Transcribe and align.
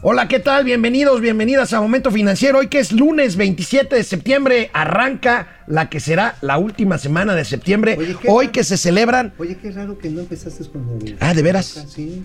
Hola, 0.00 0.28
¿qué 0.28 0.38
tal? 0.38 0.62
Bienvenidos, 0.62 1.20
bienvenidas 1.20 1.72
a 1.72 1.80
Momento 1.80 2.12
Financiero. 2.12 2.58
Hoy 2.60 2.68
que 2.68 2.78
es 2.78 2.92
lunes 2.92 3.34
27 3.34 3.96
de 3.96 4.04
septiembre, 4.04 4.70
arranca 4.72 5.64
la 5.66 5.90
que 5.90 5.98
será 5.98 6.36
la 6.40 6.56
última 6.56 6.98
semana 6.98 7.34
de 7.34 7.44
septiembre. 7.44 7.96
Oye, 7.98 8.16
Hoy 8.28 8.46
raro. 8.46 8.52
que 8.52 8.62
se 8.62 8.76
celebran... 8.76 9.34
Oye, 9.38 9.56
qué 9.60 9.72
raro 9.72 9.98
que 9.98 10.08
no 10.08 10.20
empezaste 10.20 10.68
con 10.70 10.88
el... 11.04 11.16
Ah, 11.18 11.34
¿de 11.34 11.42
veras? 11.42 11.86
Sí. 11.88 12.24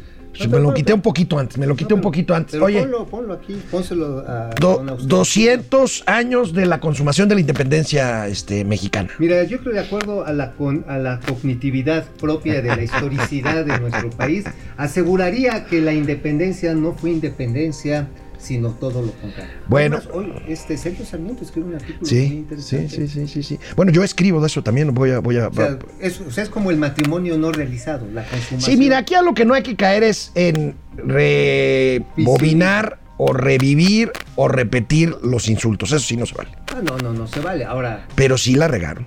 Me 0.49 0.59
lo 0.59 0.73
quité 0.73 0.93
un 0.93 1.01
poquito 1.01 1.37
antes, 1.39 1.57
me 1.57 1.65
lo 1.67 1.75
quité 1.75 1.93
un 1.93 2.01
poquito 2.01 2.33
antes. 2.33 2.59
Oye, 2.61 2.79
ponlo, 2.81 3.05
ponlo 3.05 3.33
aquí, 3.33 3.55
pónselo 3.69 4.19
a... 4.27 4.49
do- 4.59 4.77
don 4.77 4.89
Augusto. 4.89 5.17
200 5.17 6.03
años 6.07 6.53
de 6.53 6.65
la 6.65 6.79
consumación 6.79 7.29
de 7.29 7.35
la 7.35 7.41
independencia 7.41 8.27
este, 8.27 8.65
mexicana. 8.65 9.09
Mira, 9.19 9.43
yo 9.43 9.59
creo 9.59 9.73
de 9.73 9.79
acuerdo 9.79 10.25
a 10.25 10.33
la, 10.33 10.53
con- 10.53 10.85
a 10.87 10.97
la 10.97 11.19
cognitividad 11.19 12.05
propia 12.19 12.61
de 12.61 12.75
la 12.75 12.83
historicidad 12.83 13.65
de 13.65 13.79
nuestro 13.79 14.09
país, 14.09 14.45
aseguraría 14.77 15.65
que 15.65 15.81
la 15.81 15.93
independencia 15.93 16.73
no 16.73 16.93
fue 16.93 17.11
independencia, 17.11 18.07
sino 18.43 18.69
todo 18.71 19.01
lo 19.01 19.11
contrario. 19.13 19.53
Bueno. 19.67 19.97
Además, 19.97 20.15
hoy 20.15 20.33
este 20.47 20.77
Sergio 20.77 21.05
Sarmiento 21.05 21.43
escribe 21.43 21.67
un 21.69 21.75
artículo 21.75 22.05
Sí, 22.05 22.27
sí, 22.27 22.33
interesante. 22.35 22.89
sí, 22.89 23.07
sí, 23.07 23.27
sí, 23.27 23.43
sí. 23.43 23.59
Bueno, 23.75 23.91
yo 23.91 24.03
escribo 24.03 24.41
de 24.41 24.47
eso 24.47 24.63
también, 24.63 24.93
voy 24.93 25.11
a... 25.11 25.19
Voy 25.19 25.37
a 25.37 25.47
O 25.47 25.53
sea, 25.53 25.77
es, 26.01 26.19
o 26.21 26.31
sea, 26.31 26.43
es 26.43 26.49
como 26.49 26.71
el 26.71 26.77
matrimonio 26.77 27.37
no 27.37 27.51
realizado, 27.51 28.05
la 28.11 28.23
consumación. 28.23 28.61
Sí, 28.61 28.77
mira, 28.77 28.97
aquí 28.99 29.15
a 29.15 29.21
lo 29.21 29.33
que 29.33 29.45
no 29.45 29.53
hay 29.53 29.63
que 29.63 29.75
caer 29.75 30.03
es 30.03 30.31
en 30.35 30.75
rebobinar 30.95 32.99
o 33.17 33.33
revivir 33.33 34.11
o 34.35 34.47
repetir 34.47 35.15
los 35.23 35.47
insultos. 35.47 35.91
Eso 35.91 35.99
sí 36.05 36.17
no 36.17 36.25
se 36.25 36.35
vale. 36.35 36.49
Ah, 36.75 36.81
no, 36.83 36.97
no, 36.97 37.13
no 37.13 37.27
se 37.27 37.39
vale. 37.39 37.63
Ahora, 37.65 38.05
Pero 38.15 38.37
sí 38.37 38.55
la 38.55 38.67
regaron. 38.67 39.05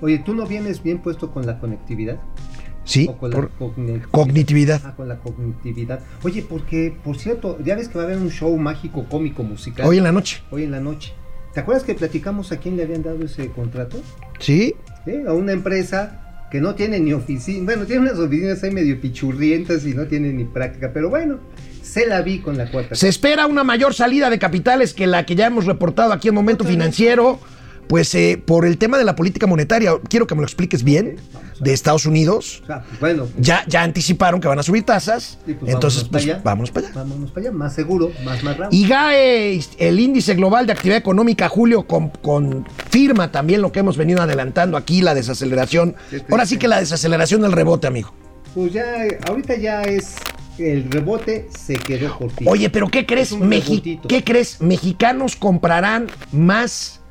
oye, 0.00 0.18
¿tú 0.18 0.34
no 0.34 0.46
vienes 0.46 0.82
bien 0.82 0.98
puesto 0.98 1.30
con 1.32 1.46
la 1.46 1.58
conectividad? 1.58 2.18
Sí, 2.86 3.06
O 3.10 3.18
con 3.18 3.30
por 3.32 3.44
la 3.44 3.50
cognitividad. 3.58 4.08
cognitividad. 4.10 4.80
Ah, 4.84 4.94
con 4.96 5.08
la 5.08 5.16
cognitividad. 5.18 6.00
Oye, 6.22 6.42
porque, 6.48 6.96
por 7.04 7.18
cierto, 7.18 7.58
ya 7.62 7.74
ves 7.76 7.88
que 7.88 7.98
va 7.98 8.04
a 8.04 8.06
haber 8.06 8.18
un 8.18 8.30
show 8.30 8.56
mágico, 8.56 9.04
cómico, 9.10 9.42
musical. 9.42 9.86
Hoy 9.86 9.98
en 9.98 10.04
la 10.04 10.12
noche. 10.12 10.42
hoy 10.50 10.62
en 10.62 10.70
la 10.70 10.80
noche. 10.80 11.12
¿Te 11.52 11.60
acuerdas 11.60 11.84
que 11.84 11.94
platicamos 11.94 12.52
a 12.52 12.58
quién 12.58 12.76
le 12.76 12.84
habían 12.84 13.02
dado 13.02 13.22
ese 13.24 13.48
contrato? 13.48 13.98
Sí, 14.38 14.74
¿Eh? 15.06 15.24
A 15.26 15.32
una 15.32 15.52
empresa 15.52 16.46
que 16.50 16.60
no 16.60 16.74
tiene 16.74 17.00
ni 17.00 17.12
oficina. 17.12 17.64
Bueno, 17.64 17.86
tiene 17.86 18.02
unas 18.02 18.18
oficinas 18.18 18.62
ahí 18.62 18.70
medio 18.70 19.00
pichurrientas 19.00 19.84
y 19.84 19.94
no 19.94 20.06
tiene 20.06 20.32
ni 20.32 20.44
práctica. 20.44 20.90
Pero 20.92 21.10
bueno, 21.10 21.38
se 21.82 22.06
la 22.06 22.22
vi 22.22 22.40
con 22.40 22.56
la 22.56 22.70
cuarta. 22.70 22.94
se 22.94 23.08
espera 23.08 23.46
una 23.46 23.64
mayor 23.64 23.94
salida 23.94 24.30
de 24.30 24.38
capitales 24.38 24.94
que 24.94 25.06
la 25.06 25.24
que 25.26 25.34
ya 25.34 25.46
hemos 25.46 25.64
reportado 25.66 26.12
aquí 26.12 26.28
en 26.28 26.34
Momento 26.34 26.62
vez. 26.64 26.72
Pues 27.88 28.14
eh, 28.14 28.42
por 28.44 28.66
el 28.66 28.78
tema 28.78 28.98
de 28.98 29.04
la 29.04 29.14
política 29.14 29.46
monetaria, 29.46 29.92
quiero 30.08 30.26
que 30.26 30.34
me 30.34 30.40
lo 30.40 30.46
expliques 30.46 30.82
bien, 30.82 31.16
de. 31.60 31.72
Estados 31.72 32.04
Unidos. 32.04 32.62
Pues, 32.66 32.80
bueno, 33.00 33.28
Ya, 33.38 33.64
ya 33.68 33.82
anticiparon 33.82 34.40
que 34.40 34.48
van 34.48 34.58
a 34.58 34.62
subir 34.62 34.82
tasas. 34.84 35.38
Sí, 35.46 35.54
pues 35.54 35.72
entonces, 35.72 36.02
vámonos 36.02 36.10
pues 36.10 36.24
para 36.24 36.34
allá. 36.34 36.42
vámonos 36.44 36.70
para 36.70 36.86
allá. 36.86 36.94
vámonos 36.96 37.30
para 37.30 37.46
allá. 37.46 37.52
Más 37.56 37.74
seguro, 37.74 38.10
más 38.24 38.42
más 38.42 38.56
rápido. 38.56 38.82
IGAE, 38.84 39.60
el 39.78 40.00
índice 40.00 40.34
global 40.34 40.66
de 40.66 40.72
actividad 40.72 40.98
económica, 40.98 41.48
Julio, 41.48 41.86
con- 41.86 42.10
confirma 42.10 43.30
también 43.32 43.62
lo 43.62 43.72
que 43.72 43.80
hemos 43.80 43.96
venido 43.96 44.20
adelantando 44.22 44.76
aquí, 44.76 45.00
la 45.02 45.14
desaceleración. 45.14 45.94
Ahora 46.30 46.44
sí 46.46 46.58
que 46.58 46.68
la 46.68 46.80
desaceleración 46.80 47.42
del 47.42 47.52
rebote, 47.52 47.86
amigo. 47.86 48.12
Pues 48.54 48.72
ya, 48.72 48.84
ahorita 49.28 49.56
ya 49.56 49.82
es. 49.82 50.14
El 50.58 50.90
rebote 50.90 51.48
se 51.56 51.74
quedó 51.74 52.16
cortito. 52.18 52.50
Oye, 52.50 52.70
pero 52.70 52.88
¿qué 52.88 53.04
crees? 53.04 53.32
Mexi- 53.36 53.68
rebotito. 53.68 54.08
¿Qué 54.08 54.24
crees? 54.24 54.60
Mexicanos 54.62 55.36
comprarán 55.36 56.06
más, 56.32 57.02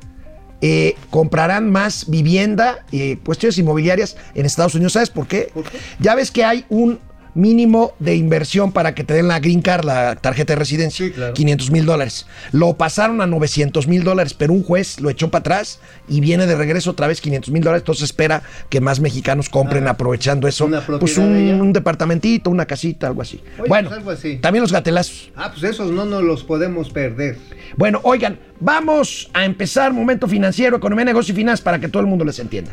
eh, 0.60 0.96
comprarán 1.10 1.70
más 1.70 2.08
vivienda, 2.08 2.84
eh, 2.92 3.18
cuestiones 3.24 3.58
inmobiliarias 3.58 4.16
en 4.34 4.46
Estados 4.46 4.74
Unidos. 4.74 4.94
¿Sabes 4.94 5.10
por 5.10 5.26
qué? 5.26 5.50
¿Por 5.52 5.64
qué? 5.64 5.78
Ya 5.98 6.14
ves 6.14 6.30
que 6.30 6.44
hay 6.44 6.64
un 6.68 6.98
mínimo 7.36 7.92
de 8.00 8.16
inversión 8.16 8.72
para 8.72 8.94
que 8.94 9.04
te 9.04 9.14
den 9.14 9.28
la 9.28 9.38
green 9.38 9.62
card, 9.62 9.84
la 9.84 10.16
tarjeta 10.16 10.54
de 10.54 10.58
residencia, 10.58 11.06
Sí, 11.06 11.12
claro. 11.12 11.34
500 11.34 11.70
mil 11.70 11.84
dólares. 11.86 12.26
Lo 12.52 12.74
pasaron 12.76 13.20
a 13.20 13.26
900 13.26 13.86
mil 13.86 14.02
dólares, 14.02 14.34
pero 14.34 14.52
un 14.52 14.64
juez 14.64 15.00
lo 15.00 15.10
echó 15.10 15.30
para 15.30 15.40
atrás 15.40 15.78
y 16.08 16.20
viene 16.20 16.46
de 16.46 16.56
regreso 16.56 16.90
otra 16.90 17.06
vez 17.06 17.20
500 17.20 17.52
mil 17.52 17.62
dólares. 17.62 17.82
Entonces 17.82 18.04
espera 18.04 18.42
que 18.68 18.80
más 18.80 18.98
mexicanos 19.00 19.48
compren 19.48 19.86
Ah, 19.86 19.90
aprovechando 19.90 20.48
eso. 20.48 20.68
Pues 20.98 21.16
un, 21.18 21.34
de 21.34 21.44
ella. 21.52 21.62
un 21.62 21.72
departamentito, 21.72 22.50
una 22.50 22.66
casita, 22.66 23.06
algo 23.06 23.22
así. 23.22 23.40
Oye, 23.58 23.68
bueno, 23.68 23.88
pues 23.90 23.98
algo 23.98 24.10
así. 24.10 24.36
también 24.38 24.62
los 24.62 24.72
gatelazos. 24.72 25.30
Ah, 25.36 25.50
pues 25.52 25.62
esos 25.64 25.90
no 25.92 26.04
nos 26.06 26.22
los 26.22 26.42
podemos 26.42 26.90
perder. 26.90 27.36
Bueno, 27.76 28.00
oigan, 28.04 28.38
vamos 28.60 29.28
a 29.34 29.44
empezar 29.44 29.92
Momento 29.92 30.26
Financiero, 30.26 30.76
Economía, 30.78 31.04
Negocio 31.04 31.32
y 31.32 31.36
Finanzas 31.36 31.60
para 31.62 31.78
que 31.78 31.88
todo 31.88 32.00
el 32.00 32.06
mundo 32.08 32.24
les 32.24 32.38
entienda. 32.38 32.72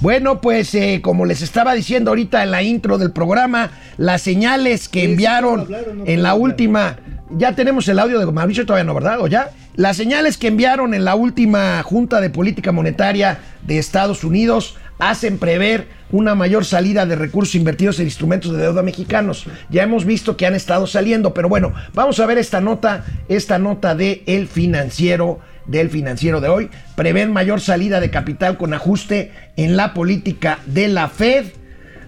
Bueno, 0.00 0.40
pues 0.40 0.74
eh, 0.74 1.00
como 1.02 1.24
les 1.26 1.42
estaba 1.42 1.74
diciendo 1.74 2.10
ahorita 2.10 2.42
en 2.44 2.52
la 2.52 2.62
intro 2.62 2.98
del 2.98 3.10
programa, 3.10 3.70
las 3.96 4.22
señales 4.22 4.88
que 4.88 5.00
Sí, 5.00 5.06
enviaron 5.06 5.60
hablar 5.60 5.84
no 5.94 6.04
en 6.06 6.22
la 6.22 6.30
hablar? 6.30 6.42
última, 6.50 6.96
ya 7.30 7.54
tenemos 7.56 7.88
el 7.88 7.98
audio 7.98 8.20
de 8.20 8.26
Mauricio 8.30 8.64
todavía 8.64 8.84
no, 8.84 8.94
¿verdad? 8.94 9.20
¿O 9.20 9.26
ya? 9.26 9.50
Las 9.74 9.96
señales 9.96 10.38
que 10.38 10.48
enviaron 10.48 10.94
en 10.94 11.04
la 11.04 11.14
última 11.16 11.82
Junta 11.82 12.20
de 12.20 12.30
Política 12.30 12.70
Monetaria 12.70 13.38
de 13.66 13.78
Estados 13.78 14.22
Unidos 14.22 14.76
hacen 15.00 15.38
prever 15.38 15.88
una 16.10 16.34
mayor 16.34 16.64
salida 16.64 17.04
de 17.06 17.14
recursos 17.16 17.54
invertidos 17.54 17.98
en 18.00 18.06
instrumentos 18.06 18.52
de 18.52 18.62
deuda 18.62 18.82
mexicanos. 18.82 19.46
Ya 19.68 19.82
hemos 19.82 20.04
visto 20.04 20.36
que 20.36 20.46
han 20.46 20.54
estado 20.54 20.86
saliendo, 20.86 21.34
pero 21.34 21.48
bueno, 21.48 21.72
vamos 21.94 22.18
a 22.20 22.26
ver 22.26 22.38
esta 22.38 22.60
nota, 22.60 23.04
esta 23.28 23.58
nota 23.58 23.94
de 23.94 24.22
El 24.26 24.48
Financiero, 24.48 25.38
del 25.68 25.90
Financiero 25.90 26.40
de 26.40 26.48
hoy. 26.48 26.70
Prevén 26.96 27.32
mayor 27.32 27.60
salida 27.60 28.00
de 28.00 28.10
capital 28.10 28.58
con 28.58 28.74
ajuste 28.74 29.32
en 29.56 29.76
la 29.76 29.94
política 29.94 30.58
de 30.66 30.88
la 30.88 31.08
Fed. 31.08 31.46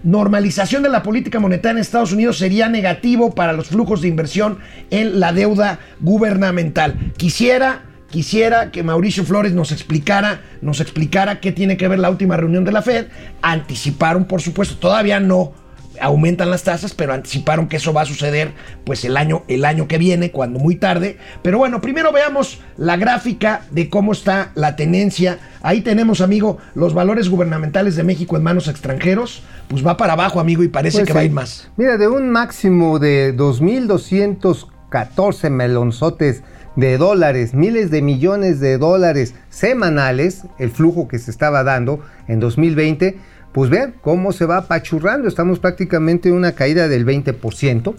Normalización 0.03 0.83
de 0.83 0.89
la 0.89 1.03
política 1.03 1.39
monetaria 1.39 1.77
en 1.77 1.77
Estados 1.77 2.11
Unidos 2.11 2.37
sería 2.37 2.67
negativo 2.67 3.33
para 3.33 3.53
los 3.53 3.67
flujos 3.67 4.01
de 4.01 4.07
inversión 4.07 4.59
en 4.89 5.19
la 5.19 5.31
deuda 5.31 5.79
gubernamental. 5.99 7.13
Quisiera 7.17 7.83
quisiera 8.09 8.71
que 8.71 8.83
Mauricio 8.83 9.23
Flores 9.23 9.53
nos 9.53 9.71
explicara, 9.71 10.41
nos 10.61 10.81
explicara 10.81 11.39
qué 11.39 11.51
tiene 11.51 11.77
que 11.77 11.87
ver 11.87 11.97
la 11.97 12.09
última 12.09 12.35
reunión 12.35 12.65
de 12.65 12.73
la 12.73 12.81
Fed. 12.81 13.07
Anticiparon, 13.41 14.25
por 14.25 14.41
supuesto, 14.41 14.75
todavía 14.75 15.19
no 15.19 15.53
aumentan 16.01 16.49
las 16.49 16.63
tasas, 16.63 16.93
pero 16.93 17.13
anticiparon 17.13 17.67
que 17.67 17.77
eso 17.77 17.93
va 17.93 18.01
a 18.01 18.05
suceder 18.05 18.51
pues 18.83 19.05
el 19.05 19.17
año, 19.17 19.43
el 19.47 19.65
año 19.65 19.87
que 19.87 19.97
viene, 19.97 20.31
cuando 20.31 20.59
muy 20.59 20.75
tarde. 20.75 21.17
Pero 21.41 21.57
bueno, 21.57 21.81
primero 21.81 22.11
veamos 22.11 22.59
la 22.77 22.97
gráfica 22.97 23.61
de 23.71 23.89
cómo 23.89 24.11
está 24.11 24.51
la 24.55 24.75
tenencia. 24.75 25.39
Ahí 25.61 25.81
tenemos, 25.81 26.21
amigo, 26.21 26.57
los 26.75 26.93
valores 26.93 27.29
gubernamentales 27.29 27.95
de 27.95 28.03
México 28.03 28.35
en 28.35 28.43
manos 28.43 28.67
extranjeros. 28.67 29.43
Pues 29.67 29.85
va 29.85 29.97
para 29.97 30.13
abajo, 30.13 30.39
amigo, 30.39 30.63
y 30.63 30.67
parece 30.67 30.99
Pues 30.99 31.07
que 31.07 31.13
va 31.13 31.21
a 31.21 31.25
ir 31.25 31.31
más. 31.31 31.69
Mira, 31.77 31.97
de 31.97 32.07
un 32.07 32.29
máximo 32.29 32.99
de 32.99 33.35
2.214 33.37 35.49
melonzotes 35.49 36.43
de 36.75 36.97
dólares, 36.97 37.53
miles 37.53 37.91
de 37.91 38.01
millones 38.01 38.59
de 38.59 38.77
dólares 38.77 39.33
semanales, 39.49 40.43
el 40.57 40.71
flujo 40.71 41.07
que 41.07 41.19
se 41.19 41.31
estaba 41.31 41.63
dando 41.63 41.99
en 42.27 42.39
2020, 42.39 43.17
pues 43.51 43.69
vean 43.69 43.95
cómo 44.01 44.31
se 44.31 44.45
va 44.45 44.57
apachurrando. 44.57 45.27
Estamos 45.27 45.59
prácticamente 45.59 46.29
en 46.29 46.35
una 46.35 46.53
caída 46.53 46.87
del 46.87 47.05
20%. 47.05 47.95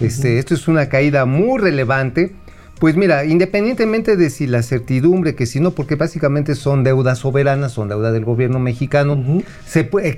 Este, 0.00 0.38
Esto 0.38 0.54
es 0.54 0.68
una 0.68 0.88
caída 0.88 1.24
muy 1.24 1.60
relevante. 1.60 2.34
Pues 2.78 2.94
mira, 2.94 3.24
independientemente 3.24 4.18
de 4.18 4.28
si 4.28 4.46
la 4.46 4.62
certidumbre, 4.62 5.34
que 5.34 5.46
si 5.46 5.60
no, 5.60 5.70
porque 5.70 5.94
básicamente 5.94 6.54
son 6.54 6.84
deudas 6.84 7.20
soberanas, 7.20 7.72
son 7.72 7.88
deuda 7.88 8.12
del 8.12 8.26
gobierno 8.26 8.58
mexicano, 8.58 9.42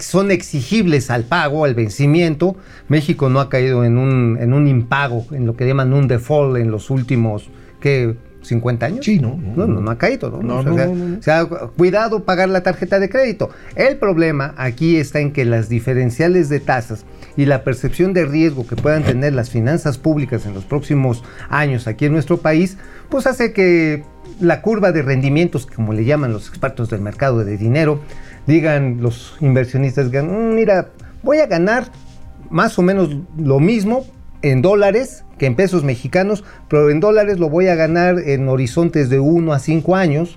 son 0.01 0.31
exigibles 0.33 1.09
al 1.11 1.23
pago, 1.23 1.65
al 1.65 1.77
vencimiento. 1.77 2.57
México 2.89 3.29
no 3.29 3.39
ha 3.39 3.49
caído 3.49 3.85
en 3.85 3.97
un, 3.97 4.39
en 4.41 4.53
un 4.53 4.67
impago, 4.67 5.25
en 5.31 5.47
lo 5.47 5.55
que 5.55 5.69
llaman 5.69 5.93
un 5.93 6.09
default 6.09 6.57
en 6.57 6.73
los 6.73 6.91
últimos, 6.91 7.49
¿qué? 7.81 8.17
¿50 8.43 8.83
años? 8.83 9.05
Sí, 9.05 9.19
no, 9.19 9.37
no, 9.37 9.67
No, 9.67 9.67
no, 9.67 9.81
no 9.81 9.91
ha 9.91 9.99
caído, 9.99 10.31
¿no? 10.31 10.63
No, 10.63 10.71
o 10.71 10.75
sea, 10.75 10.89
o 10.89 11.23
sea, 11.23 11.47
cuidado 11.77 12.25
pagar 12.25 12.49
la 12.49 12.63
tarjeta 12.63 12.99
de 12.99 13.09
crédito. 13.09 13.51
El 13.75 13.97
problema 13.97 14.55
aquí 14.57 14.97
está 14.97 15.21
en 15.21 15.33
que 15.33 15.45
las 15.45 15.69
diferenciales 15.69 16.49
de 16.49 16.61
tasas 16.61 17.05
y 17.37 17.47
la 17.47 17.65
percepción 17.65 18.13
de 18.13 18.25
riesgo 18.25 18.67
que 18.67 18.77
puedan 18.77 19.03
tener 19.03 19.33
las 19.33 19.51
finanzas 19.51 19.99
públicas 19.99 20.47
en 20.47 20.55
los 20.55 20.65
próximos 20.65 21.25
años 21.49 21.87
aquí 21.87 22.07
en 22.07 22.13
nuestro 22.13 22.39
país, 22.39 22.77
pues 23.09 23.27
hace 23.27 23.53
que 23.53 24.05
la 24.41 24.63
curva 24.63 24.93
de 24.93 25.03
rendimientos, 25.03 25.67
como 25.67 25.93
le 25.93 26.05
llaman 26.05 26.33
los 26.33 26.49
expertos 26.49 26.91
del 26.91 27.01
mercado 27.01 27.45
de 27.45 27.57
dinero, 27.57 28.01
digan 28.47 28.99
los 29.01 29.37
inversionistas, 29.41 30.07
digan, 30.11 30.27
"Mm, 30.29 30.55
mira, 30.55 30.89
voy 31.23 31.39
a 31.39 31.47
ganar 31.47 31.87
más 32.51 32.79
o 32.79 32.83
menos 32.83 33.17
lo 33.37 33.61
mismo 33.61 34.07
en 34.43 34.63
dólares 34.63 35.25
que 35.39 35.47
en 35.47 35.55
pesos 35.55 35.85
mexicanos, 35.85 36.45
pero 36.69 36.91
en 36.91 37.01
dólares 37.01 37.39
lo 37.39 37.49
voy 37.49 37.69
a 37.69 37.75
ganar 37.75 38.19
en 38.19 38.49
horizontes 38.49 39.09
de 39.09 39.19
1 39.21 39.53
a 39.53 39.59
5 39.59 39.97
años 39.97 40.37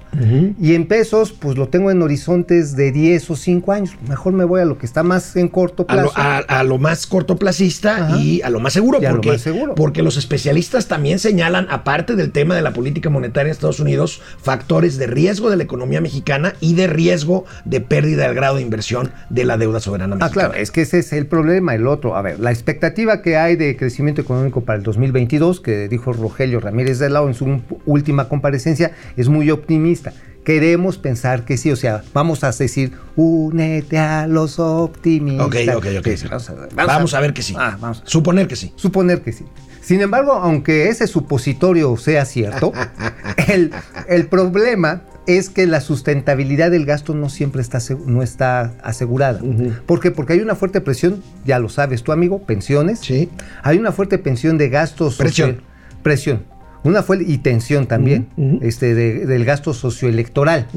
y 0.59 0.75
en 0.75 0.86
pesos 0.88 1.31
pues 1.31 1.57
lo 1.57 1.68
tengo 1.69 1.92
en 1.92 2.01
horizontes 2.01 2.75
de 2.75 2.92
10 2.92 3.30
o 3.31 3.36
5 3.36 3.71
años. 3.71 3.92
Mejor 4.07 4.33
me 4.33 4.44
voy 4.45 4.62
a 4.62 4.65
lo 4.65 4.77
que 4.77 4.86
está 4.86 5.03
más 5.03 5.36
en 5.36 5.48
corto 5.48 5.86
A 5.88 5.95
lo, 5.95 6.01
plazo. 6.12 6.13
a- 6.18 6.38
a 6.59 6.63
lo 6.63 6.77
más 6.77 7.07
cortoplacista 7.07 8.06
Ajá. 8.07 8.18
y 8.18 8.42
a 8.42 8.50
lo 8.50 8.59
más 8.59 8.74
seguro. 8.74 9.00
Y 9.01 9.06
a 9.06 9.09
lo 9.09 9.15
porque, 9.15 9.31
más 9.31 9.42
seguro. 9.42 9.75
porque 9.75 10.01
los 10.03 10.18
especialistas 10.18 10.88
también 10.88 11.19
señalan, 11.19 11.68
aparte 11.69 12.15
del 12.15 12.31
tema 12.31 12.56
de 12.56 12.62
la 12.62 12.74
política 12.74 13.09
monetaria 13.09 13.48
en 13.50 13.51
Estados 13.51 13.80
Unidos, 13.80 14.21
factores 14.42 14.98
de 14.98 15.07
riesgo 15.07 15.50
de 15.50 15.57
la 15.57 15.63
economía 15.63 16.01
mexicana 16.01 16.53
y 16.59 16.75
de 16.75 16.88
riesgo 16.88 17.45
de 17.65 17.81
pérdida 17.81 18.25
del 18.25 18.36
grado 18.36 18.57
de 18.57 18.62
inversión 18.62 19.12
de 19.30 19.45
la 19.45 19.57
deuda 19.57 19.80
soberana 19.80 20.15
Ah, 20.15 20.18
mexicana. 20.25 20.48
claro, 20.50 20.62
es 20.62 20.71
que 20.71 20.81
ese 20.81 21.00
es 21.00 21.13
el 21.13 21.25
problema. 21.27 21.74
El 21.75 21.88
otro, 21.88 22.15
a 22.15 22.21
ver, 22.21 22.39
la 22.39 22.51
expectativa 22.51 23.21
que 23.21 23.38
hay 23.38 23.56
de 23.56 23.75
crecimiento 23.77 24.21
económico 24.21 24.62
para 24.62 24.77
el 24.77 24.83
2022, 24.98 25.62
que 25.62 25.88
dijo 25.88 26.14
Rogelio 26.14 26.60
Ramírez 26.60 27.00
de 27.00 27.10
Lao 27.10 27.28
en 27.28 27.34
su 27.34 27.62
última 27.86 28.28
comparecencia, 28.28 28.92
es 29.18 29.30
muy 29.30 29.50
optimista. 29.52 30.14
Queremos 30.44 30.98
pensar 30.98 31.46
que 31.46 31.56
sí, 31.56 31.72
o 31.72 31.76
sea, 31.76 32.04
vamos 32.14 32.44
a 32.44 32.52
decir, 32.52 32.94
únete 33.16 34.00
a 34.00 34.28
los 34.28 34.60
optimistas. 34.60 35.46
Ok, 35.48 35.56
ok, 35.78 35.86
ok. 36.00 36.08
Vamos 36.30 36.50
a, 36.50 36.68
Vamos 36.74 37.14
a 37.14 37.20
ver 37.20 37.34
que 37.34 37.44
sí. 37.44 37.54
Ah, 37.58 37.78
vamos 37.80 38.02
a 38.02 38.08
Suponer 38.08 38.48
que 38.48 38.56
sí. 38.56 38.74
suponer 38.76 39.22
que 39.22 39.34
sí. 39.34 39.46
Sin 39.81 40.01
embargo, 40.01 40.33
aunque 40.33 40.89
ese 40.89 41.07
supositorio 41.07 41.98
sea 41.98 42.25
cierto, 42.25 42.72
el, 43.48 43.72
el 44.07 44.28
problema 44.28 45.01
es 45.28 45.50
que 45.50 45.68
la 45.68 45.81
sustentabilidad 45.81 46.72
del 46.72 46.86
gasto 46.86 47.13
no 47.13 47.30
siempre 47.30 47.62
está, 47.62 47.80
no 48.06 48.24
está 48.24 48.74
asegurada. 48.83 49.39
¿Por 49.86 50.00
qué? 50.00 50.12
Porque 50.12 50.33
hay 50.33 50.39
una 50.39 50.56
fuerte 50.56 50.81
presión, 50.81 51.22
ya 51.45 51.60
lo 51.60 51.69
sabes 51.69 52.04
tu 52.04 52.12
amigo, 52.12 52.44
pensiones. 52.44 53.00
Sí. 53.00 53.30
Hay 53.63 53.78
una 53.78 53.92
fuerte 53.92 54.18
pensión 54.18 54.57
de 54.57 54.69
gastos. 54.69 55.18
Presión. 55.18 55.62
Presión. 56.04 56.44
Una 56.84 57.04
fuerte 57.04 57.25
y 57.27 57.38
tensión 57.38 57.86
también 57.86 58.27
este, 58.62 58.95
de- 58.95 59.27
del 59.27 59.45
gasto 59.45 59.74
socioelectoral. 59.75 60.68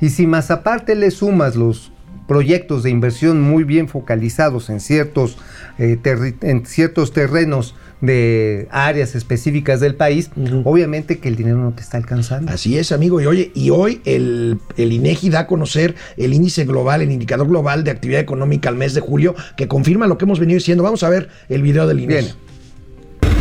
Y 0.00 0.10
si 0.10 0.26
más 0.26 0.50
aparte 0.50 0.94
le 0.94 1.10
sumas 1.10 1.56
los 1.56 1.92
proyectos 2.28 2.82
de 2.82 2.90
inversión 2.90 3.40
muy 3.40 3.64
bien 3.64 3.88
focalizados 3.88 4.68
en 4.68 4.80
ciertos, 4.80 5.38
eh, 5.78 5.98
en 6.42 6.66
ciertos 6.66 7.12
terrenos 7.14 7.74
de 8.00 8.68
áreas 8.70 9.14
específicas 9.14 9.80
del 9.80 9.94
país, 9.94 10.30
obviamente 10.64 11.18
que 11.18 11.28
el 11.28 11.36
dinero 11.36 11.58
no 11.58 11.72
te 11.72 11.82
está 11.82 11.96
alcanzando. 11.96 12.52
Así 12.52 12.78
es, 12.78 12.92
amigo. 12.92 13.20
Y 13.20 13.26
oye, 13.26 13.50
y 13.54 13.70
hoy 13.70 14.00
el, 14.04 14.58
el 14.76 14.92
INEGI 14.92 15.30
da 15.30 15.40
a 15.40 15.46
conocer 15.46 15.94
el 16.16 16.34
índice 16.34 16.64
global, 16.64 17.02
el 17.02 17.10
indicador 17.10 17.48
global 17.48 17.84
de 17.84 17.90
actividad 17.90 18.20
económica 18.20 18.68
al 18.68 18.76
mes 18.76 18.94
de 18.94 19.00
julio, 19.00 19.34
que 19.56 19.68
confirma 19.68 20.06
lo 20.06 20.18
que 20.18 20.24
hemos 20.24 20.40
venido 20.40 20.56
diciendo. 20.56 20.82
Vamos 20.84 21.02
a 21.02 21.08
ver 21.08 21.28
el 21.48 21.62
video 21.62 21.86
del 21.86 22.00
INEGI. 22.00 22.24
Bien. 22.24 22.46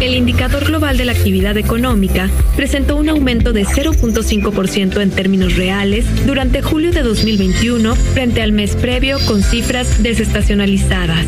El 0.02 0.14
indicador 0.14 0.66
global 0.66 0.98
de 0.98 1.06
la 1.06 1.14
actividad 1.14 1.58
económica 1.58 2.30
presentó 2.56 2.98
un 2.98 3.10
aumento 3.10 3.54
de 3.54 3.66
0.5% 3.66 5.02
en 5.02 5.10
términos 5.10 5.56
reales 5.56 6.06
durante 6.26 6.62
julio 6.62 6.92
de 6.92 7.02
2021 7.02 7.96
frente 7.96 8.42
al 8.42 8.52
mes 8.52 8.76
previo 8.76 9.18
con 9.26 9.42
cifras 9.42 10.04
desestacionalizadas. 10.04 11.26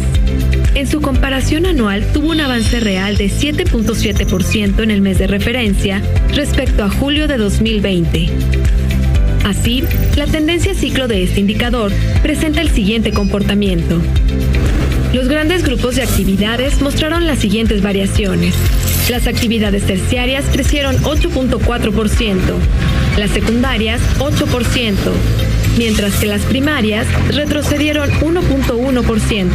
En 0.75 0.85
su 0.85 1.01
comparación 1.01 1.65
anual 1.65 2.05
tuvo 2.13 2.29
un 2.29 2.41
avance 2.41 2.79
real 2.79 3.17
de 3.17 3.27
7.7% 3.27 4.83
en 4.83 4.91
el 4.91 5.01
mes 5.01 5.17
de 5.17 5.27
referencia 5.27 6.01
respecto 6.33 6.83
a 6.83 6.89
julio 6.89 7.27
de 7.27 7.37
2020. 7.37 8.29
Así, 9.45 9.83
la 10.17 10.27
tendencia 10.27 10.73
ciclo 10.73 11.07
de 11.07 11.23
este 11.23 11.39
indicador 11.39 11.91
presenta 12.21 12.61
el 12.61 12.69
siguiente 12.69 13.11
comportamiento. 13.11 14.01
Los 15.13 15.29
grandes 15.29 15.63
grupos 15.63 15.95
de 15.95 16.03
actividades 16.03 16.81
mostraron 16.81 17.25
las 17.25 17.39
siguientes 17.39 17.81
variaciones. 17.81 18.53
Las 19.09 19.25
actividades 19.25 19.85
terciarias 19.85 20.45
crecieron 20.51 20.97
8.4%, 20.97 22.37
las 23.17 23.29
secundarias 23.31 24.01
8%, 24.19 24.95
mientras 25.77 26.15
que 26.15 26.25
las 26.25 26.41
primarias 26.41 27.07
retrocedieron 27.29 28.09
1.1%. 28.09 29.49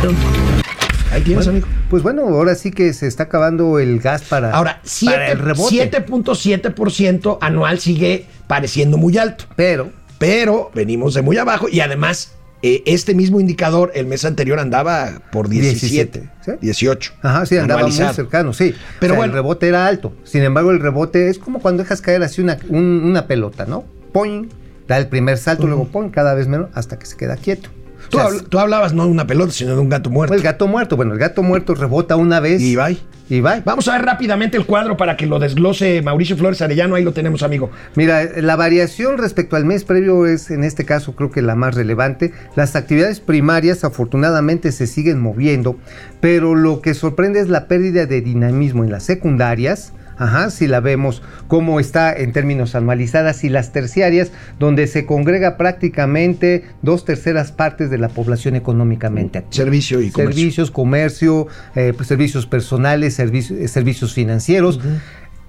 Ahí 1.13 1.21
tienes, 1.21 1.47
amigo. 1.47 1.69
Pues 1.91 2.03
bueno, 2.03 2.23
ahora 2.23 2.55
sí 2.55 2.71
que 2.71 2.95
se 2.95 3.07
está 3.07 3.25
acabando 3.25 3.79
el 3.79 4.01
gas 4.01 4.23
para, 4.23 4.53
Ahora, 4.53 4.81
para 5.05 5.33
el 5.33 5.39
rebote. 5.39 5.91
7.7% 5.91 7.37
anual 7.43 7.79
sigue 7.79 8.27
pareciendo 8.47 8.97
muy 8.97 9.19
alto, 9.19 9.45
Pero 9.55 9.91
pero 10.23 10.71
venimos 10.73 11.15
de 11.15 11.23
muy 11.23 11.37
abajo 11.37 11.69
y 11.69 11.81
además 11.81 12.35
eh, 12.63 12.83
este 12.87 13.15
mismo 13.15 13.41
indicador 13.41 13.91
el 13.95 14.07
mes 14.07 14.25
anterior 14.25 14.59
andaba 14.59 15.23
por 15.33 15.49
17, 15.49 16.21
17, 16.21 16.31
¿sí? 16.45 16.51
18. 16.61 16.61
18. 16.61 17.13
Ajá, 17.23 17.47
sí, 17.47 17.57
andaba 17.59 17.83
muy 17.83 17.93
cercano, 17.93 18.53
sí. 18.53 18.75
Pero 19.01 19.15
bueno. 19.17 19.31
el 19.33 19.35
rebote 19.35 19.69
era 19.69 19.87
alto. 19.87 20.13
Sin 20.25 20.43
embargo, 20.43 20.71
el 20.71 20.81
rebote 20.81 21.29
es 21.29 21.39
como 21.39 21.61
cuando 21.61 21.83
dejas 21.83 22.01
caer 22.01 22.23
así 22.23 22.41
una, 22.41 22.59
un- 22.69 23.03
una 23.05 23.27
pelota, 23.27 23.67
¿no? 23.67 23.85
Poing, 24.13 24.49
da 24.89 24.99
el 24.99 25.09
primer 25.09 25.39
salto, 25.39 25.67
luego 25.67 25.89
poing, 25.89 26.11
cada 26.11 26.35
vez 26.35 26.47
menos, 26.49 26.69
hasta 26.75 26.99
que 26.99 27.07
se 27.07 27.17
queda 27.17 27.37
quieto. 27.37 27.71
Tú, 28.11 28.19
O 28.19 28.21
sea, 28.21 28.31
habl- 28.31 28.49
tú 28.49 28.59
hablabas 28.59 28.93
no 28.93 29.05
de 29.05 29.11
una 29.11 29.27
pelota, 29.27 29.53
sino 29.53 29.75
de 29.75 29.81
un 29.81 29.89
gato 29.89 30.11
muerto. 30.11 30.35
el 30.35 30.43
gato 30.43 30.67
muerto, 30.67 30.97
bueno, 30.97 31.13
el 31.15 31.19
gato 31.19 31.43
muerto 31.43 31.75
rebota 31.75 32.17
una 32.17 32.41
vez. 32.41 32.61
Y 32.61 32.77
bye. 32.77 32.99
Vamos 33.41 33.89
a 33.89 33.93
ver 33.93 34.05
rápidamente 34.05 34.57
el 34.59 34.67
cuadro 34.67 34.97
para 34.97 35.17
que 35.17 35.27
lo 35.27 35.39
desglose 35.39 36.03
Mauricio 36.03 36.37
Flores 36.37 36.61
Arellano. 36.61 36.97
Ahí 36.97 37.05
lo 37.05 37.13
tenemos, 37.13 37.43
amigo. 37.43 37.71
Mira, 37.95 38.25
la 38.37 38.57
variación 38.57 39.17
respecto 39.17 39.57
al 39.57 39.65
mes 39.65 39.85
previo 39.85 40.27
es 40.27 40.51
en 40.51 40.65
este 40.65 40.85
caso 40.85 41.15
creo 41.15 41.31
que 41.31 41.41
la 41.41 41.55
más 41.55 41.75
relevante. 41.75 42.33
Las 42.57 42.77
actividades 42.77 43.21
primarias 43.21 43.85
afortunadamente 43.85 44.71
se 44.73 44.87
siguen 44.87 45.21
moviendo, 45.21 45.77
pero 46.21 46.55
lo 46.55 46.83
que 46.83 46.95
sorprende 46.95 47.41
es 47.41 47.49
la 47.49 47.69
pérdida 47.69 48.07
de 48.07 48.21
dinamismo 48.21 48.85
en 48.85 48.91
las 48.91 49.05
secundarias. 49.05 49.95
Ajá, 50.23 50.51
si 50.51 50.69
la 50.69 50.79
vemos 50.79 51.21
cómo 51.49 51.81
está 51.81 52.13
en 52.13 52.33
términos 52.33 52.77
anualizadas 52.77 53.43
y 53.43 53.49
las 53.49 53.73
terciarias, 53.73 54.31
donde 54.61 54.87
se 54.87 55.05
congrega 55.05 55.57
prácticamente 55.57 56.65
dos 56.81 57.05
terceras 57.05 57.51
partes 57.51 57.91
de 57.91 57.99
la 57.99 58.09
población 58.09 58.55
económicamente 58.55 59.39
activa. 59.39 59.65
Servicio 59.65 60.01
y 60.01 60.11
comercio. 60.11 60.35
Servicios, 60.35 60.71
comercio, 60.71 61.47
eh, 61.75 61.93
pues, 61.97 62.07
servicios 62.07 62.47
personales, 62.47 63.15
servicios, 63.15 63.69
servicios 63.69 64.15
financieros. 64.15 64.79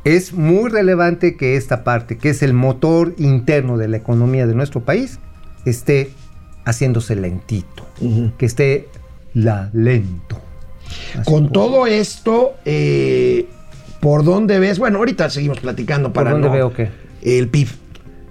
Es 0.06 0.34
muy 0.34 0.72
relevante 0.72 1.38
que 1.38 1.56
esta 1.56 1.84
parte, 1.84 2.18
que 2.18 2.32
es 2.32 2.42
el 2.42 2.54
motor 2.54 3.14
interno 3.20 3.78
de 3.78 3.88
la 3.90 3.98
economía 3.98 4.48
de 4.48 4.56
nuestro 4.56 4.84
país, 4.84 5.20
esté 5.66 6.10
haciéndose 6.66 7.16
lentito, 7.16 7.86
que 8.40 8.46
esté 8.48 8.90
la 9.36 9.70
lento. 9.72 10.42
Así 11.14 11.32
Con 11.32 11.52
todo 11.52 11.86
esto, 11.86 12.56
eh, 12.66 13.48
¿por 14.04 14.24
dónde 14.24 14.60
ves? 14.60 14.78
Bueno, 14.78 15.00
ahorita 15.00 15.30
seguimos 15.32 15.60
platicando 15.60 16.10
¿Por 16.14 16.24
para 16.26 16.32
dónde 16.34 16.48
no- 16.50 16.54
veo 16.54 16.74
qué? 16.74 16.90
El 17.24 17.48
PIB 17.48 17.70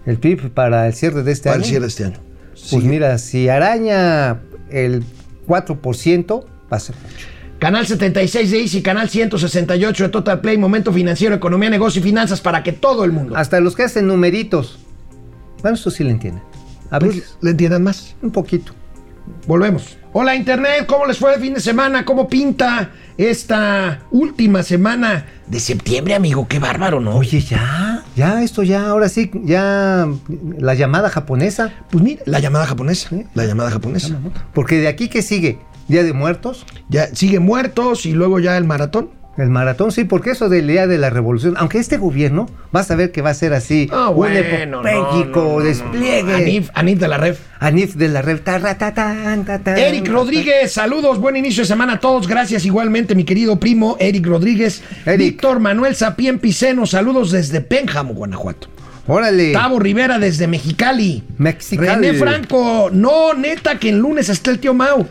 El 0.06 0.18
PIB 0.18 0.50
para 0.50 0.86
el 0.86 0.94
cierre 0.94 1.22
de 1.24 1.32
este 1.32 1.48
para 1.48 1.54
año. 1.56 1.64
el 1.64 1.68
cierre 1.68 1.82
de 1.82 1.88
este 1.88 2.04
año. 2.04 2.18
Pues 2.52 2.60
Sí. 2.68 2.78
mira, 2.80 3.18
si 3.18 3.48
araña 3.48 4.40
el 4.70 5.02
4%, 5.46 6.44
va 6.72 6.76
a 6.76 6.80
ser 6.80 6.94
mucho. 7.02 7.26
Canal 7.58 7.86
76 7.86 8.50
de 8.50 8.60
Easy, 8.60 8.82
canal 8.82 9.08
168 9.08 10.04
de 10.04 10.08
Total 10.10 10.40
Play, 10.40 10.58
Momento 10.58 10.92
Financiero, 10.92 11.34
Economía, 11.34 11.70
Negocio 11.70 12.00
y 12.00 12.02
Finanzas 12.02 12.40
para 12.40 12.62
que 12.62 12.72
todo 12.72 13.04
el 13.04 13.12
mundo 13.12 13.36
Hasta 13.36 13.60
los 13.60 13.76
que 13.76 13.84
hacen 13.84 14.06
numeritos. 14.08 14.78
Bueno, 15.62 15.76
eso 15.76 15.90
sí 15.90 16.02
le 16.04 16.10
entienden. 16.10 16.42
A 16.90 16.98
pues, 16.98 17.14
veces, 17.16 17.38
le 17.40 17.50
entiendan 17.52 17.82
más. 17.84 18.14
un 18.20 18.32
poquito. 18.32 18.72
Volvemos. 19.46 19.96
Hola 20.14 20.34
Internet, 20.36 20.84
¿cómo 20.86 21.06
les 21.06 21.16
fue 21.16 21.34
el 21.34 21.40
fin 21.40 21.54
de 21.54 21.60
semana? 21.60 22.04
¿Cómo 22.04 22.28
pinta 22.28 22.90
esta 23.16 24.00
última 24.10 24.62
semana 24.62 25.24
de 25.46 25.58
septiembre, 25.58 26.14
amigo? 26.14 26.46
Qué 26.46 26.58
bárbaro, 26.58 27.00
¿no? 27.00 27.16
Oye, 27.16 27.40
ya, 27.40 28.04
ya, 28.14 28.42
esto 28.42 28.62
ya, 28.62 28.88
ahora 28.88 29.08
sí, 29.08 29.30
ya 29.42 30.06
la 30.58 30.74
llamada 30.74 31.08
japonesa. 31.08 31.72
Pues 31.90 32.04
mira, 32.04 32.22
la 32.26 32.40
llamada 32.40 32.66
japonesa, 32.66 33.08
la 33.32 33.46
llamada 33.46 33.70
japonesa. 33.70 34.18
Porque 34.52 34.80
de 34.80 34.88
aquí 34.88 35.08
que 35.08 35.22
sigue, 35.22 35.60
Día 35.88 36.02
de 36.02 36.12
Muertos, 36.12 36.66
Ya 36.90 37.06
sigue 37.14 37.40
muertos 37.40 38.04
y 38.04 38.12
luego 38.12 38.38
ya 38.38 38.58
el 38.58 38.64
maratón. 38.64 39.21
El 39.38 39.48
maratón, 39.48 39.92
sí, 39.92 40.04
porque 40.04 40.30
eso 40.32 40.48
del 40.48 40.66
Día 40.66 40.86
de 40.86 40.98
la 40.98 41.08
Revolución, 41.08 41.54
aunque 41.56 41.78
este 41.78 41.96
gobierno, 41.96 42.46
vas 42.70 42.90
a 42.90 42.96
ver 42.96 43.12
que 43.12 43.22
va 43.22 43.30
a 43.30 43.34
ser 43.34 43.54
así, 43.54 43.88
Ah, 43.90 44.10
un 44.10 44.16
bueno, 44.16 44.38
epopéyico 44.38 45.40
no, 45.40 45.46
no, 45.46 45.50
no, 45.52 45.58
no. 45.58 45.64
despliegue. 45.64 46.34
Anif, 46.34 46.70
Anif 46.74 46.98
de 46.98 47.08
la 47.08 47.16
Ref. 47.16 47.40
Anif 47.58 47.94
de 47.94 48.08
la 48.08 48.22
tatán. 48.76 49.46
Eric 49.78 50.08
Rodríguez, 50.08 50.72
saludos, 50.72 51.18
buen 51.18 51.36
inicio 51.36 51.62
de 51.62 51.66
semana 51.68 51.94
a 51.94 52.00
todos. 52.00 52.28
Gracias 52.28 52.66
igualmente, 52.66 53.14
mi 53.14 53.24
querido 53.24 53.58
primo 53.58 53.96
Eric 54.00 54.26
Rodríguez. 54.26 54.82
Eric. 55.06 55.18
Víctor 55.18 55.60
Manuel 55.60 55.96
Sapien 55.96 56.38
Piceno, 56.38 56.84
saludos 56.86 57.30
desde 57.30 57.60
Pénjamo, 57.62 58.14
Guanajuato. 58.14 58.68
Órale. 59.06 59.52
Tavo 59.52 59.78
Rivera 59.80 60.18
desde 60.18 60.46
Mexicali. 60.46 61.24
Mexicali. 61.38 61.88
René 61.88 62.14
Franco, 62.14 62.90
no, 62.92 63.34
neta, 63.34 63.78
que 63.78 63.88
el 63.88 63.98
lunes 63.98 64.28
está 64.28 64.50
el 64.50 64.58
tío 64.60 64.74
Mau. 64.74 65.06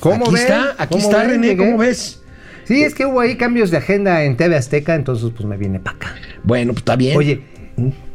¿Cómo 0.00 0.24
aquí 0.24 0.34
ven? 0.34 0.42
está, 0.42 0.74
aquí 0.78 0.94
¿Cómo 0.94 1.04
está 1.04 1.18
ven? 1.18 1.30
René. 1.30 1.56
¿cómo 1.56 1.78
ves? 1.78 2.22
Sí, 2.68 2.82
es 2.82 2.94
que 2.94 3.06
hubo 3.06 3.20
ahí 3.20 3.36
cambios 3.38 3.70
de 3.70 3.78
agenda 3.78 4.24
en 4.24 4.36
TV 4.36 4.54
Azteca, 4.54 4.94
entonces 4.94 5.32
pues 5.34 5.48
me 5.48 5.56
viene 5.56 5.80
para 5.80 5.96
acá. 5.96 6.14
Bueno, 6.44 6.74
pues 6.74 6.82
está 6.82 6.96
bien. 6.96 7.16
Oye, 7.16 7.40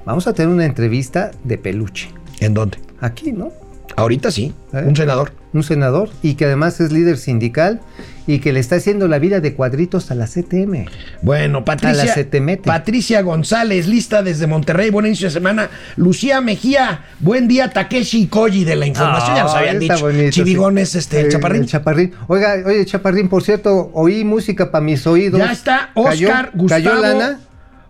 vamos 0.05 0.27
a 0.27 0.33
tener 0.33 0.53
una 0.53 0.63
entrevista 0.63 1.31
de 1.43 1.57
peluche. 1.57 2.09
¿en 2.39 2.53
dónde? 2.53 2.77
Aquí, 2.99 3.31
¿no? 3.31 3.51
Ahorita 3.95 4.29
sí, 4.29 4.53
¿Eh? 4.71 4.83
un 4.85 4.95
senador. 4.95 5.31
un 5.53 5.63
senador, 5.63 6.11
y 6.21 6.35
que 6.35 6.45
además 6.45 6.79
es 6.81 6.91
líder 6.91 7.17
sindical 7.17 7.81
y 8.25 8.39
que 8.39 8.53
le 8.53 8.59
está 8.59 8.75
haciendo 8.77 9.07
la 9.07 9.19
vida 9.19 9.39
de 9.41 9.53
cuadritos 9.53 10.11
a 10.11 10.15
la 10.15 10.25
CTM. 10.27 10.85
Bueno, 11.21 11.57
A 11.57 11.61
la 11.61 11.65
Patricia, 11.65 12.13
se 12.13 12.23
te 12.23 12.39
mete. 12.41 12.63
Patricia 12.67 13.21
González, 13.21 13.87
lista 13.87 14.23
desde 14.23 14.47
Monterrey, 14.47 14.89
buen 14.89 15.05
inicio 15.05 15.27
de 15.27 15.31
semana. 15.33 15.69
Lucía 15.95 16.39
Mejía, 16.41 17.01
buen 17.19 17.47
día, 17.47 17.69
Takeshi 17.71 18.27
Koji 18.27 18.63
de 18.63 18.75
la 18.75 18.85
información, 18.85 19.35
ya 19.35 19.43
nos 19.43 19.53
Ah, 19.55 19.59
habían 19.59 19.79
dicho. 19.79 19.99
bonito, 19.99 20.29
Chivigones, 20.31 20.89
sí. 20.89 20.97
este, 20.99 21.21
Eh, 21.21 21.29
Chaparrín. 21.29 21.63
el 21.63 21.67
Chaparrín. 21.67 22.13
Oiga, 22.27 22.55
oye, 22.65 22.85
Chaparrín, 22.85 23.27
por 23.29 23.43
cierto, 23.43 23.91
oí 23.93 24.23
música 24.23 24.71
para 24.71 24.83
mis 24.83 25.05
oídos. 25.05 25.39
Ya 25.39 25.51
está 25.51 25.89
Cayó- 25.93 26.27
Oscar 26.29 26.51
Gustavo. 26.53 26.83
¿Cayó 26.83 27.01
lana? 27.01 27.39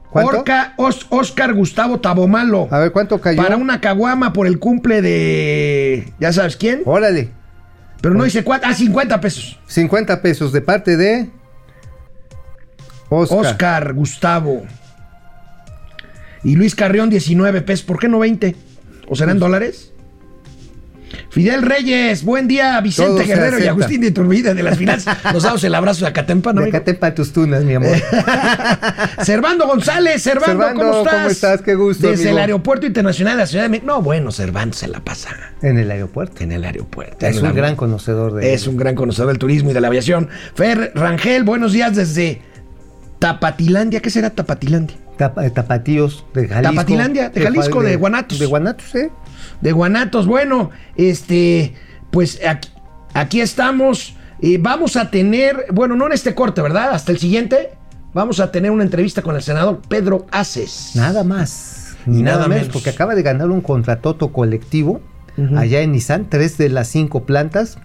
¿Cuánto? 0.09 0.39
Orca- 0.39 0.73
Os- 0.77 1.07
Oscar 1.09 1.53
Gustavo 1.55 1.99
Tabomalo. 1.99 2.67
A 2.69 2.77
ver, 2.79 2.91
¿cuánto 2.91 3.19
cayó? 3.19 3.41
Para 3.41 3.57
una 3.57 3.81
caguama 3.81 4.31
por 4.31 4.45
el 4.45 4.59
cumple 4.59 5.01
de. 5.01 6.13
¿Ya 6.19 6.31
sabes 6.31 6.55
quién? 6.55 6.81
Órale, 6.85 7.29
Pero 8.03 8.15
no 8.15 8.25
dice 8.25 8.43
cuánto. 8.43 8.67
Ah, 8.67 8.73
50 8.73 9.21
pesos. 9.21 9.57
50 9.65 10.21
pesos 10.21 10.51
de 10.51 10.59
parte 10.59 10.97
de 10.97 11.29
Oscar. 13.07 13.39
Oscar 13.39 13.93
Gustavo. 13.93 14.63
Y 16.43 16.57
Luis 16.57 16.75
Carrión, 16.75 17.09
19 17.09 17.61
pesos. 17.61 17.85
¿Por 17.85 17.99
qué 17.99 18.09
no 18.09 18.19
20? 18.19 18.57
¿O 19.07 19.15
serán 19.15 19.39
dólares? 19.39 19.92
Fidel 21.33 21.63
Reyes, 21.63 22.23
buen 22.23 22.47
día, 22.47 22.79
Vicente 22.81 23.23
Guerrero 23.23 23.57
y. 23.59 23.65
Agustín 23.67 24.01
de 24.01 24.07
Iturbide 24.07 24.53
de 24.53 24.61
las 24.61 24.77
finanzas. 24.77 25.17
Nos 25.33 25.41
damos 25.41 25.63
el 25.63 25.73
abrazo 25.73 26.05
de 26.05 26.09
Acatempan, 26.11 26.55
De 26.55 26.61
amigo. 26.61 26.77
acá 26.77 26.85
te 26.85 26.93
pa' 26.93 27.15
tus 27.15 27.33
tunas, 27.33 27.63
mi 27.63 27.73
amor. 27.73 27.95
Servando 29.23 29.65
González, 29.65 30.21
Servando, 30.21 30.63
Servando, 30.63 30.79
¿cómo 30.81 30.97
estás? 30.99 31.13
¿cómo 31.15 31.27
estás? 31.29 31.61
Qué 31.63 31.73
gusto, 31.73 32.07
Desde 32.07 32.25
amigo. 32.25 32.37
el 32.37 32.41
Aeropuerto 32.41 32.85
Internacional 32.85 33.33
de 33.35 33.41
la 33.41 33.47
Ciudad 33.47 33.63
de 33.63 33.69
México. 33.69 33.87
No, 33.87 34.03
bueno, 34.03 34.31
Servando 34.31 34.75
se 34.75 34.87
la 34.87 34.99
pasa 34.99 35.29
en 35.63 35.79
el 35.79 35.89
aeropuerto. 35.89 36.43
en 36.43 36.51
el 36.51 36.63
aeropuerto. 36.65 37.25
Es 37.25 37.37
un 37.37 37.43
la- 37.45 37.51
gran 37.51 37.75
conocedor 37.75 38.33
de 38.35 38.53
Es 38.53 38.67
un 38.67 38.77
gran 38.77 38.93
conocedor 38.93 39.29
del 39.29 39.39
turismo 39.39 39.71
y 39.71 39.73
de 39.73 39.81
la 39.81 39.87
aviación. 39.87 40.29
Fer 40.53 40.91
Rangel, 40.93 41.43
buenos 41.43 41.73
días 41.73 41.95
desde 41.95 42.43
Tapatilandia. 43.17 44.01
¿Qué 44.01 44.11
será 44.11 44.29
Tapatilandia? 44.29 44.97
Tapa- 45.17 45.45
eh, 45.45 45.49
tapatíos 45.51 46.25
de 46.33 46.47
Jalisco. 46.47 46.75
Tapatilandia, 46.75 47.29
de 47.29 47.41
Jalisco, 47.41 47.81
de 47.81 47.95
Guanatos. 47.95 48.39
De 48.39 48.45
Guanatos, 48.45 48.93
¿eh? 48.95 49.09
De 49.61 49.71
Guanatos. 49.71 50.27
Bueno, 50.27 50.71
este, 50.95 51.73
pues 52.11 52.39
aquí, 52.45 52.69
aquí 53.13 53.41
estamos. 53.41 54.15
Eh, 54.41 54.57
vamos 54.59 54.97
a 54.97 55.09
tener, 55.09 55.67
bueno, 55.71 55.95
no 55.95 56.07
en 56.07 56.13
este 56.13 56.35
corte, 56.35 56.61
¿verdad? 56.61 56.91
Hasta 56.91 57.11
el 57.11 57.19
siguiente. 57.19 57.71
Vamos 58.13 58.39
a 58.39 58.51
tener 58.51 58.71
una 58.71 58.83
entrevista 58.83 59.21
con 59.21 59.35
el 59.35 59.41
senador 59.41 59.81
Pedro 59.87 60.27
Aces. 60.31 60.91
Nada 60.95 61.23
más. 61.23 61.95
Ni 62.05 62.21
nada, 62.21 62.37
nada 62.37 62.47
menos, 62.47 62.63
menos. 62.63 62.73
porque 62.73 62.89
acaba 62.89 63.15
de 63.15 63.23
ganar 63.23 63.49
un 63.49 63.61
contratoto 63.61 64.33
colectivo 64.33 65.01
allá 65.57 65.81
en 65.81 65.93
Nissan, 65.93 66.29
tres 66.29 66.57
de 66.57 66.69
las 66.69 66.87
cinco 66.89 67.25
plantas. 67.25 67.77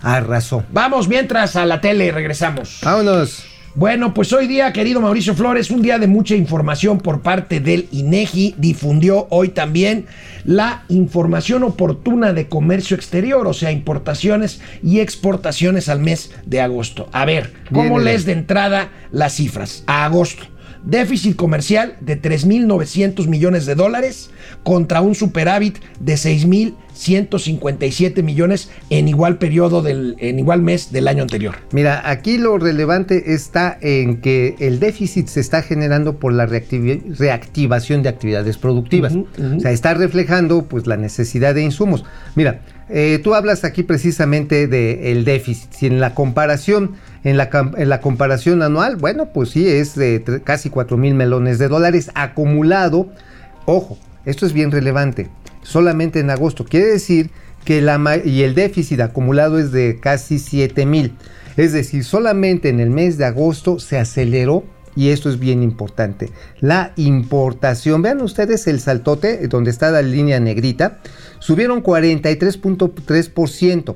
Arrasó. 0.00 0.64
Vamos 0.72 1.08
mientras 1.08 1.56
a 1.56 1.66
la 1.66 1.80
tele 1.80 2.12
regresamos. 2.12 2.80
Vámonos. 2.84 3.44
Bueno, 3.74 4.14
pues 4.14 4.32
hoy 4.32 4.46
día, 4.46 4.72
querido 4.72 5.00
Mauricio 5.00 5.34
Flores, 5.34 5.70
un 5.70 5.82
día 5.82 5.98
de 5.98 6.06
mucha 6.06 6.34
información 6.34 6.98
por 6.98 7.20
parte 7.20 7.60
del 7.60 7.86
INEGI. 7.92 8.54
Difundió 8.56 9.26
hoy 9.30 9.50
también 9.50 10.06
la 10.44 10.84
información 10.88 11.62
oportuna 11.62 12.32
de 12.32 12.48
comercio 12.48 12.96
exterior, 12.96 13.46
o 13.46 13.52
sea, 13.52 13.70
importaciones 13.70 14.60
y 14.82 15.00
exportaciones 15.00 15.88
al 15.88 16.00
mes 16.00 16.32
de 16.46 16.60
agosto. 16.60 17.08
A 17.12 17.24
ver, 17.24 17.52
¿cómo 17.68 17.96
Viene 17.96 18.04
lees 18.04 18.24
de 18.24 18.32
entrada 18.32 18.90
las 19.12 19.34
cifras? 19.34 19.84
A 19.86 20.06
agosto. 20.06 20.44
Déficit 20.82 21.36
comercial 21.36 21.96
de 22.00 22.20
3.900 22.20 23.26
millones 23.26 23.66
de 23.66 23.74
dólares 23.74 24.30
contra 24.62 25.02
un 25.02 25.14
superávit 25.14 25.78
de 26.00 26.16
6.157 26.98 28.22
millones 28.22 28.70
en 28.90 29.06
igual 29.06 29.38
periodo 29.38 29.82
del, 29.82 30.16
en 30.18 30.38
igual 30.38 30.62
mes 30.62 30.90
del 30.90 31.06
año 31.06 31.22
anterior. 31.22 31.54
Mira, 31.70 32.10
aquí 32.10 32.38
lo 32.38 32.58
relevante 32.58 33.34
está 33.34 33.78
en 33.80 34.20
que 34.20 34.56
el 34.58 34.80
déficit 34.80 35.28
se 35.28 35.40
está 35.40 35.62
generando 35.62 36.16
por 36.18 36.32
la 36.32 36.46
reactivación 36.46 38.02
de 38.02 38.08
actividades 38.08 38.58
productivas. 38.58 39.14
O 39.14 39.60
sea, 39.60 39.70
está 39.70 39.94
reflejando 39.94 40.64
pues 40.64 40.86
la 40.86 40.96
necesidad 40.96 41.54
de 41.54 41.62
insumos. 41.62 42.04
Mira, 42.34 42.62
eh, 42.88 43.20
tú 43.22 43.34
hablas 43.34 43.64
aquí 43.64 43.82
precisamente 43.82 44.66
del 44.66 45.24
déficit. 45.24 45.72
Si 45.72 45.86
en 45.86 46.00
la 46.00 46.14
comparación, 46.14 46.94
en 47.22 47.36
la, 47.36 47.48
en 47.76 47.88
la 47.88 48.00
comparación 48.00 48.62
anual, 48.62 48.96
bueno, 48.96 49.26
pues 49.32 49.50
sí 49.50 49.68
es 49.68 49.94
de 49.94 50.42
casi 50.44 50.68
4 50.68 50.96
mil 50.96 51.14
melones 51.14 51.58
de 51.58 51.68
dólares 51.68 52.10
acumulado. 52.14 53.08
Ojo, 53.66 53.98
esto 54.24 54.46
es 54.46 54.52
bien 54.52 54.70
relevante. 54.70 55.28
Solamente 55.62 56.20
en 56.20 56.30
agosto. 56.30 56.64
Quiere 56.64 56.86
decir 56.86 57.30
que 57.64 57.80
la 57.80 58.20
y 58.24 58.42
el 58.42 58.54
déficit 58.54 59.00
acumulado 59.00 59.58
es 59.58 59.72
de 59.72 59.98
casi 60.00 60.38
7 60.38 60.86
mil. 60.86 61.14
Es 61.56 61.72
decir, 61.72 62.04
solamente 62.04 62.68
en 62.68 62.80
el 62.80 62.90
mes 62.90 63.18
de 63.18 63.24
agosto 63.24 63.78
se 63.78 63.98
aceleró 63.98 64.64
y 64.98 65.10
esto 65.10 65.28
es 65.28 65.38
bien 65.38 65.62
importante. 65.62 66.30
La 66.60 66.92
importación, 66.96 68.02
vean 68.02 68.20
ustedes 68.20 68.66
el 68.66 68.80
saltote 68.80 69.44
eh, 69.44 69.48
donde 69.48 69.70
está 69.70 69.90
la 69.90 70.02
línea 70.02 70.40
negrita, 70.40 70.98
subieron 71.38 71.82
43.3%. 71.82 73.94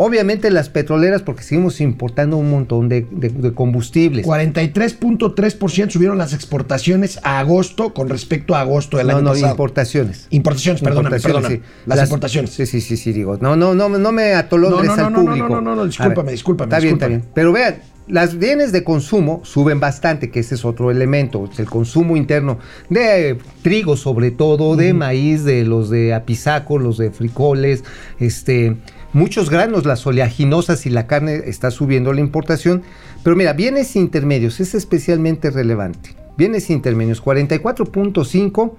Obviamente 0.00 0.50
las 0.52 0.68
petroleras 0.68 1.22
porque 1.22 1.42
seguimos 1.42 1.80
importando 1.80 2.36
un 2.36 2.50
montón 2.50 2.88
de, 2.88 3.04
de- 3.10 3.30
de 3.30 3.52
combustibles. 3.52 4.24
43.3% 4.24 5.90
subieron 5.90 6.18
las 6.18 6.32
exportaciones 6.32 7.18
a 7.24 7.40
agosto 7.40 7.92
con 7.94 8.08
respecto 8.08 8.54
a 8.54 8.60
agosto 8.60 8.96
del 8.98 9.08
no, 9.08 9.14
año 9.16 9.22
no, 9.22 9.30
pasado. 9.32 9.50
importaciones. 9.50 10.26
Importaciones, 10.30 10.82
perdóname, 10.82 11.16
Importaciones, 11.16 11.42
perdóname. 11.42 11.66
sí. 11.66 11.82
Las, 11.86 12.02
importaciones. 12.04 12.50
Sí, 12.50 12.66
sí, 12.66 12.80
sí, 12.80 12.96
sí, 12.96 13.12
digo. 13.12 13.38
No, 13.40 13.56
no, 13.56 13.74
no, 13.74 13.88
no 13.88 14.12
me 14.12 14.34
atolondres 14.34 14.86
No, 14.88 14.96
no, 14.96 15.06
al 15.06 15.12
no, 15.12 15.18
no, 15.18 15.24
no, 15.24 15.30
público. 15.30 15.48
no, 15.48 15.60
no, 15.60 15.74
no, 15.76 15.82
A 15.82 15.86
discúlpame, 15.86 16.22
ver, 16.26 16.32
discúlpame, 16.32 16.68
Está 16.68 16.80
bien, 16.80 16.94
está 16.94 17.08
bien. 17.08 17.24
Pero 17.34 17.52
vean, 17.52 17.76
las 18.06 18.38
bienes 18.38 18.70
de 18.72 18.84
consumo 18.84 19.40
suben 19.44 19.80
bastante, 19.80 20.30
que 20.30 20.40
ese 20.40 20.54
es 20.54 20.64
otro 20.64 20.90
elemento. 20.90 21.50
El 21.58 21.66
consumo 21.66 22.16
interno 22.16 22.58
de 22.88 23.36
trigo, 23.62 23.96
sobre 23.96 24.30
todo, 24.30 24.76
de 24.76 24.94
maíz, 24.94 25.44
de 25.44 25.64
los 25.64 25.90
de 25.90 26.14
apisaco, 26.14 26.78
los 26.78 26.98
de 26.98 27.10
frijoles, 27.10 27.82
este. 28.20 28.76
Muchos 29.14 29.48
granos, 29.48 29.86
las 29.86 30.06
oleaginosas 30.06 30.84
y 30.84 30.90
la 30.90 31.06
carne 31.06 31.42
está 31.46 31.70
subiendo 31.70 32.12
la 32.12 32.20
importación. 32.20 32.82
Pero 33.22 33.36
mira, 33.36 33.54
bienes 33.54 33.96
intermedios 33.96 34.60
es 34.60 34.74
especialmente 34.74 35.50
relevante. 35.50 36.14
Bienes 36.36 36.70
intermedios, 36.70 37.22
44.5 37.22 38.72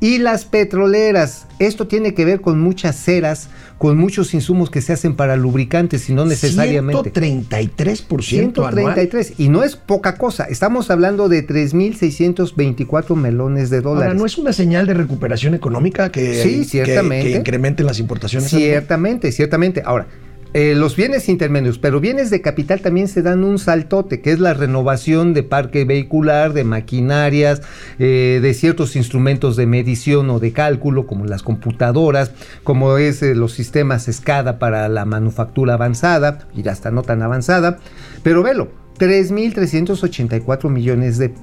y 0.00 0.18
las 0.18 0.44
petroleras. 0.44 1.46
Esto 1.58 1.86
tiene 1.86 2.12
que 2.14 2.24
ver 2.24 2.40
con 2.42 2.60
muchas 2.60 2.96
ceras, 2.96 3.48
con 3.78 3.96
muchos 3.96 4.34
insumos 4.34 4.70
que 4.70 4.80
se 4.82 4.92
hacen 4.92 5.16
para 5.16 5.36
lubricantes 5.36 6.08
y 6.10 6.12
no 6.14 6.24
necesariamente. 6.26 7.12
133% 7.12 8.58
anual. 8.58 8.74
133 8.94 9.34
y 9.38 9.48
no 9.48 9.62
es 9.64 9.76
poca 9.76 10.16
cosa. 10.16 10.44
Estamos 10.44 10.90
hablando 10.90 11.28
de 11.28 11.46
3.624 11.46 13.14
melones 13.16 13.70
de 13.70 13.80
dólares. 13.80 14.08
Ahora, 14.08 14.18
¿no 14.18 14.26
es 14.26 14.38
una 14.38 14.52
señal 14.52 14.86
de 14.86 14.94
recuperación 14.94 15.54
económica 15.54 16.10
que, 16.10 16.42
Sí, 16.42 16.58
que- 16.58 16.64
ciertamente. 16.64 17.32
que 17.32 17.38
incrementen 17.38 17.86
las 17.86 17.98
importaciones? 17.98 18.50
Ciertamente, 18.50 19.32
ciertamente. 19.32 19.82
Ahora, 19.84 20.06
eh, 20.54 20.74
los 20.74 20.96
bienes 20.96 21.28
intermedios, 21.28 21.78
pero 21.78 22.00
bienes 22.00 22.30
de 22.30 22.40
capital 22.40 22.80
también 22.80 23.08
se 23.08 23.20
dan 23.22 23.44
un 23.44 23.58
saltote, 23.58 24.20
que 24.22 24.32
es 24.32 24.38
la 24.40 24.54
renovación 24.54 25.34
de 25.34 25.42
parque 25.42 25.84
vehicular, 25.84 26.52
de 26.54 26.64
maquinarias, 26.64 27.60
eh, 27.98 28.38
de 28.42 28.54
ciertos 28.54 28.96
instrumentos 28.96 29.56
de 29.56 29.66
medición 29.66 30.30
o 30.30 30.38
de 30.38 30.52
cálculo, 30.52 31.06
como 31.06 31.26
las 31.26 31.42
computadoras, 31.42 32.32
como 32.64 32.96
es 32.96 33.22
eh, 33.22 33.34
los 33.34 33.52
sistemas 33.52 34.06
SCADA 34.10 34.58
para 34.58 34.88
la 34.88 35.04
manufactura 35.04 35.74
avanzada, 35.74 36.38
y 36.54 36.66
hasta 36.68 36.90
no 36.90 37.02
tan 37.02 37.20
avanzada. 37.22 37.78
Pero 38.22 38.42
velo, 38.42 38.68
3.384 38.98 40.70
millones 40.70 41.18
de- 41.18 41.34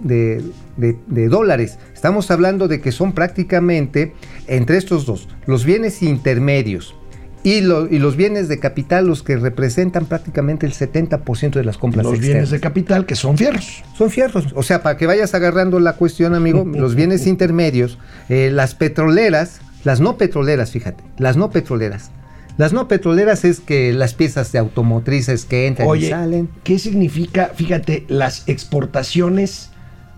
de 0.77 1.27
dólares. 1.29 1.77
Estamos 1.93 2.31
hablando 2.31 2.67
de 2.67 2.81
que 2.81 2.91
son 2.91 3.13
prácticamente, 3.13 4.13
entre 4.48 4.77
estos 4.77 5.05
dos, 5.05 5.27
los 5.45 5.63
bienes 5.65 6.01
intermedios 6.01 6.95
y, 7.43 7.62
lo- 7.62 7.88
y 7.88 8.00
los 8.00 8.15
bienes 8.15 8.47
de 8.47 8.59
capital 8.59 9.05
los 9.07 9.21
que 9.23 9.35
representan 9.38 10.05
prácticamente 10.05 10.65
el 10.65 10.73
70% 10.73 11.51
de 11.51 11.63
las 11.63 11.77
compras 11.77 12.03
Los 12.05 12.13
externas. 12.15 12.33
bienes 12.35 12.50
de 12.51 12.59
capital 12.59 13.05
que 13.05 13.15
son 13.15 13.38
fierros. 13.38 13.83
Son 13.97 14.09
fierros. 14.09 14.47
O 14.55 14.63
sea, 14.63 14.81
para 14.81 14.97
que 14.97 15.05
vayas 15.07 15.33
agarrando 15.33 15.79
la 15.79 15.93
cuestión, 15.93 16.35
amigo, 16.35 16.63
los 16.65 16.95
bienes 16.95 17.27
intermedios, 17.27 17.97
eh, 18.29 18.50
las 18.51 18.75
petroleras, 18.75 19.59
las 19.83 20.00
no 20.00 20.17
petroleras, 20.17 20.71
fíjate, 20.71 21.03
las 21.17 21.35
no 21.38 21.51
petroleras. 21.51 22.12
Las 22.55 22.71
no 22.71 22.88
petroleras 22.88 23.45
es 23.45 23.59
que 23.59 23.91
las 23.93 24.13
piezas 24.13 24.51
de 24.51 24.59
automotrices 24.59 25.45
que 25.45 25.65
entran 25.67 25.88
y 25.97 26.09
salen. 26.09 26.50
¿qué 26.63 26.77
significa? 26.77 27.51
Fíjate, 27.55 28.05
las 28.09 28.43
exportaciones 28.47 29.71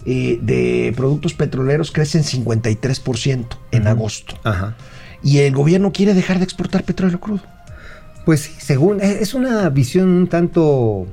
eh, 0.06 0.38
de 0.42 0.94
productos 0.98 1.34
petroleros 1.34 1.92
crecen 1.92 2.24
53% 2.24 3.46
en 3.72 3.88
agosto. 3.88 4.36
Ajá. 4.44 4.76
Y 5.26 5.40
el 5.40 5.54
gobierno 5.54 5.92
quiere 5.92 6.14
dejar 6.14 6.38
de 6.38 6.46
exportar 6.46 6.84
petróleo 6.84 7.20
crudo. 7.20 7.42
Pues 8.24 8.40
sí, 8.40 8.54
según, 8.60 9.02
es 9.02 9.22
es 9.22 9.34
una 9.34 9.70
visión 9.70 10.08
un 10.08 10.28
tanto 10.28 11.06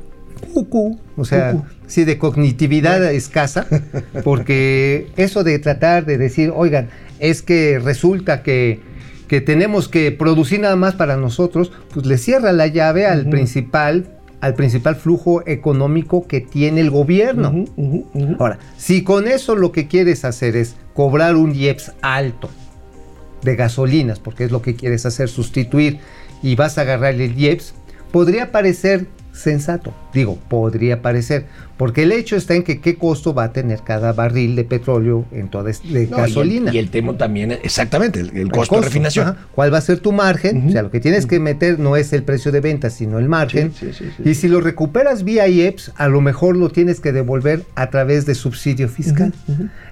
o 1.17 1.25
sea, 1.25 1.63
sí, 1.87 2.05
de 2.05 2.19
cognitividad 2.19 3.03
escasa, 3.13 3.67
porque 4.25 5.09
eso 5.17 5.45
de 5.45 5.59
tratar 5.59 6.05
de 6.05 6.19
decir, 6.19 6.53
oigan, 6.55 6.89
es 7.19 7.43
que 7.43 7.79
resulta 7.79 8.43
que, 8.43 8.81
que 9.29 9.41
tenemos 9.41 9.89
que 9.89 10.13
producir 10.13 10.61
nada 10.61 10.77
más 10.77 10.95
para 10.95 11.17
nosotros, 11.17 11.73
pues 11.93 12.07
le 12.07 12.19
cierra 12.19 12.53
la 12.53 12.67
llave 12.67 13.07
al 13.07 13.29
principal 13.29 14.19
al 14.41 14.55
principal 14.55 14.97
flujo 14.97 15.45
económico 15.47 16.27
que 16.27 16.41
tiene 16.41 16.81
el 16.81 16.91
gobierno. 16.91 17.65
Ahora, 18.41 18.59
si 18.77 19.05
con 19.05 19.29
eso 19.29 19.55
lo 19.55 19.71
que 19.71 19.87
quieres 19.87 20.25
hacer 20.25 20.57
es 20.57 20.75
cobrar 20.95 21.37
un 21.37 21.55
IEPS 21.55 21.93
alto 22.03 22.51
de 23.43 23.57
gasolinas, 23.57 24.19
porque 24.19 24.45
es 24.45 24.51
lo 24.51 24.63
que 24.63 24.75
quieres 24.75 25.07
hacer, 25.07 25.29
sustituir, 25.29 25.99
y 26.43 26.55
vas 26.55 26.79
a 26.79 26.83
agarrar 26.83 27.15
el 27.15 27.39
IEPS, 27.39 27.75
podría 28.11 28.53
parecer 28.53 29.07
sensato. 29.33 29.95
Digo, 30.13 30.39
podría 30.49 31.01
parecer, 31.01 31.47
porque 31.79 32.03
el 32.03 32.13
hecho 32.13 32.37
está 32.37 32.55
en 32.55 32.63
que 32.65 32.81
qué 32.81 32.97
costo 32.97 33.33
va 33.33 33.45
a 33.45 33.53
tener 33.53 33.81
cada 33.83 34.13
barril 34.13 34.55
de 34.57 34.65
petróleo 34.65 35.25
en 35.33 35.49
toda 35.49 35.71
es- 35.71 35.83
de 35.83 35.89
No, 35.89 35.99
y 35.99 36.03
el- 36.03 36.09
gasolina. 36.11 36.73
Y 36.75 36.79
el, 36.79 36.91
tema 36.91 37.17
también, 37.17 37.51
exactamente, 37.53 38.21
el, 38.21 38.29
el 38.31 38.37
El 38.43 38.51
costo, 38.51 38.77
de 38.77 38.83
refinación. 38.83 39.29
ajá. 39.29 39.39
¿Cuál 39.55 39.73
va 39.73 39.79
a 39.79 39.81
ser 39.81 40.01
tu 40.01 40.13
margen? 40.13 40.69
O 40.69 40.71
sea, 40.71 40.83
lo 40.83 40.91
que 40.91 41.01
tienes 41.01 41.25
que 41.27 41.41
meter 41.41 41.79
no 41.79 41.97
es 41.97 42.13
el 42.13 42.23
precio 42.25 42.53
de 42.53 42.61
venta, 42.61 42.91
sino 42.91 43.19
el 43.19 43.29
margen. 43.29 43.73
Sí, 43.73 43.87
sí, 43.93 44.05
sí, 44.05 44.11
sí. 44.23 44.29
y 44.29 44.35
si 44.35 44.49
lo 44.49 44.61
recuperas 44.61 45.25
vía 45.25 45.49
IEPS, 45.49 45.93
a 45.97 46.09
lo 46.09 46.21
mejor 46.21 46.57
lo 46.57 46.69
tienes 46.69 47.01
que 47.01 47.13
devolver 47.13 47.65
a 47.75 47.89
través 47.89 48.27
de 48.27 48.35
subsidio 48.35 48.89
fiscal. 48.91 49.33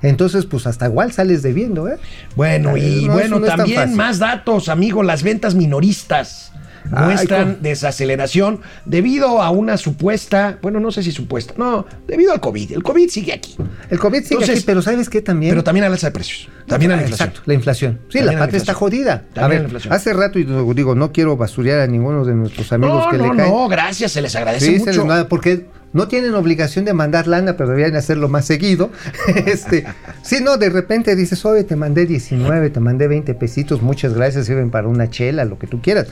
Entonces, 0.03 0.45
pues 0.45 0.67
hasta 0.67 0.87
igual 0.87 1.13
sales 1.13 1.43
debiendo, 1.43 1.89
¿eh? 1.89 1.97
Bueno, 2.37 2.77
y 2.77 3.07
No, 3.07 3.13
eso 3.13 3.13
bueno, 3.13 3.41
no 3.41 3.47
también 3.47 3.97
más 3.97 4.19
datos, 4.19 4.69
amigo, 4.69 5.03
las 5.03 5.23
ventas 5.23 5.55
minoristas 5.55 6.53
muestran 6.91 7.59
desaceleración 7.63 8.61
debido 8.85 9.43
a 9.43 9.51
una 9.51 9.77
supuesta, 9.77 10.59
bueno, 10.63 10.81
no 10.81 10.91
sé 10.91 11.03
si 11.03 11.13
supuesta, 11.13 11.55
no, 11.57 11.87
debido 12.07 12.33
al 12.33 12.41
COVID. 12.41 12.73
El 12.73 12.83
COVID 12.83 13.09
sigue 13.09 13.33
aquí, 13.33 13.57
El 13.91 13.99
COVID 13.99 14.23
sigue 14.23 14.35
Entonces, 14.35 14.57
aquí, 14.59 14.65
pero 14.67 14.83
¿sabes 14.83 15.09
qué 15.09 15.23
también? 15.23 15.53
pero 15.53 15.65
también 15.65 15.85
al 15.85 15.93
alza 15.93 16.09
de 16.09 16.13
precios, 16.13 16.49
también 16.67 16.93
a 16.93 16.97
la 16.97 17.03
inflación. 17.03 17.29
Exacto, 17.29 17.43
la 17.47 17.55
inflación. 17.55 18.01
Sí, 18.09 18.21
la 18.21 18.39
patria 18.39 18.59
está 18.59 18.75
jodida. 18.75 19.25
También 19.33 19.45
a 19.45 19.49
ver, 19.49 19.59
la 19.61 19.65
inflación. 19.65 19.93
hace 19.95 20.13
rato, 20.13 20.39
y 20.39 20.45
digo, 20.75 20.95
no 20.95 21.13
quiero 21.13 21.37
basurear 21.37 21.81
a 21.81 21.87
ninguno 21.87 22.25
de 22.25 22.35
nuestros 22.35 22.73
amigos 22.73 23.05
No, 23.05 23.11
que 23.11 23.19
no, 23.19 23.33
le 23.33 23.37
caen. 23.43 23.53
no, 23.53 23.69
gracias, 23.69 24.13
se 24.13 24.23
les 24.23 24.35
agradece 24.37 24.67
Sí, 24.67 24.73
se 24.73 24.79
mucho. 24.79 24.91
les 24.93 25.05
manda, 25.05 25.29
porque 25.29 25.67
no 25.93 26.07
tienen 26.07 26.35
obligación 26.35 26.85
de 26.85 26.93
mandar 26.93 27.27
lana, 27.27 27.57
pero 27.57 27.71
deberían 27.71 27.97
hacerlo 27.97 28.29
más 28.29 28.45
seguido. 28.45 28.91
este, 29.47 29.85
sí, 30.23 30.37
no, 30.43 30.57
de 30.57 30.71
repente 30.71 31.17
dices, 31.17 31.45
oye, 31.45 31.65
te 31.65 31.75
mandé 31.77 32.07
19, 32.07 32.71
te 32.71 32.81
mandé 32.81 33.09
20 33.09 33.35
pesitos, 33.35 33.83
muchas 33.83 34.15
gracias, 34.15 34.47
sirven 34.47 34.71
para 34.71 34.87
una 34.89 35.11
chela, 35.11 35.45
lo 35.45 35.59
que 35.59 35.67
tú 35.67 35.81
quieras. 35.83 36.07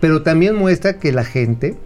Pero 0.00 0.22
también 0.22 0.54
muestra 0.54 0.98
que 0.98 1.12
la 1.12 1.24
gente, 1.24 1.76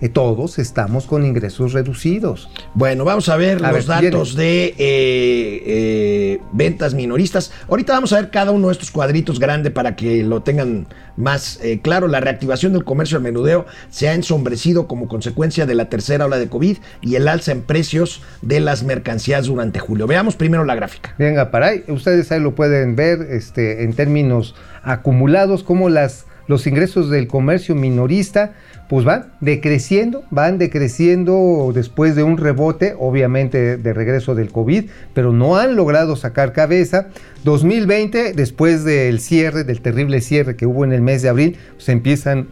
eh, 0.00 0.08
todos 0.08 0.58
estamos 0.58 1.06
con 1.06 1.24
ingresos 1.24 1.72
reducidos. 1.72 2.50
Bueno, 2.74 3.04
vamos 3.04 3.28
a 3.28 3.36
ver 3.36 3.64
A 3.64 3.72
los 3.72 3.86
ver, 3.86 4.02
datos 4.02 4.34
de 4.34 4.66
eh, 4.66 4.74
eh, 4.78 6.40
ventas 6.52 6.94
minoristas. 6.94 7.52
Ahorita 7.68 7.92
vamos 7.92 8.12
a 8.12 8.16
ver 8.16 8.30
cada 8.30 8.50
uno 8.50 8.68
de 8.68 8.72
estos 8.72 8.90
cuadritos 8.90 9.38
grande 9.38 9.70
para 9.70 9.96
que 9.96 10.22
lo 10.22 10.42
tengan 10.42 10.86
más 11.16 11.60
eh, 11.62 11.80
claro. 11.80 12.08
La 12.08 12.20
reactivación 12.20 12.72
del 12.72 12.84
comercio 12.84 13.16
al 13.16 13.22
menudeo 13.22 13.66
se 13.90 14.08
ha 14.08 14.14
ensombrecido 14.14 14.86
como 14.86 15.08
consecuencia 15.08 15.66
de 15.66 15.74
la 15.74 15.88
tercera 15.88 16.26
ola 16.26 16.38
de 16.38 16.48
COVID 16.48 16.78
y 17.00 17.14
el 17.14 17.28
alza 17.28 17.52
en 17.52 17.62
precios 17.62 18.22
de 18.42 18.60
las 18.60 18.82
mercancías 18.82 19.46
durante 19.46 19.78
julio. 19.78 20.06
Veamos 20.06 20.36
primero 20.36 20.64
la 20.64 20.74
gráfica. 20.74 21.14
Venga, 21.18 21.50
para 21.50 21.68
ahí, 21.68 21.84
ustedes 21.88 22.30
ahí 22.32 22.40
lo 22.40 22.54
pueden 22.54 22.96
ver 22.96 23.22
este, 23.30 23.84
en 23.84 23.94
términos 23.94 24.54
acumulados, 24.82 25.62
como 25.62 25.88
las, 25.88 26.26
los 26.46 26.66
ingresos 26.66 27.10
del 27.10 27.26
comercio 27.26 27.74
minorista 27.74 28.52
pues 28.88 29.04
van 29.06 29.32
decreciendo, 29.40 30.24
van 30.30 30.58
decreciendo 30.58 31.72
después 31.74 32.16
de 32.16 32.22
un 32.22 32.36
rebote, 32.36 32.94
obviamente 32.98 33.78
de 33.78 33.92
regreso 33.94 34.34
del 34.34 34.50
COVID, 34.52 34.84
pero 35.14 35.32
no 35.32 35.56
han 35.56 35.74
logrado 35.74 36.16
sacar 36.16 36.52
cabeza. 36.52 37.08
2020, 37.44 38.34
después 38.34 38.84
del 38.84 39.20
cierre, 39.20 39.64
del 39.64 39.80
terrible 39.80 40.20
cierre 40.20 40.54
que 40.56 40.66
hubo 40.66 40.84
en 40.84 40.92
el 40.92 41.00
mes 41.00 41.22
de 41.22 41.28
abril, 41.30 41.56
se 41.78 41.92
empiezan 41.92 42.48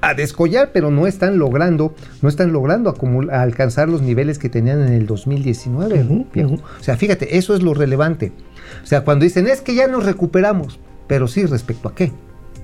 a 0.00 0.14
descollar, 0.14 0.70
pero 0.72 0.90
no 0.90 1.06
están 1.06 1.38
logrando, 1.38 1.94
no 2.22 2.28
están 2.28 2.52
logrando 2.52 2.92
acumul- 2.94 3.30
alcanzar 3.32 3.88
los 3.88 4.00
niveles 4.02 4.38
que 4.38 4.48
tenían 4.48 4.80
en 4.84 4.92
el 4.92 5.06
2019, 5.06 6.02
Ujú, 6.02 6.26
viejo. 6.32 6.50
ujú. 6.54 6.62
O 6.80 6.82
sea, 6.82 6.96
fíjate, 6.96 7.36
eso 7.36 7.54
es 7.54 7.62
lo 7.62 7.74
relevante. 7.74 8.32
O 8.82 8.86
sea, 8.86 9.02
cuando 9.02 9.24
dicen 9.24 9.46
es 9.46 9.60
que 9.60 9.74
ya 9.74 9.86
nos 9.88 10.04
recuperamos, 10.04 10.78
pero 11.06 11.26
sí 11.28 11.46
respecto 11.46 11.88
a 11.88 11.94
qué. 11.94 12.12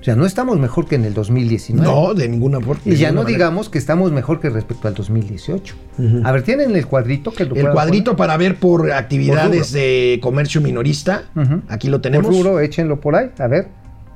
O 0.05 0.09
sea, 0.13 0.15
no 0.15 0.27
estamos 0.27 0.59
mejor 0.59 0.85
que 0.85 0.93
en 0.93 1.03
el 1.03 1.15
2019. 1.15 1.91
No, 1.91 2.13
de 2.13 2.29
ninguna 2.29 2.61
forma. 2.61 2.79
Y 2.85 2.95
ya 2.95 3.11
no 3.11 3.23
digamos 3.23 3.69
que 3.69 3.79
estamos 3.79 4.11
mejor 4.11 4.39
que 4.39 4.51
respecto 4.51 4.87
al 4.87 4.93
2018. 4.93 5.75
A 6.23 6.31
ver, 6.31 6.43
tienen 6.43 6.75
el 6.75 6.85
cuadrito 6.85 7.33
que 7.33 7.43
lo 7.43 7.55
El 7.55 7.71
cuadrito 7.71 8.15
para 8.15 8.37
ver 8.37 8.57
por 8.57 8.91
actividades 8.91 9.69
Por 9.69 9.79
de 9.79 10.19
comercio 10.21 10.61
minorista. 10.61 11.23
Aquí 11.69 11.87
lo 11.87 12.01
tenemos. 12.01 12.27
Por 12.27 12.35
rubro, 12.35 12.59
échenlo 12.59 13.01
por 13.01 13.15
ahí. 13.15 13.31
A 13.39 13.47
ver, 13.47 13.69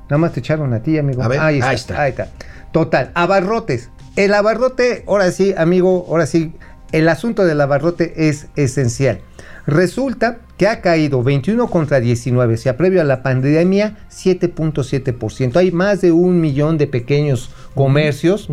nada 0.04 0.19
más 0.19 0.32
te 0.32 0.41
echaron 0.41 0.71
a 0.75 0.84
ti, 0.84 0.95
amigo. 0.99 1.23
A 1.23 1.28
ver, 1.28 1.39
ahí, 1.39 1.56
está, 1.56 1.69
ahí 1.69 1.75
está. 1.75 2.02
ahí 2.04 2.10
está. 2.12 2.28
Total, 2.71 3.10
abarrotes. 3.15 3.89
El 4.15 4.36
abarrote, 4.36 5.04
ahora 5.08 5.32
sí, 5.32 5.56
amigo, 5.58 6.06
ahora 6.08 6.28
sí, 6.28 6.54
el 6.91 7.10
asunto 7.10 7.45
del 7.45 7.60
abarrote 7.62 8.30
es 8.30 8.45
esencial. 8.56 9.21
Resulta 9.65 10.38
que 10.60 10.67
ha 10.67 10.82
caído 10.82 11.24
21 11.24 11.69
contra 11.69 12.02
19, 12.02 12.56
o 12.56 12.58
sea, 12.58 12.76
previo 12.76 13.00
a 13.00 13.06
la 13.06 13.24
pandemia, 13.24 13.95
7.7%. 14.12 15.56
Hay 15.56 15.72
más 15.72 16.02
de 16.02 16.12
un 16.12 16.41
millón 16.41 16.78
de 16.78 16.86
pequeños 16.86 17.50
comercios 17.76 18.50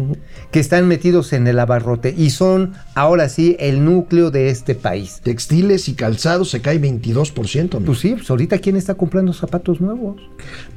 que 0.52 0.60
están 0.60 0.86
metidos 0.86 1.32
en 1.32 1.48
el 1.48 1.58
abarrote 1.58 2.14
y 2.16 2.30
son 2.30 2.74
ahora 2.94 3.28
sí 3.28 3.56
el 3.58 3.84
núcleo 3.84 4.30
de 4.30 4.50
este 4.50 4.76
país. 4.76 5.20
Textiles 5.24 5.88
y 5.88 5.94
calzados 5.94 6.48
se 6.48 6.60
cae 6.60 6.80
22%. 6.80 7.74
amigo. 7.74 7.86
Pues 7.86 7.98
sí, 7.98 8.14
pues 8.14 8.30
ahorita 8.30 8.58
quién 8.58 8.76
está 8.76 8.94
comprando 8.94 9.32
zapatos 9.32 9.80
nuevos. 9.80 10.22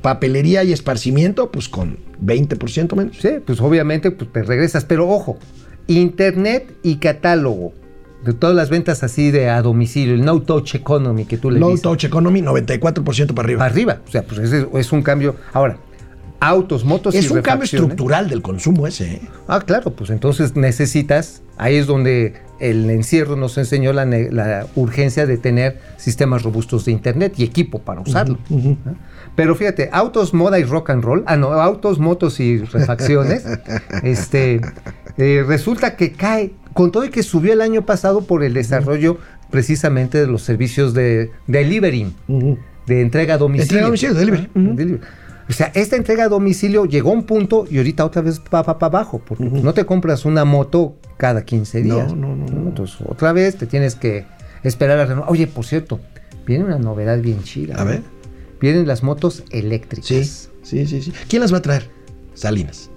Papelería 0.02 0.63
y 0.63 0.74
esparcimiento, 0.74 1.52
pues 1.52 1.70
con 1.70 2.00
20% 2.26 2.96
menos. 2.96 3.18
Sí, 3.22 3.34
pues 3.46 3.62
obviamente 3.62 4.10
pues 4.10 4.34
te 4.34 4.42
regresas, 4.42 4.84
pero 4.84 5.08
ojo, 5.08 5.38
internet 5.86 6.74
y 6.82 6.96
catálogo 6.96 7.74
de 8.24 8.34
todas 8.34 8.56
las 8.56 8.70
ventas 8.70 9.04
así 9.04 9.32
de 9.32 9.50
a 9.50 9.62
domicilio, 9.62 10.14
el 10.14 10.26
no 10.26 10.42
touch 10.42 10.76
economy 10.76 11.26
que 11.26 11.38
tú 11.38 11.52
le 11.52 11.60
dices. 11.60 11.82
Touch 11.82 12.04
Economy, 12.04 12.42
94% 12.42 13.34
para 13.34 13.46
arriba. 13.46 13.60
Para 13.60 13.72
arriba, 13.72 14.02
o 14.06 14.12
sea, 14.12 14.24
pues 14.24 14.40
ese 14.40 14.68
es 14.74 14.92
un 14.92 15.02
cambio. 15.02 15.36
Ahora, 15.54 15.78
autos, 16.40 16.86
motos 16.86 17.16
y 17.16 17.20
es 17.20 17.32
un 17.32 17.42
cambio 17.42 17.66
estructural 17.66 18.30
del 18.30 18.42
consumo 18.42 18.88
ese. 18.88 19.14
¿eh? 19.14 19.22
Ah, 19.48 19.62
claro, 19.66 19.92
pues 19.92 20.10
entonces 20.10 20.56
necesitas, 20.56 21.44
ahí 21.58 21.76
es 21.76 21.88
donde 21.88 22.34
el 22.60 22.90
encierro 22.90 23.36
nos 23.36 23.58
enseñó 23.58 23.94
la, 23.94 24.06
la 24.06 24.68
urgencia 24.76 25.26
de 25.26 25.38
tener 25.38 25.80
sistemas 25.98 26.44
robustos 26.44 26.86
de 26.86 26.92
internet 26.92 27.34
y 27.38 27.44
equipo 27.44 27.80
para 27.80 28.02
usarlo. 28.02 28.38
¿no? 28.50 28.78
Pero 29.36 29.56
fíjate, 29.56 29.90
autos, 29.92 30.34
moda 30.34 30.60
y 30.60 30.64
rock 30.64 30.90
and 30.90 31.04
roll, 31.04 31.24
ah 31.26 31.38
no, 31.38 31.52
autos, 31.54 32.00
motos 32.00 32.40
y 32.40 32.58
refacciones, 32.58 33.46
este, 34.04 34.62
eh, 35.18 35.44
resulta 35.48 35.96
que 35.96 36.12
cae, 36.14 36.54
con 36.80 36.94
todo 36.94 37.04
y 37.04 37.10
que 37.10 37.24
subió 37.24 37.52
el 37.52 37.60
año 37.60 37.86
pasado 37.86 38.22
por 38.22 38.42
el 38.42 38.54
desarrollo 38.54 39.18
precisamente 39.52 40.18
de 40.18 40.28
los 40.28 40.44
servicios 40.44 40.94
de 40.94 41.30
delivery, 41.46 42.13
de 42.88 43.02
entrega 43.02 43.34
a 43.34 43.38
domicilio. 43.38 43.65
Entrega 43.65 43.84
a 43.84 43.88
domicilio, 43.88 44.15
delivery. 44.15 44.50
Delivery. 44.56 45.02
O 45.50 45.52
sea, 45.52 45.72
esta 45.76 45.98
entrega 45.98 46.24
a 46.24 46.30
domicilio 46.30 46.86
llegó 46.86 47.10
a 47.10 47.13
un 47.15 47.24
punto 47.24 47.65
y 47.70 47.80
ahorita 47.80 48.06
otra 48.06 48.22
vez 48.22 48.39
va 48.39 48.63
para 48.63 48.78
abajo, 48.88 49.22
porque 49.28 49.44
no 49.44 49.74
te 49.74 49.86
compras 49.86 50.24
una 50.24 50.46
moto 50.46 50.96
cada 51.18 51.44
15 51.44 51.84
No, 51.84 51.96
días. 51.96 52.13
no, 52.15 52.34
no, 52.38 52.46
no. 52.46 52.70
Entonces, 52.70 52.96
otra 53.06 53.34
vez 53.34 53.58
te 53.58 53.65
tienes 53.65 53.96
que 53.96 54.26
esperar 54.63 55.00
a 55.00 55.06
renovar. 55.06 55.30
Oye, 55.30 55.48
por 55.48 55.65
cierto, 55.65 56.00
viene 56.48 56.63
una 56.63 56.80
novedad 56.80 57.20
bien 57.20 57.44
chida. 57.44 57.76
A 57.76 57.80
¿no? 57.84 57.89
ver. 57.89 58.04
Vienen 58.62 58.88
las 58.88 59.04
motos 59.04 59.44
eléctricas. 59.50 60.08
Sí, 60.08 60.24
sí, 60.63 60.88
sí, 60.88 61.02
sí. 61.02 61.13
¿Quién 61.28 61.42
las 61.42 61.52
va 61.52 61.58
a 61.58 61.62
traer? 61.62 61.89
Salinas. 62.36 62.89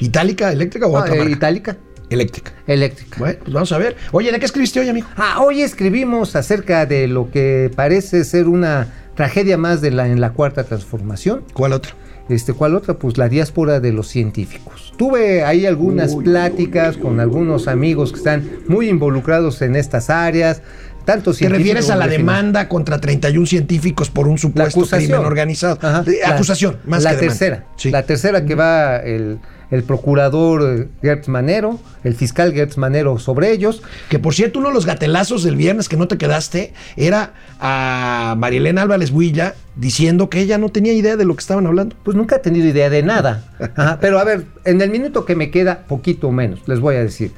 ¿Itálica, 0.00 0.52
eléctrica 0.52 0.86
o 0.86 0.96
Ah, 0.98 1.00
otra 1.00 1.14
eh, 1.14 1.18
marca? 1.20 1.32
itálica, 1.32 1.76
Eléctrica. 2.14 2.52
eléctrica. 2.66 3.16
Bueno, 3.18 3.38
pues 3.42 3.52
vamos 3.52 3.72
a 3.72 3.78
ver. 3.78 3.96
Oye, 4.12 4.32
¿de 4.32 4.38
qué 4.38 4.46
escribiste 4.46 4.80
hoy, 4.80 4.88
amigo? 4.88 5.06
Ah, 5.16 5.40
hoy 5.42 5.62
escribimos 5.62 6.34
acerca 6.36 6.86
de 6.86 7.06
lo 7.08 7.30
que 7.30 7.70
parece 7.76 8.24
ser 8.24 8.48
una 8.48 8.88
tragedia 9.14 9.58
más 9.58 9.80
de 9.80 9.90
la, 9.90 10.08
en 10.08 10.20
la 10.20 10.30
cuarta 10.30 10.64
transformación. 10.64 11.44
¿Cuál 11.52 11.72
otro? 11.72 11.92
Este, 12.28 12.54
¿Cuál 12.54 12.74
otra? 12.74 12.94
Pues 12.94 13.18
la 13.18 13.28
diáspora 13.28 13.80
de 13.80 13.92
los 13.92 14.08
científicos. 14.08 14.94
Tuve 14.96 15.44
ahí 15.44 15.66
algunas 15.66 16.12
Uy, 16.14 16.24
pláticas 16.24 16.96
con 16.96 17.20
algunos 17.20 17.68
amigos 17.68 18.12
que 18.12 18.18
están 18.18 18.48
muy 18.66 18.88
involucrados 18.88 19.60
en 19.60 19.76
estas 19.76 20.08
áreas. 20.08 20.62
Tanto 21.04 21.34
¿Te 21.34 21.50
refieres 21.50 21.90
a 21.90 21.96
la 21.96 22.06
de 22.08 22.16
demanda 22.16 22.66
contra 22.66 22.98
31 22.98 23.44
científicos 23.44 24.08
por 24.08 24.26
un 24.26 24.36
la 24.36 24.38
supuesto 24.38 24.86
crimen 24.96 25.16
organizado? 25.20 25.78
Ajá. 25.82 26.02
La- 26.06 26.34
acusación, 26.34 26.78
más 26.86 27.02
la 27.02 27.10
que 27.10 27.16
tercera. 27.26 27.66
Sí. 27.76 27.90
La 27.90 28.04
tercera 28.04 28.46
que 28.46 28.54
va 28.54 28.96
el, 28.96 29.38
el 29.70 29.82
procurador 29.82 30.62
eh, 30.62 30.88
Gertz 31.02 31.28
Manero, 31.28 31.78
el 32.02 32.14
fiscal 32.14 32.52
Gertz 32.52 32.76
Manero 32.76 33.18
sobre 33.18 33.52
ellos. 33.52 33.82
Que 34.08 34.18
por 34.18 34.34
cierto, 34.34 34.58
uno 34.58 34.68
de 34.68 34.74
los 34.74 34.86
gatelazos 34.86 35.42
del 35.42 35.56
viernes 35.56 35.88
que 35.88 35.96
no 35.96 36.08
te 36.08 36.18
quedaste 36.18 36.72
era 36.96 37.34
a 37.60 38.34
Marielena 38.38 38.82
Álvarez 38.82 39.10
Huilla 39.10 39.54
diciendo 39.76 40.28
que 40.28 40.40
ella 40.40 40.58
no 40.58 40.68
tenía 40.68 40.92
idea 40.92 41.16
de 41.16 41.24
lo 41.24 41.34
que 41.34 41.40
estaban 41.40 41.66
hablando. 41.66 41.96
Pues 42.04 42.16
nunca 42.16 42.36
he 42.36 42.40
tenido 42.40 42.68
idea 42.68 42.90
de 42.90 43.02
nada. 43.02 43.44
Ajá, 43.76 43.98
pero 44.00 44.18
a 44.18 44.24
ver, 44.24 44.46
en 44.64 44.80
el 44.80 44.90
minuto 44.90 45.24
que 45.24 45.36
me 45.36 45.50
queda, 45.50 45.84
poquito 45.86 46.30
menos, 46.30 46.60
les 46.66 46.80
voy 46.80 46.96
a 46.96 47.02
decir. 47.02 47.32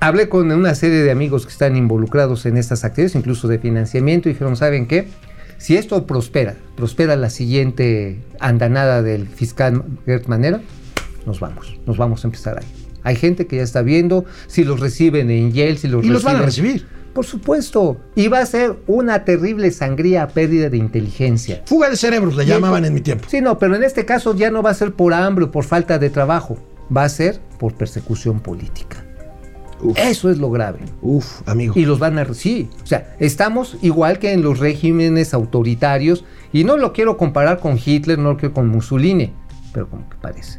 Hablé 0.00 0.28
con 0.28 0.50
una 0.50 0.74
serie 0.74 0.98
de 0.98 1.10
amigos 1.10 1.46
que 1.46 1.52
están 1.52 1.76
involucrados 1.76 2.44
en 2.44 2.58
estas 2.58 2.84
actividades, 2.84 3.14
incluso 3.14 3.48
de 3.48 3.58
financiamiento, 3.58 4.28
y 4.28 4.32
dijeron, 4.32 4.56
¿saben 4.56 4.86
qué? 4.86 5.08
si 5.64 5.76
esto 5.76 6.06
prospera, 6.06 6.56
prospera 6.76 7.16
la 7.16 7.30
siguiente 7.30 8.18
andanada 8.38 9.02
del 9.02 9.26
fiscal 9.26 9.82
Gert 10.04 10.26
Manera, 10.26 10.60
nos 11.26 11.40
vamos, 11.40 11.78
nos 11.86 11.96
vamos 11.96 12.24
a 12.24 12.28
empezar 12.28 12.58
ahí. 12.58 12.66
Hay 13.02 13.16
gente 13.16 13.46
que 13.46 13.56
ya 13.56 13.62
está 13.62 13.82
viendo 13.82 14.24
si 14.46 14.64
los 14.64 14.80
reciben 14.80 15.30
en 15.30 15.52
Yale, 15.52 15.76
si 15.76 15.88
los 15.88 16.04
Y 16.04 16.08
los 16.08 16.22
van 16.22 16.36
a 16.36 16.38
reciben- 16.40 16.44
recibir. 16.46 16.86
Por 17.14 17.24
supuesto. 17.24 17.98
Y 18.16 18.26
va 18.26 18.40
a 18.40 18.46
ser 18.46 18.74
una 18.88 19.24
terrible 19.24 19.70
sangría, 19.70 20.26
pérdida 20.26 20.68
de 20.68 20.78
inteligencia. 20.78 21.62
Fuga 21.66 21.88
de 21.88 21.96
cerebros 21.96 22.34
le 22.36 22.44
llamaban 22.44 22.84
en 22.84 22.92
mi 22.94 23.00
tiempo. 23.02 23.26
Sí, 23.28 23.40
no, 23.40 23.56
pero 23.58 23.76
en 23.76 23.84
este 23.84 24.04
caso 24.04 24.34
ya 24.34 24.50
no 24.50 24.62
va 24.62 24.70
a 24.70 24.74
ser 24.74 24.94
por 24.94 25.14
hambre 25.14 25.44
o 25.44 25.50
por 25.52 25.62
falta 25.64 25.98
de 26.00 26.10
trabajo. 26.10 26.56
Va 26.94 27.04
a 27.04 27.08
ser 27.08 27.40
por 27.58 27.74
persecución 27.74 28.40
política. 28.40 29.04
Uf. 29.80 29.96
Eso 29.98 30.28
es 30.30 30.38
lo 30.38 30.50
grave. 30.50 30.80
Uf, 31.02 31.42
amigo. 31.46 31.74
Y 31.76 31.84
los 31.84 31.98
van 32.00 32.18
a... 32.18 32.34
Sí, 32.34 32.68
o 32.82 32.86
sea, 32.86 33.14
estamos 33.20 33.76
igual 33.82 34.18
que 34.18 34.32
en 34.32 34.42
los 34.42 34.58
regímenes 34.58 35.34
autoritarios. 35.34 36.24
Y 36.52 36.64
no 36.64 36.76
lo 36.78 36.92
quiero 36.92 37.16
comparar 37.16 37.60
con 37.60 37.78
Hitler, 37.84 38.18
no 38.18 38.30
lo 38.32 38.36
quiero 38.38 38.54
con 38.54 38.66
Mussolini. 38.68 39.32
Pero 39.72 39.88
como 39.88 40.08
que 40.08 40.16
parece. 40.20 40.58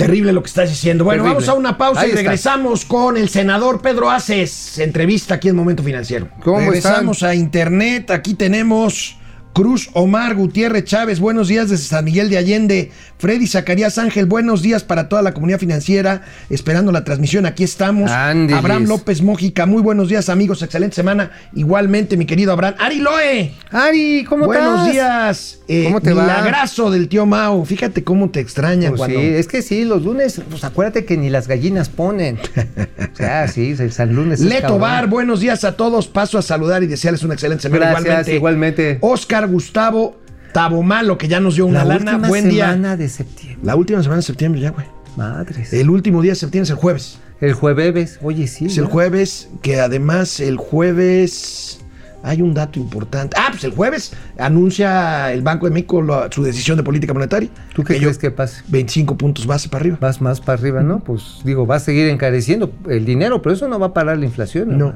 Terrible 0.00 0.32
lo 0.32 0.42
que 0.42 0.48
estás 0.48 0.68
diciendo. 0.68 1.04
Bueno, 1.04 1.22
Terrible. 1.22 1.34
vamos 1.44 1.48
a 1.48 1.54
una 1.54 1.76
pausa 1.78 2.00
Ahí 2.00 2.06
y 2.08 2.10
está. 2.10 2.22
regresamos 2.22 2.84
con 2.84 3.16
el 3.16 3.28
senador 3.28 3.80
Pedro 3.82 4.10
Aces. 4.10 4.78
Entrevista 4.78 5.34
aquí 5.34 5.48
en 5.48 5.56
Momento 5.56 5.82
Financiero. 5.82 6.28
¿Cómo 6.42 6.58
regresamos 6.58 7.22
a 7.22 7.34
internet. 7.34 8.10
Aquí 8.10 8.34
tenemos 8.34 9.16
Cruz 9.52 9.90
Omar 9.94 10.36
Gutiérrez 10.36 10.84
Chávez. 10.84 11.18
Buenos 11.18 11.48
días 11.48 11.68
desde 11.68 11.84
San 11.84 12.04
Miguel 12.04 12.30
de 12.30 12.38
Allende. 12.38 12.92
Freddy 13.18 13.48
Zacarías 13.48 13.98
Ángel. 13.98 14.24
Buenos 14.26 14.62
días 14.62 14.84
para 14.84 15.08
toda 15.08 15.22
la 15.22 15.34
comunidad 15.34 15.58
financiera. 15.58 16.22
Esperando 16.48 16.92
la 16.92 17.02
transmisión. 17.02 17.46
Aquí 17.46 17.64
estamos. 17.64 18.10
Ándeles. 18.10 18.56
Abraham 18.56 18.84
López 18.84 19.20
Mójica. 19.22 19.66
Muy 19.66 19.82
buenos 19.82 20.08
días, 20.08 20.28
amigos. 20.28 20.62
Excelente 20.62 20.94
semana. 20.94 21.32
Igualmente, 21.52 22.16
mi 22.16 22.26
querido 22.26 22.52
Abraham. 22.52 22.74
Ari 22.78 22.98
Loe. 23.00 23.52
Ari, 23.72 24.24
¿cómo 24.28 24.46
Buenos 24.46 24.86
estás? 24.88 24.92
días. 24.92 25.58
Eh, 25.66 25.84
¿Cómo 25.84 26.00
te 26.00 26.12
va? 26.12 26.22
milagrazo 26.22 26.90
del 26.90 27.08
tío 27.08 27.26
Mao. 27.26 27.64
Fíjate 27.64 28.04
cómo 28.04 28.30
te 28.30 28.38
extraña 28.40 28.90
Pues 28.90 28.98
cuando. 28.98 29.18
sí, 29.18 29.26
es 29.26 29.46
que 29.48 29.62
sí, 29.62 29.84
los 29.84 30.02
lunes, 30.04 30.40
pues 30.48 30.64
acuérdate 30.64 31.04
que 31.04 31.16
ni 31.16 31.28
las 31.28 31.48
gallinas 31.48 31.88
ponen. 31.88 32.38
o 33.12 33.16
sea, 33.16 33.48
sí, 33.48 33.74
el 33.78 33.92
San 33.92 34.14
Lunes. 34.14 34.40
es 34.40 34.46
Leto. 34.46 34.78
Bar, 34.78 35.08
buenos 35.08 35.40
días 35.40 35.64
a 35.64 35.76
todos. 35.76 36.06
Paso 36.06 36.38
a 36.38 36.42
saludar 36.42 36.82
y 36.84 36.86
desearles 36.86 37.24
una 37.24 37.34
excelente 37.34 37.62
semana. 37.62 38.00
Gracias, 38.00 38.28
igualmente. 38.28 38.98
Oscar 39.00 39.39
Gustavo 39.46 40.16
Tabomalo, 40.52 41.16
que 41.16 41.28
ya 41.28 41.38
nos 41.40 41.54
dio 41.54 41.66
una 41.66 41.84
La 41.84 41.96
lana. 41.96 42.12
última 42.12 42.28
Buen 42.28 42.48
día. 42.48 42.66
semana 42.70 42.96
de 42.96 43.08
septiembre. 43.08 43.60
La 43.62 43.76
última 43.76 44.02
semana 44.02 44.16
de 44.16 44.22
septiembre, 44.22 44.60
ya, 44.60 44.70
güey. 44.70 44.86
Madres. 45.16 45.72
El 45.72 45.90
último 45.90 46.22
día 46.22 46.32
de 46.32 46.36
septiembre 46.36 46.64
es 46.64 46.70
el 46.70 46.76
jueves. 46.76 47.18
El 47.40 47.52
jueves, 47.54 48.18
oye, 48.22 48.46
sí. 48.48 48.66
Es 48.66 48.76
el 48.78 48.84
jueves, 48.86 49.48
que 49.62 49.80
además 49.80 50.40
el 50.40 50.56
jueves. 50.56 51.76
Hay 52.22 52.42
un 52.42 52.52
dato 52.52 52.78
importante. 52.78 53.34
Ah, 53.40 53.48
pues 53.50 53.64
el 53.64 53.70
jueves 53.70 54.12
anuncia 54.38 55.32
el 55.32 55.40
Banco 55.40 55.64
de 55.66 55.72
México 55.72 56.02
la- 56.02 56.28
su 56.30 56.42
decisión 56.42 56.76
de 56.76 56.82
política 56.82 57.14
monetaria. 57.14 57.48
¿Tú 57.74 57.82
qué 57.82 57.94
yo- 57.94 58.00
crees 58.00 58.18
que 58.18 58.30
pase? 58.30 58.62
25 58.68 59.16
puntos 59.16 59.46
base 59.46 59.70
para 59.70 59.80
arriba. 59.82 59.98
Vas 60.00 60.20
más 60.20 60.38
para 60.38 60.58
arriba, 60.60 60.82
¿no? 60.82 61.00
Pues 61.00 61.38
digo, 61.44 61.66
va 61.66 61.76
a 61.76 61.80
seguir 61.80 62.08
encareciendo 62.08 62.72
el 62.90 63.06
dinero, 63.06 63.40
pero 63.40 63.54
eso 63.54 63.68
no 63.68 63.78
va 63.78 63.86
a 63.86 63.94
parar 63.94 64.18
la 64.18 64.26
inflación. 64.26 64.76
No. 64.76 64.88
No, 64.88 64.94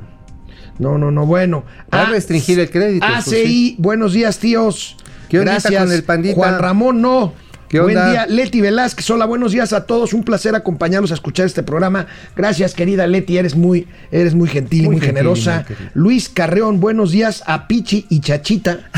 no, 0.79 1.11
no, 1.11 1.27
bueno. 1.27 1.65
Va 1.93 2.03
a 2.03 2.07
Ah, 2.07 2.11
restringir 2.11 2.59
el 2.61 2.71
crédito, 2.71 3.07
ACI, 3.07 3.31
sí. 3.47 3.77
buenos 3.79 4.13
días, 4.13 4.39
tíos. 4.39 4.97
¿Qué 5.29 5.39
Gracias. 5.39 5.83
con 5.83 5.93
el 5.93 6.03
pandita? 6.05 6.35
Juan 6.35 6.59
Ramón, 6.59 7.01
no. 7.01 7.33
¿Qué 7.69 7.81
Buen 7.81 7.95
día, 7.97 8.27
Leti 8.29 8.61
Velázquez. 8.61 9.11
Hola, 9.11 9.25
buenos 9.25 9.51
días 9.51 9.73
a 9.73 9.85
todos. 9.85 10.13
Un 10.13 10.23
placer 10.23 10.55
acompañarlos 10.55 11.11
a 11.11 11.15
escuchar 11.15 11.47
este 11.47 11.65
programa. 11.65 12.07
Gracias, 12.37 12.73
querida 12.73 13.07
Leti. 13.09 13.37
Eres 13.37 13.57
muy, 13.57 13.89
eres 14.13 14.35
muy 14.35 14.49
gentil 14.49 14.83
y 14.85 14.87
Muy 14.87 14.97
gentil 14.97 15.07
generosa. 15.09 15.65
muy. 15.69 15.77
Luis 15.95 16.29
Carreón, 16.29 16.79
buenos 16.79 17.11
días 17.11 17.43
a 17.47 17.67
Pichi 17.67 18.07
y 18.11 18.21
Chachita 18.21 18.91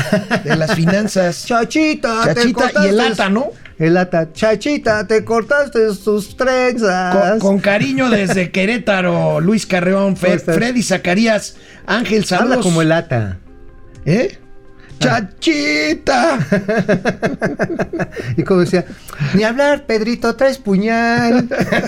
de 0.43 0.55
las 0.57 0.75
finanzas. 0.75 1.45
Chachita, 1.47 2.21
Chachita 2.35 2.71
y 2.85 2.89
el 2.89 2.99
ata, 2.99 3.29
¿no? 3.29 3.47
El 3.79 3.97
ata. 3.97 4.31
Chachita, 4.33 5.07
te 5.07 5.23
cortaste 5.23 5.79
tus 6.03 6.35
trenzas. 6.37 7.15
Con, 7.15 7.39
con 7.39 7.59
cariño 7.59 8.09
desde 8.11 8.51
Querétaro, 8.51 9.39
Luis 9.39 9.65
Carreón, 9.65 10.17
Fe-. 10.17 10.37
Freddy 10.37 10.83
Zacarías, 10.83 11.55
Ángel 11.87 12.23
Saludos. 12.25 12.51
Habla 12.51 12.63
como 12.63 12.81
el 12.83 12.91
ata. 12.91 13.39
¿Eh? 14.05 14.37
Chachita. 14.99 16.39
Y 18.37 18.43
como 18.43 18.61
decía, 18.61 18.85
ni 19.33 19.43
hablar, 19.43 19.85
Pedrito, 19.85 20.35
traes 20.35 20.57
puñal. 20.57 21.47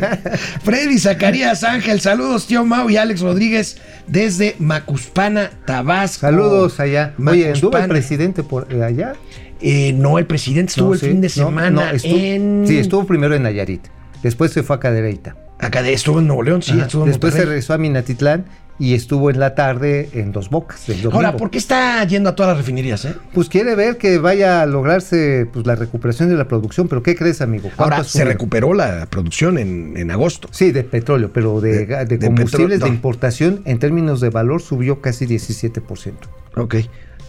Freddy 0.63 0.97
Zacarías 0.99 1.63
Ángel, 1.63 2.01
saludos 2.01 2.47
tío 2.47 2.65
Mau 2.65 2.89
y 2.89 2.97
Alex 2.97 3.21
Rodríguez 3.21 3.77
desde 4.07 4.55
Macuspana, 4.59 5.51
Tabasco. 5.65 6.21
Saludos 6.21 6.79
allá. 6.79 7.13
Oye, 7.25 7.51
¿anduvo 7.51 7.77
el 7.77 7.87
presidente 7.87 8.43
por 8.43 8.71
allá? 8.83 9.13
Eh, 9.61 9.93
no, 9.93 10.17
el 10.19 10.25
presidente 10.25 10.69
estuvo 10.71 10.89
No, 10.89 10.93
el 10.93 10.99
sí, 10.99 11.07
fin 11.07 11.21
de 11.21 11.27
no, 11.27 11.33
semana 11.33 11.69
no, 11.69 11.89
estuvo- 11.91 12.17
en... 12.17 12.63
Sí, 12.67 12.77
estuvo 12.79 13.05
primero 13.05 13.35
en 13.35 13.43
Nayarit. 13.43 13.85
Después 14.23 14.51
se 14.51 14.63
fue 14.63 14.75
a 14.77 14.79
Cadereyta. 14.79 15.35
Acá 15.59 15.83
de, 15.83 15.93
estuvo 15.93 16.19
en 16.19 16.27
Nuevo 16.27 16.43
León, 16.43 16.61
sí, 16.61 16.79
estuvo 16.79 17.03
en 17.03 17.09
Después 17.09 17.33
se 17.33 17.45
regresó 17.45 17.73
a 17.73 17.77
Minatitlán 17.77 18.45
y 18.79 18.93
estuvo 18.93 19.29
en 19.29 19.41
la 19.41 19.55
tarde 19.55 20.09
en 20.13 20.31
Dos 20.31 20.49
Bocas. 20.49 20.85
Ahora, 21.11 21.35
¿por 21.35 21.51
qué 21.51 21.57
está 21.57 22.01
yendo 22.05 22.29
a 22.29 22.35
todas 22.35 22.51
las 22.51 22.57
refinerías, 22.59 23.03
eh? 23.03 23.13
Pues 23.33 23.49
quiere 23.49 23.75
ver 23.75 23.97
que 23.97 24.19
vaya 24.19 24.61
a 24.61 24.65
lograrse 24.65 25.47
pues, 25.51 25.67
la 25.67 25.75
recuperación 25.75 26.29
de 26.29 26.35
la 26.35 26.47
producción, 26.47 26.87
pero 26.87 27.03
¿qué 27.03 27.13
crees, 27.13 27.41
amigo? 27.41 27.69
¿Cuánto 27.75 27.95
Ahora, 27.95 28.03
se 28.05 28.23
recuperó 28.23 28.73
la 28.73 29.05
producción 29.07 29.57
en, 29.57 29.97
en 29.97 30.11
agosto. 30.11 30.47
Sí, 30.51 30.71
de 30.71 30.85
petróleo, 30.85 31.29
pero 31.33 31.59
de, 31.59 31.85
De- 31.85 32.19
combustibles 32.19 32.79
de 32.79 32.85
no. 32.87 32.93
importación 32.93 33.61
en 33.65 33.79
términos 33.79 34.21
de 34.21 34.29
valor 34.29 34.61
subió 34.61 35.01
casi 35.01 35.25
17%. 35.27 36.13
Ok. 36.55 36.75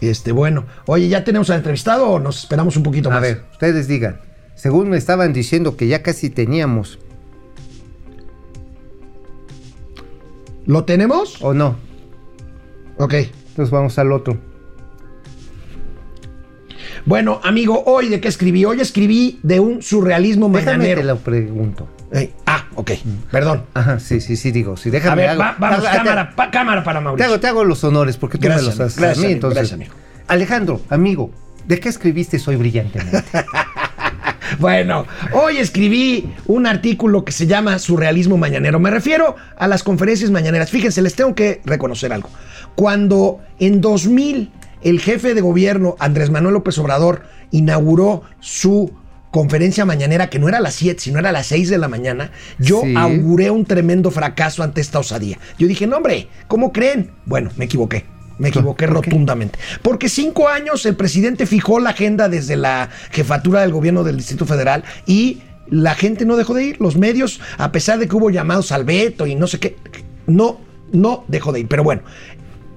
Este, 0.01 0.31
bueno. 0.31 0.67
Oye, 0.87 1.09
¿ya 1.09 1.25
tenemos 1.25 1.51
al 1.51 1.57
entrevistado 1.57 2.09
o 2.09 2.21
nos 2.21 2.39
esperamos 2.45 2.77
un 2.77 2.85
poquito 2.85 3.09
más? 3.11 3.19
A 3.19 3.21
ver, 3.23 3.43
ustedes 3.51 3.89
digan, 3.89 4.21
según 4.55 4.89
me 4.89 4.97
estaban 4.99 5.33
diciendo 5.33 5.77
que 5.77 5.89
ya 5.89 6.03
casi 6.05 6.31
teníamos, 6.31 7.01
¿Lo 10.67 10.85
tenemos? 10.85 11.41
¿o 11.43 11.55
no? 11.55 11.77
Ok. 12.99 13.15
Entonces 13.15 13.71
vamos 13.71 13.99
al 13.99 14.13
otro. 14.13 14.39
Bueno, 17.07 17.41
amigo, 17.43 17.83
hoy 17.87 18.09
de 18.09 18.21
qué 18.21 18.29
escribí? 18.29 18.65
Hoy 18.65 18.81
escribí 18.81 19.41
de 19.43 19.59
un 19.61 19.81
surrealismo 19.83 20.49
Déjame 20.51 20.77
mañanero. 20.79 21.01
te 21.01 21.07
lo 21.07 21.17
pregunto. 21.19 21.89
Eh, 22.13 22.33
ah, 22.47 22.67
ok. 22.75 22.91
Perdón. 23.31 23.65
Ajá, 23.73 23.99
sí, 24.01 24.21
sí, 24.21 24.37
sí, 24.37 24.51
digo, 24.51 24.77
sí, 24.77 24.91
déjame. 24.91 25.13
A 25.13 25.15
ver, 25.15 25.29
hago- 25.31 25.41
va- 25.41 25.57
vamos, 25.59 25.79
hago- 25.87 25.97
cámara, 25.97 26.37
pa- 26.37 26.51
cámara 26.51 26.85
para 26.85 26.99
Te 27.01 27.05
Mauricio. 27.05 27.27
hago, 27.29 27.41
te 27.41 27.47
hago 27.47 27.65
los 27.65 27.83
honores 27.85 28.17
porque 28.17 28.37
tú 28.39 28.45
Gracias, 28.45 28.65
me 28.65 28.71
los 28.71 28.81
haces 28.81 28.99
gracias, 28.99 29.19
a 29.19 29.21
mí. 29.21 29.25
amigo, 29.27 29.37
Entonces, 29.37 29.57
gracias, 29.57 29.75
amigo. 29.75 29.95
Alejandro, 30.29 30.81
amigo, 30.91 31.31
¿de 31.67 31.81
qué 31.81 31.89
escribiste 31.89 32.39
hoy 32.47 32.57
brillantemente? 32.57 33.23
Bueno, 34.59 35.07
hoy 35.33 35.59
escribí 35.59 36.33
un 36.47 36.67
artículo 36.67 37.25
que 37.25 37.33
se 37.33 37.47
llama 37.47 37.79
Surrealismo 37.79 38.37
Mañanero. 38.37 38.79
Me 38.81 38.91
refiero 38.91 39.37
a 39.57 39.69
las 39.69 39.83
conferencias 39.83 40.31
mañaneras. 40.31 40.71
Fíjense, 40.71 41.03
les 41.03 41.15
tengo 41.15 41.35
que 41.35 41.61
reconocer 41.65 42.13
algo. 42.13 42.29
Cuando 42.75 43.41
en 43.59 43.81
2000 43.81 44.51
el 44.83 45.01
jefe 45.01 45.35
de 45.35 45.41
gobierno, 45.41 45.97
Andrés 45.99 46.31
Manuel 46.31 46.55
López 46.55 46.79
Obrador, 46.79 47.23
inauguró 47.51 48.23
su 48.41 48.93
conferencia 49.31 49.85
mañanera, 49.85 50.29
que 50.29 50.39
no 50.41 50.49
era 50.49 50.59
a 50.59 50.63
las 50.63 50.75
7, 50.75 50.99
sino 51.01 51.19
era 51.21 51.29
a 51.29 51.33
las 51.33 51.47
6 51.47 51.69
de 51.69 51.79
la 51.79 51.87
mañana, 51.89 52.33
yo 52.59 52.81
Sí. 52.83 52.95
auguré 52.97 53.51
un 53.51 53.65
tremendo 53.65 54.11
fracaso 54.11 54.63
ante 54.65 54.81
esta 54.81 54.99
osadía. 54.99 55.39
Yo 55.59 55.69
dije, 55.69 55.87
no 55.87 55.99
hombre, 55.99 56.29
¿cómo 56.49 56.73
creen? 56.73 57.13
Bueno, 57.27 57.51
me 57.57 57.67
equivoqué. 57.67 58.05
Me 58.41 58.49
equivoqué 58.49 58.87
¿Por 58.89 59.03
qué? 59.03 59.11
rotundamente. 59.11 59.59
Porque 59.83 60.09
cinco 60.09 60.49
años 60.49 60.87
el 60.87 60.97
presidente 60.97 61.45
fijó 61.47 61.79
la 61.79 61.91
agenda 61.91 62.29
desde 62.29 62.57
la 62.57 62.89
jefatura 63.11 63.61
del 63.61 63.71
gobierno 63.71 64.03
del 64.03 64.17
Distrito 64.17 64.47
Federal 64.47 64.83
y 65.07 65.43
la 65.69 65.95
gente 65.95 66.25
no 66.25 66.37
dejó 66.37 66.55
de 66.55 66.65
ir. 66.65 66.81
Los 66.81 66.97
medios, 66.97 67.41
a 67.59 67.71
pesar 67.71 67.99
de 67.99 68.09
que 68.09 68.17
hubo 68.17 68.31
llamados 68.31 68.73
al 68.73 68.85
veto 68.85 69.27
y 69.27 69.35
no 69.35 69.47
sé 69.47 69.59
qué, 69.61 69.77
no, 70.27 70.59
no 70.91 71.25
dejó 71.29 71.53
de 71.53 71.61
ir. 71.61 71.69
Pero 71.69 71.85
bueno, 71.85 72.01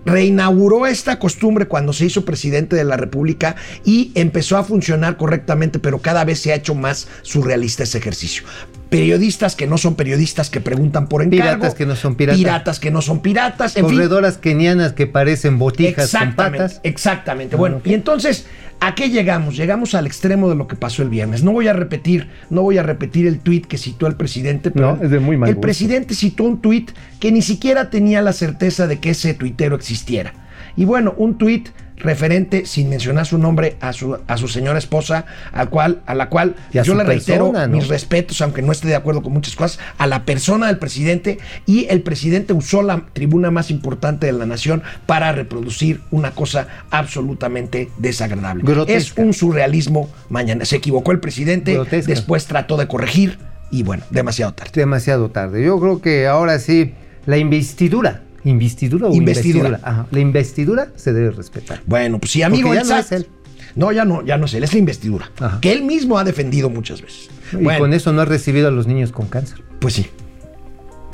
reinauguró 0.05 0.85
esta 0.85 1.17
costumbre 1.17 1.67
cuando 1.67 1.93
se 1.93 2.05
hizo 2.05 2.25
presidente 2.25 2.75
de 2.75 2.83
la 2.83 2.97
República 2.97 3.55
y 3.85 4.11
empezó 4.15 4.57
a 4.57 4.65
funcionar 4.65 5.15
correctamente, 5.15 5.79
pero 5.79 5.99
cada 5.99 6.25
vez 6.25 6.39
se 6.39 6.51
ha 6.51 6.55
hecho 6.55 6.75
más 6.75 7.07
surrealista 7.21 7.83
ese 7.83 7.99
ejercicio. 7.99 8.43
Periodistas 8.97 9.55
que 9.55 9.67
no 9.67 9.77
son 9.77 9.95
periodistas 9.95 10.49
que 10.49 10.61
preguntan 10.61 11.07
por 11.07 11.21
encargo. 11.23 11.43
Piratas 11.55 11.73
que 11.75 11.85
no 11.85 11.95
son 11.95 12.15
piratas. 12.15 12.37
Piratas 12.39 12.79
que 12.79 12.91
no 12.91 13.01
son 13.01 13.21
piratas. 13.21 13.75
En 13.75 13.85
fin, 13.87 13.95
Corredoras 13.95 14.37
kenianas 14.37 14.93
que 14.93 15.07
parecen 15.07 15.57
botijas 15.59 15.95
con 15.95 16.03
Exactamente, 16.21 16.57
patas. 16.59 16.79
exactamente. 16.83 17.55
Bueno, 17.55 17.81
y 17.83 17.93
entonces, 17.93 18.45
¿a 18.79 18.95
qué 18.95 19.09
llegamos? 19.09 19.55
Llegamos 19.57 19.95
al 19.95 20.05
extremo 20.07 20.49
de 20.49 20.55
lo 20.55 20.67
que 20.67 20.75
pasó 20.75 21.01
el 21.03 21.09
viernes. 21.09 21.43
No 21.43 21.51
voy 21.51 21.67
a 21.67 21.73
repetir, 21.73 22.29
no 22.49 22.61
voy 22.61 22.77
a 22.77 22.83
repetir 22.83 23.25
el 23.27 23.39
tuit 23.39 23.65
que 23.65 23.77
citó 23.77 24.07
el 24.07 24.15
presidente, 24.15 24.69
pero 24.71 24.95
No, 24.97 25.03
es 25.03 25.09
de 25.09 25.19
muy 25.19 25.37
mal 25.37 25.49
el 25.49 25.55
gusto. 25.55 25.61
presidente 25.61 26.13
citó 26.15 26.43
un 26.43 26.61
tuit 26.61 26.91
que 27.19 27.31
ni 27.31 27.41
siquiera 27.41 27.89
tenía 27.89 28.21
la 28.21 28.33
certeza 28.33 28.87
de 28.87 28.99
que 28.99 29.09
ese 29.11 29.33
tuitero 29.33 29.75
existiera. 29.75 30.33
Y 30.75 30.85
bueno, 30.85 31.13
un 31.17 31.37
tuit 31.37 31.69
referente, 32.03 32.65
sin 32.65 32.89
mencionar 32.89 33.25
su 33.25 33.37
nombre, 33.37 33.77
a 33.79 33.93
su, 33.93 34.17
a 34.27 34.37
su 34.37 34.47
señora 34.47 34.77
esposa, 34.77 35.25
a, 35.51 35.67
cual, 35.67 36.01
a 36.05 36.15
la 36.15 36.29
cual 36.29 36.55
a 36.77 36.81
yo 36.81 36.95
le 36.95 37.03
reitero 37.03 37.45
persona, 37.45 37.67
¿no? 37.67 37.77
mis 37.77 37.87
respetos, 37.87 38.41
aunque 38.41 38.61
no 38.61 38.71
esté 38.71 38.89
de 38.89 38.95
acuerdo 38.95 39.23
con 39.23 39.33
muchas 39.33 39.55
cosas, 39.55 39.79
a 39.97 40.07
la 40.07 40.25
persona 40.25 40.67
del 40.67 40.77
presidente 40.77 41.39
y 41.65 41.87
el 41.89 42.01
presidente 42.01 42.53
usó 42.53 42.81
la 42.81 43.05
tribuna 43.13 43.51
más 43.51 43.71
importante 43.71 44.25
de 44.25 44.33
la 44.33 44.45
nación 44.45 44.83
para 45.05 45.31
reproducir 45.31 46.01
una 46.11 46.31
cosa 46.31 46.67
absolutamente 46.91 47.89
desagradable. 47.97 48.63
Grotesca. 48.63 49.21
Es 49.21 49.25
un 49.25 49.33
surrealismo 49.33 50.09
mañana. 50.29 50.65
Se 50.65 50.75
equivocó 50.75 51.11
el 51.11 51.19
presidente, 51.19 51.73
Grotesca. 51.73 52.11
después 52.11 52.45
trató 52.45 52.77
de 52.77 52.87
corregir 52.87 53.37
y 53.71 53.83
bueno, 53.83 54.03
demasiado 54.09 54.53
tarde. 54.53 54.71
demasiado 54.75 55.29
tarde. 55.31 55.63
Yo 55.63 55.79
creo 55.79 56.01
que 56.01 56.27
ahora 56.27 56.59
sí, 56.59 56.93
la 57.25 57.37
investidura, 57.37 58.21
investidura 58.45 59.07
o 59.07 59.13
Investidura. 59.13 59.69
investidura, 59.69 59.91
Ajá, 59.91 60.07
la 60.11 60.19
investidura 60.19 60.87
se 60.95 61.13
debe 61.13 61.31
respetar. 61.31 61.81
Bueno, 61.85 62.19
pues 62.19 62.31
sí, 62.31 62.41
amigo, 62.43 62.73
ya 62.73 62.83
no 62.83 62.97
es 62.97 63.11
él. 63.11 63.27
No, 63.75 63.91
ya 63.91 64.05
no, 64.05 64.23
ya 64.23 64.37
no 64.37 64.45
es 64.45 64.53
él, 64.53 64.63
es 64.63 64.73
la 64.73 64.79
investidura. 64.79 65.31
Ajá. 65.39 65.59
Que 65.61 65.71
él 65.71 65.83
mismo 65.83 66.17
ha 66.19 66.23
defendido 66.23 66.69
muchas 66.69 67.01
veces. 67.01 67.29
Y 67.53 67.57
Bueno, 67.57 67.79
con 67.79 67.93
eso 67.93 68.11
no 68.13 68.21
ha 68.21 68.25
recibido 68.25 68.67
a 68.67 68.71
los 68.71 68.85
niños 68.87 69.11
con 69.11 69.27
cáncer. 69.27 69.63
Pues 69.79 69.93
sí. 69.95 70.07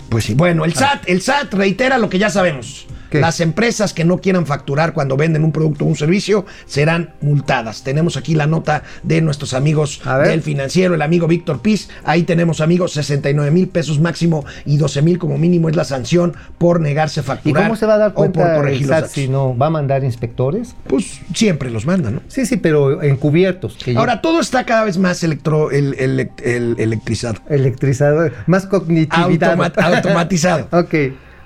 Pues 0.09 0.25
sí. 0.25 0.33
Bueno, 0.33 0.65
el 0.65 0.73
SAT, 0.73 1.03
el 1.07 1.21
SAT 1.21 1.53
reitera 1.53 1.97
lo 1.97 2.09
que 2.09 2.17
ya 2.19 2.29
sabemos. 2.29 2.87
¿Qué? 3.09 3.19
Las 3.19 3.39
empresas 3.39 3.93
que 3.93 4.05
no 4.05 4.19
quieran 4.19 4.45
facturar 4.45 4.93
cuando 4.93 5.17
venden 5.17 5.43
un 5.43 5.51
producto 5.51 5.85
o 5.85 5.87
un 5.87 5.95
servicio 5.95 6.45
serán 6.65 7.13
multadas. 7.21 7.83
Tenemos 7.83 8.17
aquí 8.17 8.35
la 8.35 8.47
nota 8.47 8.83
de 9.03 9.21
nuestros 9.21 9.53
amigos 9.53 10.01
del 10.25 10.41
financiero, 10.41 10.95
el 10.95 11.01
amigo 11.01 11.27
Víctor 11.27 11.61
Piz. 11.61 11.89
Ahí 12.03 12.23
tenemos, 12.23 12.61
amigos, 12.61 12.93
69 12.93 13.51
mil 13.51 13.67
pesos 13.67 13.99
máximo 13.99 14.45
y 14.65 14.77
12 14.77 15.01
mil 15.01 15.17
como 15.17 15.37
mínimo 15.37 15.69
es 15.69 15.75
la 15.75 15.83
sanción 15.83 16.35
por 16.57 16.79
negarse 16.81 17.19
a 17.19 17.23
¿Y 17.23 17.25
facturar. 17.25 17.63
cómo 17.63 17.75
se 17.75 17.85
va 17.85 17.95
a 17.95 17.97
dar 17.97 18.11
o 18.11 18.13
por 18.15 18.31
cuenta 18.31 18.69
el 18.69 18.85
SAT 18.85 19.07
si 19.07 19.27
no 19.27 19.57
va 19.57 19.67
a 19.67 19.69
mandar 19.71 20.03
inspectores? 20.03 20.75
Pues 20.87 21.19
siempre 21.33 21.69
los 21.71 21.85
mandan, 21.85 22.15
¿no? 22.15 22.21
Sí, 22.27 22.45
sí, 22.45 22.57
pero 22.57 23.01
encubiertos. 23.01 23.75
Que 23.83 23.93
ya- 23.93 23.99
Ahora 23.99 24.21
todo 24.21 24.39
está 24.39 24.65
cada 24.65 24.83
vez 24.83 24.97
más 24.97 25.23
electro, 25.23 25.71
el, 25.71 25.95
el- 25.99 26.29
el- 26.43 26.75
electrizado. 26.77 27.39
electrizador, 27.49 28.33
más 28.47 28.65
cognitividad. 28.65 29.53
Automa- 29.57 29.73
automatizado. 29.75 30.67
ok, 30.77 30.93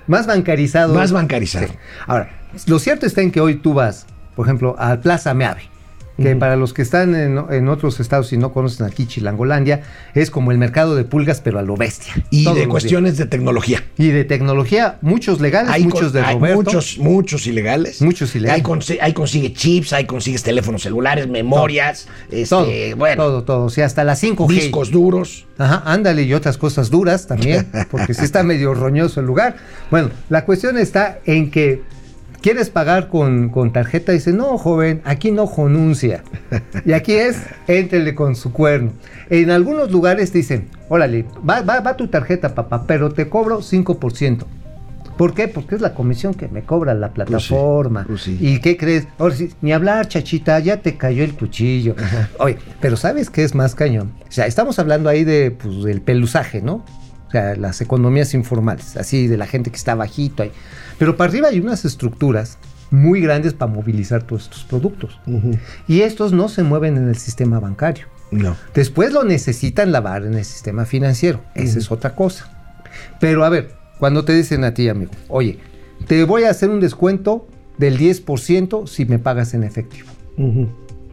más 0.06 0.26
bancarizado. 0.26 0.94
Más 0.94 1.12
bancarizado. 1.12 1.68
Sí. 1.68 1.74
Ahora, 2.06 2.30
lo 2.66 2.78
cierto 2.78 3.06
está 3.06 3.22
en 3.22 3.30
que 3.30 3.40
hoy 3.40 3.56
tú 3.56 3.74
vas, 3.74 4.06
por 4.34 4.46
ejemplo, 4.46 4.76
a 4.78 4.96
Plaza 4.96 5.34
Meave, 5.34 5.68
que 6.16 6.36
para 6.36 6.56
los 6.56 6.72
que 6.72 6.82
están 6.82 7.14
en, 7.14 7.38
en 7.50 7.68
otros 7.68 7.98
estados 8.00 8.32
y 8.32 8.36
no 8.36 8.52
conocen 8.52 8.86
aquí 8.86 9.06
Chilangolandia, 9.06 9.82
es 10.14 10.30
como 10.30 10.52
el 10.52 10.58
mercado 10.58 10.94
de 10.94 11.04
pulgas, 11.04 11.40
pero 11.40 11.58
a 11.58 11.62
lo 11.62 11.76
bestia. 11.76 12.14
Y 12.30 12.44
de 12.52 12.68
cuestiones 12.68 13.16
de 13.16 13.26
tecnología. 13.26 13.82
Y 13.98 14.08
de 14.08 14.24
tecnología, 14.24 14.98
muchos 15.00 15.40
legales, 15.40 15.70
Hay, 15.72 15.84
muchos 15.84 16.12
de 16.12 16.20
hay 16.20 16.34
Roberto. 16.36 16.56
muchos, 16.56 16.98
muchos 16.98 17.46
ilegales. 17.46 18.00
Muchos 18.02 18.34
ilegales. 18.36 18.64
Ahí, 18.64 18.70
consi- 18.70 19.12
consigue 19.14 19.52
chips, 19.52 19.92
ahí 19.92 20.04
consigues 20.06 20.42
teléfonos 20.42 20.82
celulares, 20.82 21.26
memorias, 21.28 22.06
este, 22.30 22.46
todo, 22.48 22.96
bueno, 22.96 23.22
todo, 23.22 23.42
todo. 23.44 23.64
O 23.64 23.70
sea, 23.70 23.86
hasta 23.86 24.04
las 24.04 24.22
5G. 24.22 24.48
discos 24.48 24.90
duros. 24.90 25.46
Ajá, 25.58 25.82
ándale 25.84 26.22
y 26.22 26.34
otras 26.34 26.58
cosas 26.58 26.90
duras 26.90 27.26
también, 27.26 27.68
porque 27.90 28.14
sí 28.14 28.24
está 28.24 28.42
medio 28.44 28.74
roñoso 28.74 29.20
el 29.20 29.26
lugar. 29.26 29.56
Bueno, 29.90 30.10
la 30.28 30.44
cuestión 30.44 30.78
está 30.78 31.18
en 31.26 31.50
que 31.50 31.82
quieres 32.44 32.68
pagar 32.68 33.08
con, 33.08 33.48
con 33.48 33.72
tarjeta 33.72 34.12
dice, 34.12 34.30
no, 34.30 34.58
joven, 34.58 35.00
aquí 35.06 35.30
no 35.30 35.46
jonuncia. 35.46 36.22
Y 36.84 36.92
aquí 36.92 37.14
es, 37.14 37.38
éntrele 37.68 38.14
con 38.14 38.36
su 38.36 38.52
cuerno. 38.52 38.92
En 39.30 39.50
algunos 39.50 39.90
lugares 39.90 40.30
dicen, 40.30 40.68
órale, 40.90 41.24
va, 41.48 41.62
va, 41.62 41.80
va 41.80 41.96
tu 41.96 42.08
tarjeta, 42.08 42.54
papá, 42.54 42.84
pero 42.86 43.10
te 43.10 43.30
cobro 43.30 43.60
5%. 43.60 44.44
¿Por 45.16 45.32
qué? 45.32 45.48
Porque 45.48 45.74
es 45.76 45.80
la 45.80 45.94
comisión 45.94 46.34
que 46.34 46.48
me 46.48 46.64
cobra 46.64 46.92
la 46.92 47.14
plataforma. 47.14 48.04
pues 48.06 48.20
sí. 48.20 48.36
¿Y 48.38 48.58
qué 48.58 48.76
crees? 48.76 49.08
Ahora 49.16 49.34
sí, 49.34 49.50
ni 49.62 49.72
hablar, 49.72 50.06
chachita, 50.08 50.58
ya 50.58 50.82
te 50.82 50.98
cayó 50.98 51.24
el 51.24 51.32
cuchillo. 51.32 51.96
Oye, 52.38 52.58
pero 52.78 52.98
¿sabes 52.98 53.30
qué 53.30 53.42
es 53.42 53.54
más 53.54 53.74
cañón? 53.74 54.12
O 54.28 54.32
sea, 54.32 54.46
estamos 54.46 54.78
hablando 54.78 55.08
ahí 55.08 55.24
de, 55.24 55.50
pues, 55.50 55.82
del 55.84 56.02
pelusaje, 56.02 56.60
¿no? 56.60 56.84
Sea, 57.34 57.56
las 57.56 57.80
economías 57.80 58.32
informales, 58.32 58.96
así 58.96 59.26
de 59.26 59.36
la 59.36 59.48
gente 59.48 59.70
que 59.70 59.76
está 59.76 59.96
bajito 59.96 60.44
ahí. 60.44 60.52
Pero 61.00 61.16
para 61.16 61.30
arriba 61.30 61.48
hay 61.48 61.58
unas 61.58 61.84
estructuras 61.84 62.58
muy 62.92 63.20
grandes 63.20 63.54
para 63.54 63.72
movilizar 63.72 64.22
todos 64.22 64.44
estos 64.44 64.62
productos. 64.62 65.18
Y 65.88 66.02
estos 66.02 66.32
no 66.32 66.48
se 66.48 66.62
mueven 66.62 66.96
en 66.96 67.08
el 67.08 67.16
sistema 67.16 67.58
bancario. 67.58 68.06
No. 68.30 68.56
Después 68.72 69.12
lo 69.12 69.24
necesitan 69.24 69.90
lavar 69.90 70.24
en 70.24 70.34
el 70.34 70.44
sistema 70.44 70.84
financiero. 70.84 71.42
Esa 71.56 71.80
es 71.80 71.90
otra 71.90 72.14
cosa. 72.14 72.78
Pero 73.18 73.44
a 73.44 73.48
ver, 73.48 73.72
cuando 73.98 74.24
te 74.24 74.32
dicen 74.32 74.62
a 74.62 74.72
ti, 74.72 74.88
amigo, 74.88 75.10
oye, 75.26 75.58
te 76.06 76.22
voy 76.22 76.44
a 76.44 76.50
hacer 76.50 76.70
un 76.70 76.78
descuento 76.78 77.48
del 77.78 77.98
10% 77.98 78.86
si 78.86 79.06
me 79.06 79.18
pagas 79.18 79.54
en 79.54 79.64
efectivo. 79.64 80.08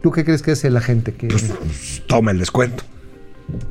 ¿Tú 0.00 0.12
qué 0.12 0.24
crees 0.24 0.42
que 0.42 0.52
hace 0.52 0.70
la 0.70 0.80
gente 0.80 1.14
que 1.14 1.26
Pues, 1.26 1.42
pues, 1.42 2.02
toma 2.06 2.30
el 2.30 2.38
descuento. 2.38 2.84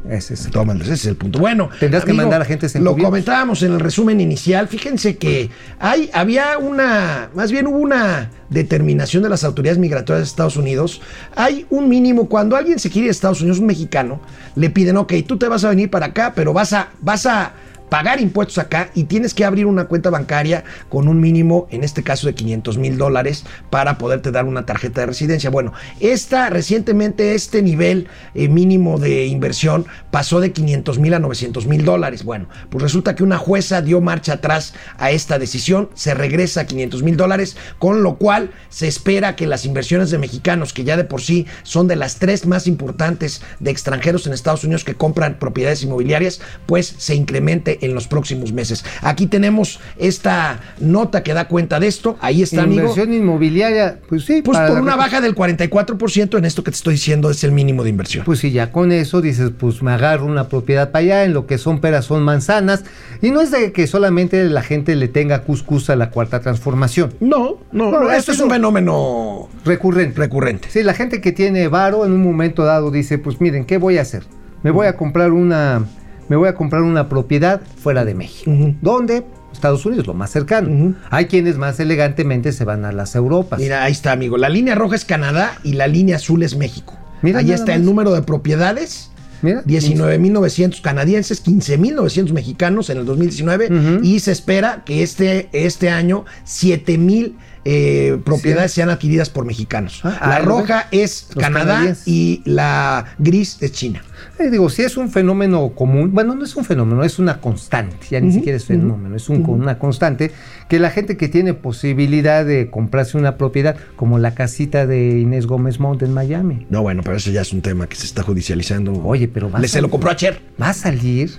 Ese 0.10 0.34
es? 0.34 0.50
Ese 0.82 0.94
es 0.94 1.06
el 1.06 1.16
punto. 1.16 1.40
Bueno, 1.40 1.70
Tendrás 1.80 2.06
que 2.06 2.14
mandar 2.14 2.42
a 2.42 2.44
agentes 2.44 2.76
Lo 2.76 2.96
comentábamos 2.98 3.64
en 3.64 3.74
el 3.74 3.80
resumen 3.80 4.20
inicial. 4.20 4.68
Fíjense 4.68 5.18
que 5.18 5.50
hay, 5.80 6.10
había 6.14 6.58
una, 6.58 7.30
más 7.34 7.52
bien 7.52 7.68
hubo 7.68 7.78
una 7.78 8.30
determinación 8.50 9.24
de 9.24 9.30
las 9.30 9.44
autoridades 9.44 9.80
migratorias 9.80 10.22
de 10.22 10.30
Estados 10.30 10.58
Unidos. 10.58 11.02
Hay 11.36 11.66
un 11.70 11.90
mínimo 11.90 12.28
cuando 12.28 12.56
alguien 12.56 12.80
se 12.80 12.90
quiere 12.90 13.08
a 13.08 13.12
Estados 13.12 13.42
Unidos, 13.42 13.60
un 13.60 13.68
mexicano, 13.68 14.22
le 14.56 14.70
piden, 14.70 14.98
ok, 14.98 15.14
tú 15.28 15.38
te 15.38 15.48
vas 15.48 15.64
a 15.64 15.70
venir 15.70 15.90
para 15.90 16.08
acá, 16.08 16.34
pero 16.36 16.54
vas 16.54 16.74
a, 16.74 16.90
vas 17.02 17.26
a 17.26 17.54
pagar 17.92 18.22
impuestos 18.22 18.58
acá 18.58 18.90
y 18.96 19.04
tienes 19.04 19.34
que 19.34 19.44
abrir 19.44 19.66
una 19.66 19.84
cuenta 19.84 20.10
bancaria 20.10 20.64
con 20.88 21.10
un 21.10 21.20
mínimo, 21.20 21.68
en 21.72 21.84
este 21.84 22.04
caso 22.04 22.26
de 22.26 22.34
500 22.34 22.78
mil 22.78 22.98
dólares, 22.98 23.44
para 23.70 23.98
poderte 23.98 24.32
dar 24.32 24.46
una 24.46 24.66
tarjeta 24.66 25.02
de 25.02 25.08
residencia. 25.08 25.50
Bueno, 25.50 25.74
esta 26.00 26.50
recientemente 26.50 27.36
este 27.36 27.62
nivel 27.62 28.08
eh, 28.34 28.48
mínimo 28.48 28.98
de 28.98 29.26
inversión 29.26 29.88
pasó 30.10 30.40
de 30.40 30.54
500 30.54 31.00
mil 31.00 31.14
a 31.16 31.20
900 31.20 31.68
mil 31.68 31.84
dólares. 31.84 32.24
Bueno, 32.24 32.48
pues 32.70 32.82
resulta 32.82 33.14
que 33.14 33.26
una 33.26 33.38
jueza 33.38 33.82
dio 33.82 34.00
marcha 34.00 34.36
atrás 34.36 34.74
a 34.98 35.12
esta 35.12 35.38
decisión, 35.38 35.90
se 35.94 36.14
regresa 36.14 36.62
a 36.62 36.68
500 36.68 37.04
mil 37.04 37.18
dólares, 37.18 37.58
con 37.78 38.04
lo 38.04 38.16
cual 38.16 38.52
se 38.70 38.88
espera 38.88 39.36
que 39.36 39.48
las 39.48 39.66
inversiones 39.66 40.12
de 40.12 40.18
mexicanos, 40.18 40.72
que 40.72 40.86
ya 40.86 40.96
de 40.96 41.04
por 41.04 41.20
sí 41.20 41.46
son 41.64 41.90
de 41.90 41.98
las 41.98 42.20
tres 42.20 42.46
más 42.46 42.68
importantes 42.68 43.42
de 43.60 43.72
extranjeros 43.72 44.26
en 44.28 44.32
Estados 44.32 44.64
Unidos 44.64 44.86
que 44.86 44.96
compran 44.96 45.40
propiedades 45.40 45.84
inmobiliarias, 45.84 46.40
pues 46.68 46.96
se 46.98 47.16
incremente 47.16 47.81
en 47.82 47.94
los 47.94 48.08
próximos 48.08 48.54
meses. 48.54 48.86
Aquí 49.02 49.28
tenemos 49.28 49.80
esta 49.98 50.60
nota 50.80 51.24
que 51.24 51.34
da 51.34 51.48
cuenta 51.48 51.80
de 51.80 51.88
esto. 51.88 52.18
Ahí 52.22 52.42
está, 52.42 52.64
amigo. 52.64 52.82
Inversión 52.82 53.14
inmobiliaria, 53.14 54.00
pues 54.08 54.26
sí. 54.26 54.42
Pues 54.42 54.58
por 54.60 54.80
una 54.80 54.96
baja 54.96 55.20
del 55.22 55.36
44% 55.36 56.38
en 56.38 56.46
esto 56.46 56.64
que 56.64 56.72
te 56.72 56.76
estoy 56.78 56.94
diciendo 56.94 57.30
es 57.30 57.44
el 57.44 57.52
mínimo 57.52 57.84
de 57.84 57.90
inversión. 57.90 58.24
Pues 58.26 58.40
sí, 58.40 58.52
ya 58.52 58.72
con 58.72 58.92
eso 58.92 59.22
dices, 59.22 59.52
pues 59.58 59.82
me 59.84 59.92
agarro 59.92 60.26
una 60.26 60.48
propiedad 60.48 60.92
para 60.92 61.04
allá, 61.04 61.24
en 61.26 61.34
lo 61.34 61.46
que 61.48 61.58
son 61.58 61.80
peras 61.82 62.06
son 62.06 62.24
manzanas. 62.24 62.84
Y 63.22 63.32
no 63.32 63.42
es 63.42 63.52
de 63.52 63.72
que 63.72 63.88
solamente 63.88 64.44
la 64.46 64.62
gente 64.62 64.96
le 64.96 65.08
tenga 65.08 65.44
cuscús 65.44 65.90
a 65.90 65.96
la 65.96 66.10
cuarta 66.10 66.40
transformación. 66.40 67.14
no, 67.20 67.58
no, 67.72 67.92
No, 67.92 68.00
no, 68.02 68.12
esto 68.12 68.32
es 68.32 68.40
un- 68.40 68.50
fenómeno 68.50 69.50
Recurrente. 69.66 70.20
recurrente. 70.20 70.68
Sí, 70.70 70.84
la 70.84 70.94
gente 70.94 71.22
que 71.22 71.32
tiene 71.32 71.68
varo 71.68 72.06
en 72.06 72.12
un 72.12 72.22
momento 72.24 72.64
dado 72.64 72.92
dice, 72.92 73.18
pues 73.18 73.40
miren, 73.42 73.66
¿qué 73.66 73.78
voy 73.78 73.98
a 73.98 74.02
hacer? 74.02 74.24
Me 74.64 74.72
voy 74.72 74.88
a 74.88 74.96
comprar 74.96 75.32
una, 75.32 75.86
me 76.32 76.38
voy 76.38 76.48
a 76.48 76.56
comprar 76.56 76.84
una 76.84 77.10
propiedad 77.10 77.60
fuera 77.84 78.06
de 78.06 78.16
México. 78.16 78.50
Ujú. 78.50 78.74
¿Dónde? 78.82 79.26
Estados 79.52 79.86
Unidos, 79.86 80.08
lo 80.08 80.14
más 80.14 80.32
cercano. 80.32 80.96
Hay 81.10 81.26
quienes 81.26 81.58
más 81.58 81.78
elegantemente 81.82 82.54
se 82.54 82.64
van 82.64 82.86
a 82.86 82.94
las 82.94 83.16
Europas. 83.16 83.60
Mira, 83.60 83.84
ahí 83.84 83.92
está, 83.92 84.14
amigo. 84.14 84.38
La 84.38 84.48
línea 84.48 84.74
roja 84.74 84.96
es 84.96 85.04
Canadá 85.04 85.60
y 85.62 85.74
la 85.74 85.88
línea 85.88 86.16
azul 86.16 86.42
es 86.44 86.56
México. 86.56 86.98
Mira 87.22 87.40
ahí 87.40 87.52
está 87.52 87.76
el 87.76 87.84
número 87.84 88.14
de 88.14 88.22
propiedades. 88.22 89.12
Mira, 89.42 89.62
19.900 89.66 90.82
canadienses, 90.82 91.44
15.900 91.44 92.32
mexicanos 92.32 92.90
en 92.90 93.00
el 93.00 93.06
2019 93.06 93.66
Ujú. 93.66 94.04
y 94.06 94.22
se 94.22 94.32
espera 94.32 94.84
que 94.86 95.04
este, 95.04 95.50
este 95.52 95.90
año 95.90 96.24
7.000 96.46 97.34
eh, 97.66 98.22
propiedades 98.24 98.72
sean 98.72 98.90
adquiridas 98.90 99.30
por 99.30 99.44
mexicanos. 99.44 100.00
Ah, 100.04 100.18
la 100.22 100.36
ah, 100.36 100.40
¿lo 100.40 100.46
roja 100.46 100.88
es 100.92 101.28
Los 101.36 101.44
Canadá 101.44 101.74
canadienses. 101.74 102.08
y 102.08 102.42
la 102.46 103.06
gris 103.20 103.58
es 103.60 103.74
China. 103.74 104.02
Eh, 104.42 104.50
digo, 104.50 104.70
si 104.70 104.82
es 104.82 104.98
un 104.98 105.10
fenómeno 105.10 105.70
común, 105.76 106.12
bueno, 106.14 106.34
no 106.34 106.44
es 106.44 106.56
un 106.56 106.66
fenómeno, 106.66 107.04
es 107.04 107.20
una 107.20 107.40
constante, 107.40 108.08
ya 108.10 108.20
ni 108.20 108.32
siquiera 108.34 108.56
es 108.58 108.66
fenómeno, 108.66 109.16
es 109.16 109.30
un- 109.30 109.46
una 109.48 109.78
constante, 109.78 110.32
que 110.68 110.80
la 110.80 110.90
gente 110.90 111.16
que 111.18 111.28
tiene 111.28 111.54
posibilidad 111.54 112.44
de 112.46 112.70
comprarse 112.72 113.18
una 113.18 113.38
propiedad, 113.38 113.76
como 113.96 114.18
la 114.18 114.34
casita 114.34 114.88
de 114.88 115.20
Inés 115.20 115.46
Gómez 115.46 115.80
Mount 115.80 116.02
en 116.02 116.14
Miami, 116.14 116.66
No, 116.70 116.82
bueno, 116.82 117.02
pero 117.04 117.18
eso 117.18 117.30
ya 117.30 117.42
es 117.42 117.54
un 117.54 117.62
tema 117.62 117.88
que 117.88 117.96
se 117.96 118.06
está 118.06 118.24
judicializando. 118.24 118.94
Oye, 119.04 119.28
pero 119.28 119.52
va 119.52 119.60
a 119.60 119.62
se 119.62 119.80
lo 119.82 119.88
salir- 119.88 119.92
compró 119.92 120.10
a 120.10 120.16
Cher. 120.16 120.42
va 120.62 120.70
a 120.70 120.74
salir 120.74 121.32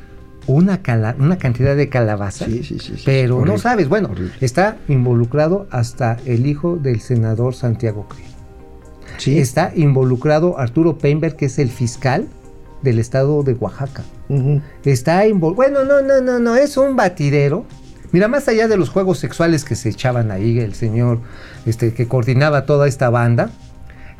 una, 0.46 0.82
cala- 0.82 1.16
una 1.18 1.38
cantidad 1.38 1.74
de 1.74 1.88
calabazas. 1.88 2.48
Sí, 2.48 2.62
sí, 2.62 2.78
sí, 2.78 2.92
sí. 2.96 3.02
Pero 3.04 3.36
Horrible, 3.38 3.52
no 3.54 3.58
sabes, 3.58 3.88
bueno, 3.88 4.08
horrible. 4.12 4.32
está 4.40 4.76
involucrado 4.88 5.66
hasta 5.70 6.18
el 6.24 6.46
hijo 6.46 6.76
del 6.76 7.00
senador 7.00 7.54
Santiago. 7.54 8.06
Sí. 9.18 9.38
Está 9.38 9.72
involucrado 9.74 10.58
Arturo 10.58 10.98
Peinberg, 10.98 11.36
que 11.36 11.46
es 11.46 11.58
el 11.58 11.68
fiscal 11.70 12.26
del 12.82 12.98
estado 12.98 13.42
de 13.42 13.54
Oaxaca. 13.54 14.02
Ujú. 14.28 14.60
Está 14.84 15.26
involucrado. 15.26 15.72
Bueno, 15.72 15.84
no, 15.84 16.02
no, 16.02 16.20
no, 16.20 16.38
no, 16.38 16.56
es 16.56 16.76
un 16.76 16.96
batidero 16.96 17.66
Mira, 18.12 18.28
más 18.28 18.46
allá 18.46 18.68
de 18.68 18.76
los 18.76 18.90
juegos 18.90 19.18
sexuales 19.18 19.64
que 19.64 19.74
se 19.74 19.88
echaban 19.88 20.30
ahí, 20.30 20.58
el 20.58 20.74
señor 20.74 21.20
este, 21.64 21.94
que 21.94 22.06
coordinaba 22.06 22.66
toda 22.66 22.86
esta 22.86 23.08
banda, 23.08 23.50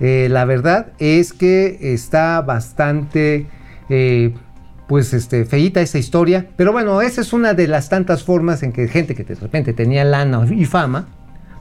eh, 0.01 0.29
la 0.31 0.47
verdad 0.47 0.87
es 0.99 1.35
que 1.35 1.79
está 1.93 2.41
bastante, 2.41 3.47
eh, 3.91 4.35
pues, 4.89 5.13
este, 5.13 5.45
feíta 5.45 5.83
esa 5.83 5.99
historia. 5.99 6.49
Pero 6.57 6.73
bueno, 6.73 7.03
esa 7.03 7.21
es 7.21 7.35
una 7.35 7.53
de 7.53 7.69
las 7.69 7.91
tantas 7.91 8.25
formas 8.25 8.63
en 8.63 8.73
que 8.73 8.89
gente 8.89 9.15
que 9.15 9.25
de 9.25 9.35
repente 9.35 9.75
tenía 9.75 10.05
lana 10.05 10.47
y 10.51 10.65
fama, 10.65 11.09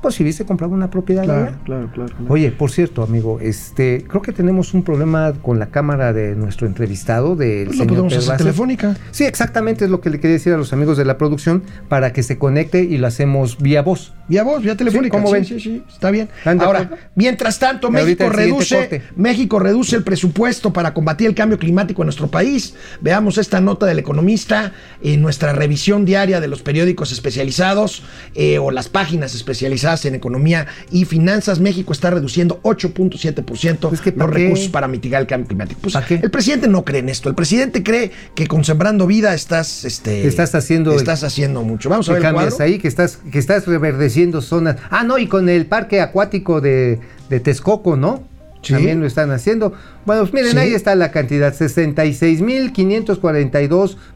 pues 0.02 0.16
si 0.16 0.24
hubiese 0.24 0.46
comprado 0.46 0.74
una 0.74 0.90
propiedad 0.90 1.24
allá. 1.24 1.58
claro, 1.64 1.90
claro, 1.94 2.12
claro. 2.16 2.16
Oye, 2.28 2.52
por 2.52 2.72
cierto, 2.72 3.04
amigo, 3.04 3.40
este, 3.40 4.04
creo 4.08 4.22
que 4.22 4.32
tenemos 4.32 4.74
un 4.74 4.84
problema 4.84 5.34
con 5.42 5.60
la 5.60 5.68
cámara 5.68 6.14
de 6.14 6.36
nuestro 6.36 6.68
entrevistado, 6.68 7.36
del 7.36 7.68
Pues 7.68 7.78
lo 7.78 7.84
señor 7.84 7.88
podemos 7.90 8.14
Pedro 8.14 8.34
hacer 8.34 8.38
telefónica. 8.38 8.98
Sí, 9.12 9.26
exactamente 9.26 9.86
es 9.86 9.92
lo 9.92 10.02
que 10.02 10.10
le 10.10 10.20
quería 10.20 10.34
decir 10.34 10.54
a 10.54 10.58
los 10.58 10.74
amigos 10.74 10.98
de 10.98 11.06
la 11.06 11.18
producción 11.18 11.64
para 11.88 12.14
que 12.14 12.24
se 12.24 12.38
conecte 12.38 12.84
y 12.84 12.98
lo 12.98 13.08
hacemos 13.08 13.58
vía 13.60 13.82
voz. 13.82 14.14
Vía 14.28 14.44
voz, 14.44 14.64
vía 14.64 14.76
telefónica. 14.76 15.18
¿cómo 15.18 15.28
sí, 15.28 15.34
ven? 15.34 15.46
sí, 15.46 15.60
sí, 15.60 15.84
está 15.88 16.10
bien. 16.10 16.30
¿Están 16.38 16.58
de 16.58 16.66
Ahora, 16.66 16.90
mientras 17.16 17.60
tanto, 17.60 17.92
México 17.92 18.30
reduce. 18.30 19.02
México 19.16 19.60
reduce 19.60 19.96
el 19.96 20.04
presupuesto 20.04 20.74
para 20.74 20.94
combatir 20.94 21.28
el 21.28 21.36
cambio 21.36 21.60
climático 21.60 22.02
en 22.02 22.08
nuestro 22.08 22.28
país. 22.28 22.76
Veamos 23.02 23.38
esta 23.38 23.62
nota 23.62 23.86
del 23.86 24.00
economista 24.00 24.72
en 25.04 25.22
nuestra 25.22 25.54
revisión 25.54 26.06
diaria 26.06 26.40
de 26.40 26.48
los 26.48 26.62
periódicos 26.62 27.12
especializados 27.12 28.04
eh, 28.36 28.58
o 28.58 28.72
las 28.72 28.90
páginas 28.90 29.36
especializadas 29.36 29.91
en 30.06 30.16
economía 30.16 30.68
y 30.92 31.06
finanzas. 31.06 31.60
México 31.60 31.94
está 31.94 32.10
reduciendo 32.10 32.60
8.7% 32.64 33.90
Pues 33.90 34.02
que, 34.02 34.12
¿pa' 34.12 34.26
los 34.26 34.36
qué? 34.36 34.44
recursos 34.44 34.68
para 34.70 34.88
mitigar 34.88 35.22
el 35.22 35.28
cambio 35.28 35.48
climático. 35.48 35.80
Pues, 35.82 35.96
el 36.10 36.32
presidente 36.32 36.68
no 36.68 36.84
cree 36.86 37.00
en 37.00 37.10
esto. 37.10 37.30
El 37.30 37.36
presidente 37.36 37.84
cree 37.84 38.12
que 38.36 38.48
con 38.48 38.64
Sembrando 38.64 39.08
Vida 39.08 39.34
estás, 39.34 39.86
este, 39.86 40.28
Estás 40.28 40.56
haciendo- 40.56 40.94
estás 40.94 41.24
haciendo 41.24 41.64
mucho. 41.64 41.90
Vamos 41.90 42.08
a 42.10 42.14
ver 42.14 42.20
el 42.20 42.24
cambias 42.24 42.56
cuadro. 42.56 42.66
ahí, 42.66 42.80
que 42.80 42.88
estás, 42.88 43.18
que 43.32 43.40
estás 43.40 43.66
reverdeciendo 43.68 44.42
zonas. 44.42 44.78
Ah, 44.90 45.04
no, 45.04 45.18
y 45.18 45.28
con 45.28 45.50
el 45.50 45.66
parque 45.66 46.02
acuático 46.02 46.62
de, 46.62 47.00
de 47.30 47.40
Texcoco, 47.40 47.96
¿no? 47.98 48.24
Sí. 48.62 48.74
También 48.74 49.00
lo 49.00 49.08
están 49.08 49.32
haciendo. 49.32 49.74
Bueno, 50.06 50.21
pues 50.21 50.34
miren, 50.34 50.52
Sí. 50.52 50.58
ahí 50.60 50.74
está 50.76 50.93
la 50.95 51.10
cantidad, 51.12 51.52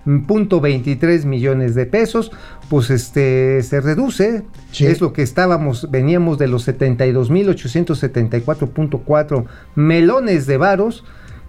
66.542.23 0.06 1.26
millones 1.26 1.76
de 1.76 1.86
pesos. 1.86 2.32
Pues 2.70 2.90
este 2.90 3.62
se 3.64 3.82
reduce, 3.82 4.44
Sí. 4.72 4.86
es 4.86 5.02
lo 5.02 5.12
que 5.14 5.22
estábamos, 5.24 5.90
veníamos 5.92 6.38
de 6.38 6.48
los 6.48 6.68
72.874.4 6.68 9.46
melones 9.76 10.48
de 10.48 10.58
varos 10.58 11.04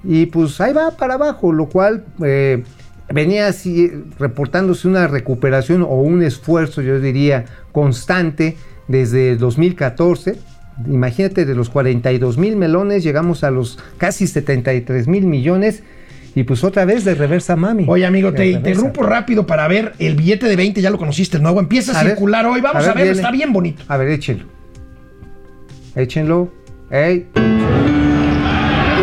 y 0.05 0.27
pues 0.27 0.61
ahí 0.61 0.73
va 0.73 0.93
para 0.97 1.15
abajo, 1.15 1.53
lo 1.53 1.67
cual 1.69 2.05
eh, 2.23 2.63
venía 3.13 3.49
así 3.49 3.91
reportándose 4.19 4.87
una 4.89 5.07
recuperación 5.07 5.83
o 5.83 6.01
un 6.01 6.23
esfuerzo, 6.23 6.83
yo 6.83 7.01
diría, 7.01 7.45
constante 7.73 8.57
desde 8.89 9.31
el 9.33 9.39
2014. 9.39 10.37
Imagínate, 10.87 11.47
de 11.47 11.55
los 11.55 11.71
42 11.71 12.37
mil 12.37 12.57
melones 12.57 13.03
llegamos 13.03 13.45
a 13.45 13.51
los 13.51 13.79
casi 13.97 14.27
73 14.27 15.09
mil 15.09 15.25
millones 15.27 15.83
y 16.35 16.43
pues 16.43 16.65
otra 16.65 16.85
vez 16.85 17.05
de 17.05 17.15
reversa 17.15 17.57
mami. 17.57 17.87
Oye, 17.89 18.05
amigo, 18.05 18.31
De 18.31 18.37
te 18.37 18.47
interrumpo 18.51 19.03
rápido 19.03 19.47
para 19.47 19.67
ver 19.69 19.95
el 19.99 20.17
billete 20.17 20.47
de 20.47 20.57
20, 20.57 20.83
ya 20.83 20.91
lo 20.91 20.99
conociste, 20.99 21.39
el 21.39 21.43
nuevo. 21.43 21.61
Empieza 21.61 21.93
a, 21.97 22.01
A 22.01 22.03
ver, 22.05 22.13
circular 22.13 22.45
hoy. 22.45 22.61
Vamos 22.61 22.87
a 22.87 22.91
a, 22.91 22.95
ver, 22.95 22.95
verlo, 22.95 23.05
viene. 23.05 23.17
está 23.17 23.31
bien 23.31 23.53
bonito. 23.55 23.83
A 23.89 23.97
ver, 23.97 24.09
échenlo. 24.09 24.45
Échenlo. 25.95 26.53
Ey. 26.91 27.27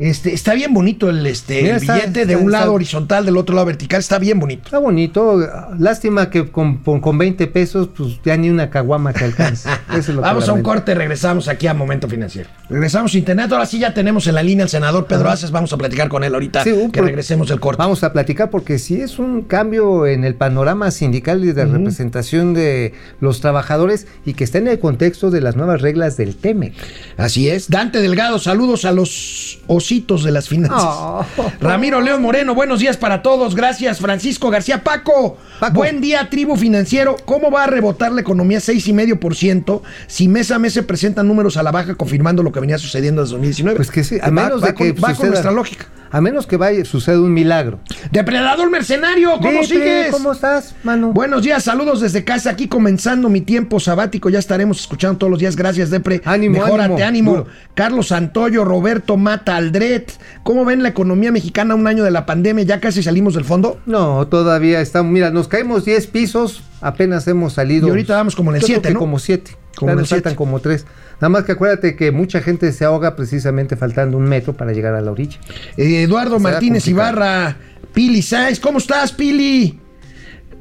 Este, 0.00 0.32
está 0.32 0.54
bien 0.54 0.72
bonito 0.72 1.10
el, 1.10 1.26
este, 1.26 1.60
Mira, 1.62 1.76
el 1.76 1.82
está- 1.82 1.94
billete 1.96 2.24
de 2.24 2.32
está- 2.32 2.44
un 2.44 2.50
lado 2.50 2.64
está- 2.64 2.72
horizontal, 2.72 3.26
del 3.26 3.36
otro 3.36 3.54
lado 3.54 3.66
vertical. 3.66 4.00
Está 4.00 4.18
bien 4.18 4.40
bonito. 4.40 4.62
Está 4.64 4.78
bonito. 4.78 5.38
Lástima 5.78 6.30
que 6.30 6.50
con, 6.50 6.78
con- 6.78 7.00
con 7.00 7.18
20 7.18 7.46
pesos, 7.48 7.88
pues 7.94 8.18
ya 8.24 8.36
ni 8.38 8.48
una 8.48 8.70
caguama 8.70 9.12
te 9.12 9.24
alcanza. 9.26 9.78
Es 9.94 10.14
Vamos 10.16 10.48
a 10.48 10.52
un 10.54 10.62
corte, 10.62 10.94
regresamos 10.94 11.48
aquí 11.48 11.66
a 11.66 11.74
Momento 11.74 12.08
Financiero. 12.08 12.48
Regresamos 12.70 13.12
a 13.14 13.18
internet. 13.18 13.52
Ahora 13.52 13.66
sí 13.66 13.78
ya 13.78 13.92
tenemos 13.92 14.26
en 14.26 14.36
la 14.36 14.42
línea 14.42 14.62
al 14.64 14.70
senador 14.70 15.06
Pedro 15.06 15.24
Ajá. 15.26 15.32
Aces. 15.34 15.50
Vamos 15.50 15.72
a 15.72 15.76
platicar 15.76 16.08
con 16.08 16.24
él 16.24 16.32
ahorita 16.32 16.64
Sí, 16.64 16.72
que 16.92 17.02
regresemos 17.02 17.50
el 17.50 17.60
corte. 17.60 17.82
Vamos 17.82 18.02
a 18.02 18.12
platicar 18.12 18.48
porque 18.48 18.78
sí 18.78 19.00
es 19.02 19.18
un 19.18 19.42
cambio 19.42 20.06
en 20.06 20.24
el 20.24 20.34
panorama 20.34 20.90
sindical 20.92 21.44
y 21.44 21.52
de 21.52 21.66
representación 21.66 22.54
de 22.54 22.94
los 23.20 23.40
trabajadores 23.40 24.06
y 24.24 24.32
que 24.32 24.44
está 24.44 24.56
en 24.58 24.68
el 24.68 24.78
contexto 24.78 25.30
de 25.30 25.42
las 25.42 25.56
nuevas 25.56 25.82
reglas 25.82 26.16
del 26.16 26.36
TEMEC. 26.36 26.72
Así 27.18 27.50
es. 27.50 27.68
Dante 27.68 28.00
Delgado, 28.00 28.38
saludos 28.38 28.84
a 28.86 28.92
los 28.92 29.58
de 29.90 30.30
las 30.30 30.48
finanzas. 30.48 30.78
Oh. 30.84 31.26
Ramiro 31.60 32.00
León 32.00 32.22
Moreno, 32.22 32.54
buenos 32.54 32.78
días 32.78 32.96
para 32.96 33.22
todos. 33.22 33.56
Gracias, 33.56 33.98
Francisco 33.98 34.48
García. 34.48 34.84
Paco, 34.84 35.36
Paco. 35.58 35.74
buen 35.74 36.00
día, 36.00 36.28
tribu 36.30 36.54
financiero. 36.54 37.16
¿Cómo 37.24 37.50
va 37.50 37.64
a 37.64 37.66
rebotar 37.66 38.12
la 38.12 38.20
economía 38.20 38.58
6,5% 38.58 39.82
si 40.06 40.28
mes 40.28 40.52
a 40.52 40.60
mes 40.60 40.74
se 40.74 40.84
presentan 40.84 41.26
números 41.26 41.56
a 41.56 41.64
la 41.64 41.72
baja 41.72 41.96
confirmando 41.96 42.44
lo 42.44 42.52
que 42.52 42.60
venía 42.60 42.78
sucediendo 42.78 43.22
desde 43.22 43.32
2019? 43.32 43.76
Pues 43.76 43.90
que 43.90 44.04
sí, 44.04 44.18
a 44.22 44.30
menos 44.30 44.62
de 44.62 44.74
que 44.74 44.94
con, 44.94 45.04
va 45.04 45.14
con 45.14 45.28
nuestra 45.28 45.50
lógica. 45.50 45.86
A 46.12 46.20
menos 46.20 46.46
que 46.46 46.56
vaya, 46.56 46.84
suceda 46.84 47.20
un 47.20 47.32
milagro. 47.32 47.78
Depredador 48.10 48.68
mercenario, 48.68 49.30
¿cómo 49.36 49.50
Depre, 49.50 49.66
sigues? 49.66 50.10
¿Cómo 50.10 50.32
estás, 50.32 50.74
mano? 50.82 51.12
Buenos 51.12 51.42
días, 51.44 51.62
saludos 51.62 52.00
desde 52.00 52.24
casa, 52.24 52.50
aquí 52.50 52.66
comenzando 52.66 53.28
mi 53.28 53.42
tiempo 53.42 53.78
sabático, 53.78 54.28
ya 54.28 54.40
estaremos 54.40 54.80
escuchando 54.80 55.18
todos 55.18 55.30
los 55.30 55.38
días, 55.38 55.54
gracias 55.54 55.88
Depre. 55.90 56.20
Ánimo, 56.24 56.54
Mejórate, 56.54 57.04
ánimo. 57.04 57.30
ánimo. 57.32 57.46
Carlos 57.74 58.08
Santoyo, 58.08 58.64
Roberto 58.64 59.16
Mata 59.16 59.54
Aldret, 59.56 60.12
¿cómo 60.42 60.64
ven 60.64 60.82
la 60.82 60.88
economía 60.88 61.30
mexicana 61.30 61.76
un 61.76 61.86
año 61.86 62.02
de 62.02 62.10
la 62.10 62.26
pandemia? 62.26 62.64
¿Ya 62.64 62.80
casi 62.80 63.04
salimos 63.04 63.34
del 63.34 63.44
fondo? 63.44 63.78
No, 63.86 64.26
todavía 64.26 64.80
estamos. 64.80 65.12
Mira, 65.12 65.30
nos 65.30 65.46
caemos 65.46 65.84
10 65.84 66.08
pisos, 66.08 66.64
apenas 66.80 67.28
hemos 67.28 67.52
salido. 67.52 67.86
Y 67.86 67.90
ahorita 67.90 68.16
vamos 68.16 68.34
como 68.34 68.50
en 68.50 68.56
el 68.56 68.62
Yo 68.62 68.66
creo 68.66 68.76
7, 68.78 68.88
que 68.88 68.94
¿no? 68.94 69.00
Como 69.00 69.18
7. 69.20 69.56
Como 69.76 70.04
faltan 70.04 70.34
como 70.34 70.60
3. 70.60 70.84
Nada 71.20 71.28
más 71.28 71.44
que 71.44 71.52
acuérdate 71.52 71.96
que 71.96 72.10
mucha 72.10 72.40
gente 72.42 72.72
se 72.72 72.84
ahoga 72.84 73.16
precisamente 73.16 73.76
faltando 73.76 74.16
un 74.16 74.24
metro 74.24 74.54
para 74.54 74.72
llegar 74.72 74.94
a 74.94 75.00
la 75.00 75.10
orilla. 75.10 75.38
Eh, 75.76 76.02
Eduardo 76.02 76.38
Martínez 76.38 76.84
complicado. 76.84 77.10
Ibarra, 77.10 77.56
Pili 77.92 78.22
Sáez, 78.22 78.60
¿cómo 78.60 78.78
estás, 78.78 79.12
Pili? 79.12 79.79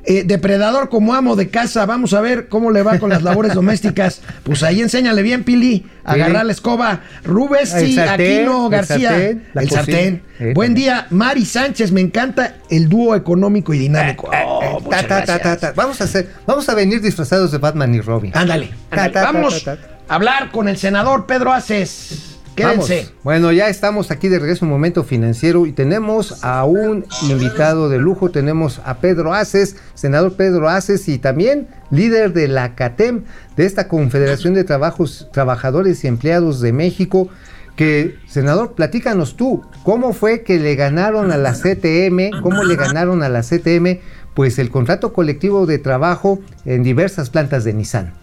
Eh, 0.05 0.23
depredador 0.25 0.89
como 0.89 1.13
amo 1.13 1.35
de 1.35 1.49
casa, 1.49 1.85
vamos 1.85 2.13
a 2.13 2.21
ver 2.21 2.47
cómo 2.47 2.71
le 2.71 2.81
va 2.83 2.97
con 2.99 3.09
las 3.09 3.21
labores 3.21 3.53
domésticas. 3.55 4.21
Pues 4.43 4.63
ahí 4.63 4.81
enséñale 4.81 5.21
bien, 5.21 5.43
Pili, 5.43 5.85
a 6.05 6.13
Sí. 6.15 6.21
agarrar 6.21 6.45
la 6.45 6.53
escoba. 6.53 7.01
Rubes, 7.25 7.73
El 7.73 7.93
sartén, 7.93 8.37
Aquino, 8.39 8.65
el 8.65 8.71
García. 8.71 9.09
sartén, 9.09 9.47
la 9.53 9.61
el 9.61 9.69
sartén. 9.69 10.23
Sí, 10.37 10.53
Buen 10.53 10.73
día, 10.73 11.05
Mari 11.09 11.45
Sánchez, 11.45 11.91
me 11.91 11.99
encanta 12.01 12.55
el 12.69 12.87
dúo 12.87 13.13
económico 13.15 13.73
y 13.73 13.79
dinámico. 13.79 14.29
Oh, 14.33 14.61
Eh, 14.63 14.77
muchas 14.83 15.05
ta, 15.07 15.57
ta. 15.57 15.73
Vamos 15.75 15.99
a 15.99 16.05
hacer, 16.05 16.29
vamos 16.47 16.67
a 16.69 16.75
venir 16.75 17.01
disfrazados 17.01 17.51
de 17.51 17.57
Batman 17.57 17.93
y 17.93 17.99
Robin. 18.01 18.31
Ándale, 18.35 18.71
ándale. 18.91 19.13
Vamos 19.13 19.67
a 19.67 19.77
hablar 20.07 20.49
con 20.51 20.69
el 20.69 20.77
senador 20.77 21.25
Pedro 21.25 21.51
Aces. 21.53 22.28
Vamos. 22.63 22.91
Bueno, 23.23 23.51
ya 23.51 23.69
estamos 23.69 24.11
aquí 24.11 24.27
de 24.27 24.39
regreso 24.39 24.65
en 24.65 24.71
Momento 24.71 25.03
Financiero 25.03 25.65
y 25.65 25.71
tenemos 25.71 26.43
a 26.43 26.63
un 26.65 27.05
invitado 27.29 27.89
de 27.89 27.97
lujo. 27.97 28.31
Tenemos 28.31 28.81
a 28.85 28.97
Pedro 28.99 29.33
Aces, 29.33 29.75
senador 29.93 30.35
Pedro 30.35 30.69
Aces 30.69 31.07
y 31.07 31.17
también 31.17 31.67
líder 31.91 32.33
de 32.33 32.47
la 32.47 32.75
CATEM, 32.75 33.23
de 33.55 33.65
esta 33.65 33.87
Confederación 33.87 34.53
de 34.53 34.63
Trabajos, 34.63 35.27
Trabajadores 35.31 36.03
y 36.03 36.07
Empleados 36.07 36.61
de 36.61 36.73
México. 36.73 37.29
Que, 37.75 38.17
senador, 38.27 38.73
platícanos 38.73 39.37
tú, 39.37 39.63
¿cómo 39.83 40.11
fue 40.11 40.43
que 40.43 40.59
le 40.59 40.75
ganaron 40.75 41.31
a 41.31 41.37
la 41.37 41.53
CTM? 41.53 42.41
¿Cómo 42.41 42.65
le 42.65 42.75
ganaron 42.75 43.23
a 43.23 43.29
la 43.29 43.41
CTM? 43.41 43.99
Pues 44.33 44.59
el 44.59 44.69
contrato 44.69 45.13
colectivo 45.13 45.65
de 45.65 45.77
trabajo 45.77 46.39
en 46.65 46.83
diversas 46.83 47.29
plantas 47.29 47.63
de 47.63 47.73
Nissan. 47.73 48.13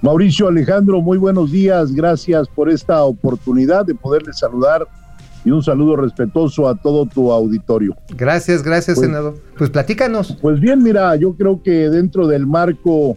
Mauricio 0.00 0.46
Alejandro, 0.48 1.00
muy 1.00 1.18
buenos 1.18 1.50
días. 1.50 1.92
Gracias 1.92 2.48
por 2.48 2.70
esta 2.70 3.02
oportunidad 3.02 3.84
de 3.84 3.94
poderles 3.94 4.38
saludar 4.38 4.86
y 5.44 5.50
un 5.50 5.62
saludo 5.62 5.96
respetuoso 5.96 6.68
a 6.68 6.76
todo 6.76 7.04
tu 7.06 7.32
auditorio. 7.32 7.96
Gracias, 8.16 8.62
gracias, 8.62 8.96
Pues- 8.96 9.06
senador. 9.08 9.34
Pues 9.56 9.70
platícanos. 9.70 10.36
Pues 10.40 10.60
bien, 10.60 10.82
mira, 10.82 11.16
yo 11.16 11.34
creo 11.34 11.62
que 11.62 11.90
dentro 11.90 12.28
del 12.28 12.46
marco 12.46 13.16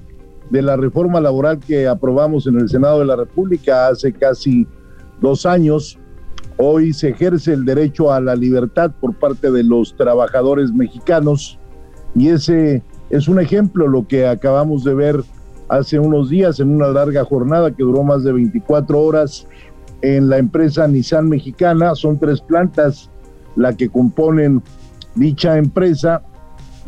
de 0.50 0.62
la 0.64 0.76
reforma 0.76 1.22
laboral 1.22 1.60
que 1.60 1.88
aprobamos 1.88 2.48
en 2.48 2.60
el 2.60 2.68
Senado 2.68 3.00
de 3.00 3.06
la 3.06 3.16
República 3.16 3.88
hace 3.88 4.12
casi 4.12 4.68
dos 5.22 5.46
años, 5.46 6.00
hoy 6.58 6.94
se 6.94 7.10
ejerce 7.10 7.54
el 7.54 7.64
derecho 7.64 8.12
a 8.12 8.20
la 8.20 8.36
libertad 8.36 8.92
por 9.00 9.14
parte 9.18 9.52
de 9.52 9.64
los 9.64 9.96
trabajadores 9.96 10.72
mexicanos 10.74 11.60
y 12.16 12.30
ese 12.30 12.84
es 13.12 13.28
un 13.28 13.40
ejemplo 13.40 13.88
lo 13.88 14.08
que 14.08 14.28
acabamos 14.28 14.84
de 14.84 14.94
ver 14.94 15.24
hace 15.72 15.98
unos 15.98 16.30
días 16.30 16.60
en 16.60 16.70
una 16.70 16.90
larga 16.90 17.24
jornada 17.24 17.72
que 17.72 17.82
duró 17.84 18.04
más 18.04 18.26
de 18.26 18.34
24 18.34 19.00
horas 19.00 19.48
en 20.02 20.30
la 20.30 20.38
empresa 20.38 20.86
Nissan 20.86 21.30
mexicana. 21.30 21.96
Son 21.96 22.20
tres 22.20 22.42
plantas 22.42 23.10
la 23.56 23.76
que 23.76 23.88
componen 23.88 24.62
dicha 25.16 25.58
empresa. 25.58 26.24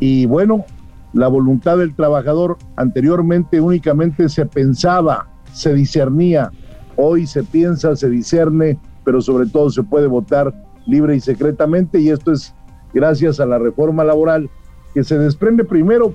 Y 0.01 0.25
bueno, 0.25 0.65
la 1.13 1.29
voluntad 1.29 1.77
del 1.77 1.95
trabajador 1.95 2.57
anteriormente 2.75 3.61
únicamente 3.61 4.27
se 4.27 4.45
pensaba, 4.45 5.29
se 5.53 5.73
discernía, 5.73 6.51
hoy 6.97 7.25
se 7.25 7.43
piensa, 7.43 7.95
se 7.95 8.09
discerne, 8.09 8.77
pero 9.05 9.21
sobre 9.21 9.47
todo 9.47 9.69
se 9.69 9.83
puede 9.83 10.07
votar 10.07 10.53
libre 10.87 11.15
y 11.15 11.21
secretamente. 11.21 12.01
Y 12.01 12.09
esto 12.09 12.33
es 12.33 12.53
gracias 12.93 13.39
a 13.39 13.45
la 13.45 13.59
reforma 13.59 14.03
laboral 14.03 14.49
que 14.93 15.05
se 15.05 15.17
desprende 15.17 15.63
primero, 15.63 16.13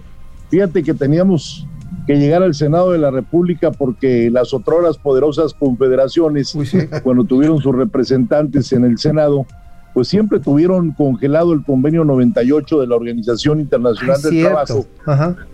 fíjate 0.51 0.83
que 0.83 0.93
teníamos 0.93 1.67
que 2.07 2.17
llegar 2.17 2.43
al 2.43 2.55
Senado 2.55 2.93
de 2.93 2.99
la 2.99 3.11
República 3.11 3.71
porque 3.71 4.31
las 4.31 4.55
otras 4.55 4.99
poderosas 4.99 5.55
confederaciones, 5.55 6.57
cuando 7.03 7.25
tuvieron 7.25 7.61
sus 7.61 7.75
representantes 7.75 8.73
en 8.73 8.85
el 8.85 8.99
Senado, 8.99 9.47
pues 9.95 10.09
siempre 10.09 10.39
tuvieron 10.39 10.93
congelado 10.93 11.53
el 11.53 11.65
convenio 11.65 12.05
98 12.05 12.81
de 12.81 12.87
la 12.87 12.97
Organización 12.97 13.61
Internacional 13.61 14.23
del 14.23 14.43
Trabajo, 14.43 14.87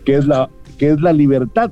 que 0.04 0.16
es 0.16 0.26
la 0.26 0.48
que 0.76 0.90
es 0.90 1.00
la 1.00 1.12
libertad. 1.12 1.70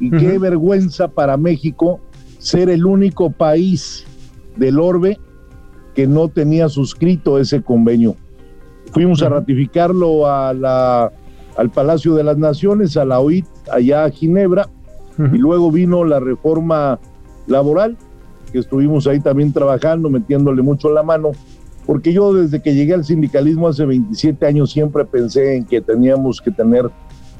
Y 0.00 0.10
qué 0.10 0.38
vergüenza 0.38 1.08
para 1.08 1.36
México 1.36 2.00
ser 2.38 2.70
el 2.70 2.86
único 2.86 3.30
país 3.30 4.06
del 4.56 4.78
orbe 4.78 5.18
que 5.94 6.06
no 6.06 6.28
tenía 6.28 6.68
suscrito 6.68 7.38
ese 7.38 7.62
convenio. 7.62 8.16
Fuimos 8.92 9.22
a 9.22 9.28
ratificarlo 9.28 10.26
a 10.26 10.54
la, 10.54 11.12
al 11.58 11.70
Palacio 11.70 12.14
de 12.14 12.22
las 12.22 12.38
Naciones, 12.38 12.96
a 12.96 13.04
la 13.04 13.18
OIT, 13.18 13.44
allá 13.70 14.04
a 14.04 14.10
Ginebra, 14.10 14.68
y 15.18 15.36
luego 15.36 15.72
vino 15.72 16.04
la 16.04 16.20
reforma 16.20 17.00
laboral, 17.48 17.96
que 18.52 18.60
estuvimos 18.60 19.08
ahí 19.08 19.18
también 19.18 19.52
trabajando, 19.52 20.08
metiéndole 20.08 20.62
mucho 20.62 20.88
la 20.90 21.02
mano, 21.02 21.32
porque 21.84 22.12
yo 22.12 22.32
desde 22.32 22.62
que 22.62 22.74
llegué 22.74 22.94
al 22.94 23.04
sindicalismo 23.04 23.66
hace 23.66 23.84
27 23.84 24.46
años 24.46 24.70
siempre 24.70 25.04
pensé 25.04 25.56
en 25.56 25.64
que 25.64 25.80
teníamos 25.80 26.40
que 26.40 26.52
tener 26.52 26.88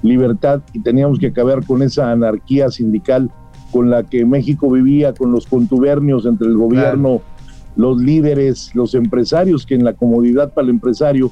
libertad 0.02 0.62
y 0.72 0.80
teníamos 0.80 1.20
que 1.20 1.28
acabar 1.28 1.64
con 1.64 1.82
esa 1.82 2.10
anarquía 2.10 2.70
sindical 2.70 3.30
con 3.70 3.88
la 3.88 4.02
que 4.02 4.24
México 4.24 4.68
vivía, 4.68 5.14
con 5.14 5.30
los 5.30 5.46
contubernios 5.46 6.26
entre 6.26 6.48
el 6.48 6.56
gobierno, 6.56 7.22
los 7.76 8.00
líderes, 8.02 8.74
los 8.74 8.94
empresarios, 8.94 9.64
que 9.64 9.76
en 9.76 9.84
la 9.84 9.92
comodidad 9.92 10.52
para 10.52 10.64
el 10.64 10.70
empresario, 10.70 11.30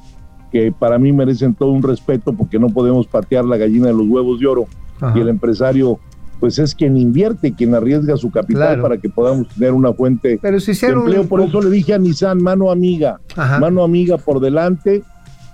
que 0.51 0.73
para 0.73 0.99
mí 0.99 1.13
merecen 1.13 1.55
todo 1.55 1.71
un 1.71 1.83
respeto 1.83 2.33
porque 2.33 2.59
no 2.59 2.69
podemos 2.69 3.07
patear 3.07 3.45
la 3.45 3.57
gallina 3.57 3.89
de 3.89 3.95
los 3.95 4.07
huevos 4.07 4.41
de 4.41 4.47
oro, 4.47 4.67
y 5.15 5.21
el 5.21 5.29
empresario 5.29 5.99
pues 6.41 6.59
es 6.59 6.75
quien 6.75 6.97
invierte, 6.97 7.55
quien 7.55 7.75
arriesga 7.75 8.17
su 8.17 8.31
capital 8.31 8.81
para 8.81 8.99
que 8.99 9.09
podamos 9.09 9.49
tener 9.49 9.73
una 9.73 9.93
fuente 9.93 10.39
Pero 10.41 10.61
si 10.61 10.73
de 10.73 10.93
empleo. 10.93 11.27
Por 11.27 11.41
eso 11.41 11.63
le 11.63 11.71
dije 11.71 11.95
a 11.95 11.99
Nissan, 11.99 12.43
mano 12.43 12.71
amiga, 12.71 13.21
mano 13.59 13.83
amiga 13.83 14.19
por 14.19 14.41
delante, 14.41 15.03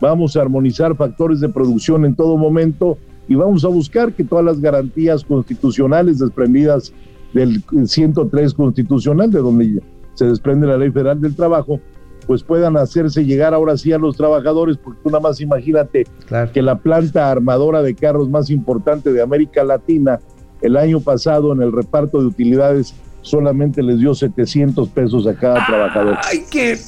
vamos 0.00 0.36
a 0.36 0.42
armonizar 0.42 0.96
factores 0.96 1.40
de 1.40 1.48
producción 1.48 2.04
en 2.04 2.14
todo 2.14 2.36
momento 2.36 2.98
y 3.28 3.36
vamos 3.36 3.64
a 3.64 3.68
buscar 3.68 4.12
que 4.12 4.24
todas 4.24 4.44
las 4.44 4.60
garantías 4.60 5.24
constitucionales 5.24 6.18
desprendidas 6.18 6.92
del 7.32 7.62
103 7.86 8.54
constitucional, 8.54 9.30
de 9.30 9.38
donde 9.38 9.82
se 10.14 10.26
desprende 10.26 10.66
la 10.66 10.76
ley 10.76 10.90
federal 10.90 11.20
del 11.20 11.34
trabajo, 11.34 11.80
pues 12.26 12.42
puedan 12.42 12.76
hacerse 12.76 13.24
llegar 13.24 13.54
ahora 13.54 13.76
sí 13.76 13.92
a 13.92 13.98
los 13.98 14.16
trabajadores, 14.16 14.76
porque 14.76 15.00
tú 15.02 15.10
nada 15.10 15.20
más 15.20 15.40
imagínate 15.40 16.06
que 16.52 16.62
la 16.62 16.76
planta 16.76 17.30
armadora 17.30 17.82
de 17.82 17.94
carros 17.94 18.28
más 18.28 18.50
importante 18.50 19.12
de 19.12 19.22
América 19.22 19.64
Latina 19.64 20.20
el 20.60 20.76
año 20.76 21.00
pasado 21.00 21.52
en 21.52 21.62
el 21.62 21.72
reparto 21.72 22.20
de 22.20 22.26
utilidades 22.26 22.94
solamente 23.22 23.82
les 23.82 23.98
dio 23.98 24.14
700 24.14 24.88
pesos 24.88 25.26
a 25.26 25.34
cada 25.34 25.64
trabajador. 25.66 26.18
¡Ay, 26.24 26.44
qué! 26.50 26.78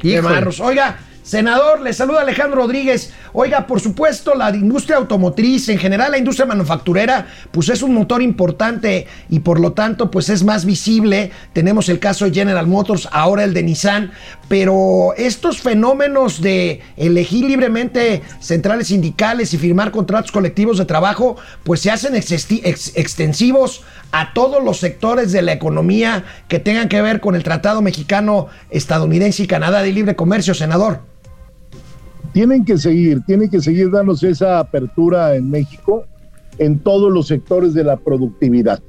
¡Qué 0.00 0.22
marros! 0.22 0.60
Oiga, 0.60 0.98
Senador, 1.28 1.82
le 1.82 1.92
saluda 1.92 2.22
Alejandro 2.22 2.62
Rodríguez. 2.62 3.12
Oiga, 3.34 3.66
por 3.66 3.80
supuesto, 3.80 4.34
la 4.34 4.48
industria 4.48 4.96
automotriz, 4.96 5.68
en 5.68 5.76
general 5.76 6.12
la 6.12 6.16
industria 6.16 6.46
manufacturera, 6.46 7.26
pues 7.50 7.68
es 7.68 7.82
un 7.82 7.92
motor 7.92 8.22
importante 8.22 9.06
y 9.28 9.40
por 9.40 9.60
lo 9.60 9.74
tanto, 9.74 10.10
pues 10.10 10.30
es 10.30 10.42
más 10.42 10.64
visible. 10.64 11.30
Tenemos 11.52 11.90
el 11.90 11.98
caso 11.98 12.24
de 12.24 12.32
General 12.32 12.66
Motors, 12.66 13.10
ahora 13.12 13.44
el 13.44 13.52
de 13.52 13.62
Nissan, 13.62 14.10
pero 14.48 15.12
estos 15.18 15.60
fenómenos 15.60 16.40
de 16.40 16.80
elegir 16.96 17.44
libremente 17.44 18.22
centrales 18.40 18.86
sindicales 18.86 19.52
y 19.52 19.58
firmar 19.58 19.90
contratos 19.90 20.32
colectivos 20.32 20.78
de 20.78 20.86
trabajo, 20.86 21.36
pues 21.62 21.80
se 21.80 21.90
hacen 21.90 22.14
extensivos 22.14 23.82
a 24.12 24.32
todos 24.32 24.64
los 24.64 24.78
sectores 24.78 25.32
de 25.32 25.42
la 25.42 25.52
economía 25.52 26.24
que 26.48 26.58
tengan 26.58 26.88
que 26.88 27.02
ver 27.02 27.20
con 27.20 27.34
el 27.34 27.42
Tratado 27.42 27.82
Mexicano, 27.82 28.46
Estadounidense 28.70 29.42
y 29.42 29.46
Canadá 29.46 29.82
de 29.82 29.92
Libre 29.92 30.16
Comercio, 30.16 30.54
senador 30.54 31.17
tienen 32.38 32.64
que 32.64 32.78
seguir, 32.78 33.20
tienen 33.22 33.50
que 33.50 33.60
seguir 33.60 33.90
dándose 33.90 34.30
esa 34.30 34.60
apertura 34.60 35.34
en 35.34 35.50
México 35.50 36.04
en 36.58 36.78
todos 36.78 37.12
los 37.12 37.26
sectores 37.26 37.74
de 37.74 37.82
la 37.82 37.96
productividad. 37.96 38.80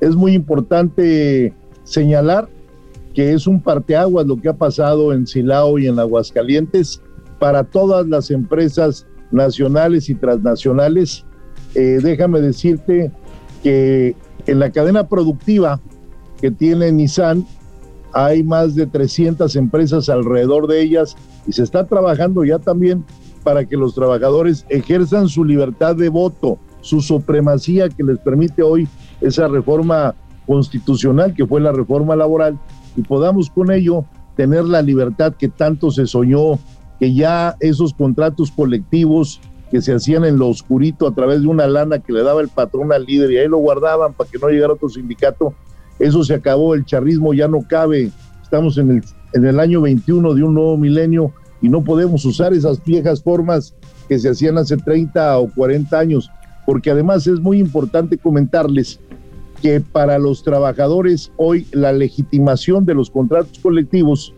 Es 0.00 0.16
muy 0.16 0.32
importante 0.32 1.52
señalar 1.82 2.48
que 3.12 3.34
es 3.34 3.46
un 3.46 3.60
parteaguas 3.60 4.26
lo 4.26 4.38
que 4.40 4.48
ha 4.48 4.56
pasado 4.56 5.12
en 5.12 5.26
Silao 5.26 5.78
y 5.78 5.86
en 5.86 5.98
Aguascalientes 5.98 7.02
para 7.38 7.64
todas 7.64 8.06
las 8.06 8.30
empresas 8.30 9.06
nacionales 9.30 10.08
y 10.08 10.14
transnacionales. 10.14 11.26
Eh, 11.74 12.00
déjame 12.02 12.40
decirte 12.40 13.12
que 13.62 14.16
en 14.46 14.58
la 14.58 14.70
cadena 14.70 15.06
productiva 15.10 15.78
que 16.40 16.50
tiene 16.50 16.90
Nissan 16.90 17.44
hay 18.14 18.42
más 18.42 18.74
de 18.74 18.86
300 18.86 19.54
empresas 19.56 20.08
alrededor 20.08 20.68
de 20.68 20.80
ellas 20.80 21.16
y 21.46 21.52
se 21.52 21.62
está 21.62 21.86
trabajando 21.86 22.44
ya 22.44 22.58
también 22.58 23.04
para 23.42 23.66
que 23.66 23.76
los 23.76 23.94
trabajadores 23.94 24.64
ejerzan 24.68 25.28
su 25.28 25.44
libertad 25.44 25.96
de 25.96 26.08
voto, 26.08 26.58
su 26.80 27.00
supremacía 27.00 27.88
que 27.88 28.04
les 28.04 28.18
permite 28.18 28.62
hoy 28.62 28.88
esa 29.20 29.48
reforma 29.48 30.14
constitucional 30.46 31.34
que 31.34 31.46
fue 31.46 31.60
la 31.60 31.72
reforma 31.72 32.14
laboral 32.14 32.58
y 32.96 33.02
podamos 33.02 33.50
con 33.50 33.72
ello 33.72 34.04
tener 34.36 34.64
la 34.64 34.82
libertad 34.82 35.34
que 35.34 35.48
tanto 35.48 35.90
se 35.90 36.06
soñó, 36.06 36.58
que 36.98 37.14
ya 37.14 37.56
esos 37.60 37.94
contratos 37.94 38.50
colectivos 38.50 39.40
que 39.70 39.82
se 39.82 39.92
hacían 39.92 40.24
en 40.24 40.38
lo 40.38 40.48
oscurito 40.48 41.06
a 41.06 41.14
través 41.14 41.42
de 41.42 41.48
una 41.48 41.66
lana 41.66 41.98
que 41.98 42.12
le 42.12 42.22
daba 42.22 42.40
el 42.40 42.48
patrón 42.48 42.92
al 42.92 43.04
líder 43.04 43.32
y 43.32 43.38
ahí 43.38 43.48
lo 43.48 43.58
guardaban 43.58 44.12
para 44.12 44.30
que 44.30 44.38
no 44.38 44.48
llegara 44.48 44.74
otro 44.74 44.88
sindicato, 44.88 45.54
eso 45.98 46.24
se 46.24 46.34
acabó, 46.34 46.74
el 46.74 46.84
charrismo 46.84 47.34
ya 47.34 47.48
no 47.48 47.62
cabe, 47.62 48.10
estamos 48.42 48.78
en 48.78 48.90
el 48.90 49.04
en 49.34 49.44
el 49.44 49.60
año 49.60 49.82
21 49.82 50.34
de 50.34 50.42
un 50.42 50.54
nuevo 50.54 50.78
milenio 50.78 51.32
y 51.60 51.68
no 51.68 51.82
podemos 51.82 52.24
usar 52.24 52.54
esas 52.54 52.82
viejas 52.82 53.22
formas 53.22 53.74
que 54.08 54.18
se 54.18 54.30
hacían 54.30 54.56
hace 54.58 54.76
30 54.76 55.38
o 55.38 55.48
40 55.48 55.98
años, 55.98 56.30
porque 56.64 56.90
además 56.90 57.26
es 57.26 57.40
muy 57.40 57.58
importante 57.58 58.16
comentarles 58.16 59.00
que 59.60 59.80
para 59.80 60.18
los 60.18 60.42
trabajadores 60.44 61.32
hoy 61.36 61.66
la 61.72 61.92
legitimación 61.92 62.84
de 62.84 62.94
los 62.94 63.10
contratos 63.10 63.58
colectivos 63.58 64.32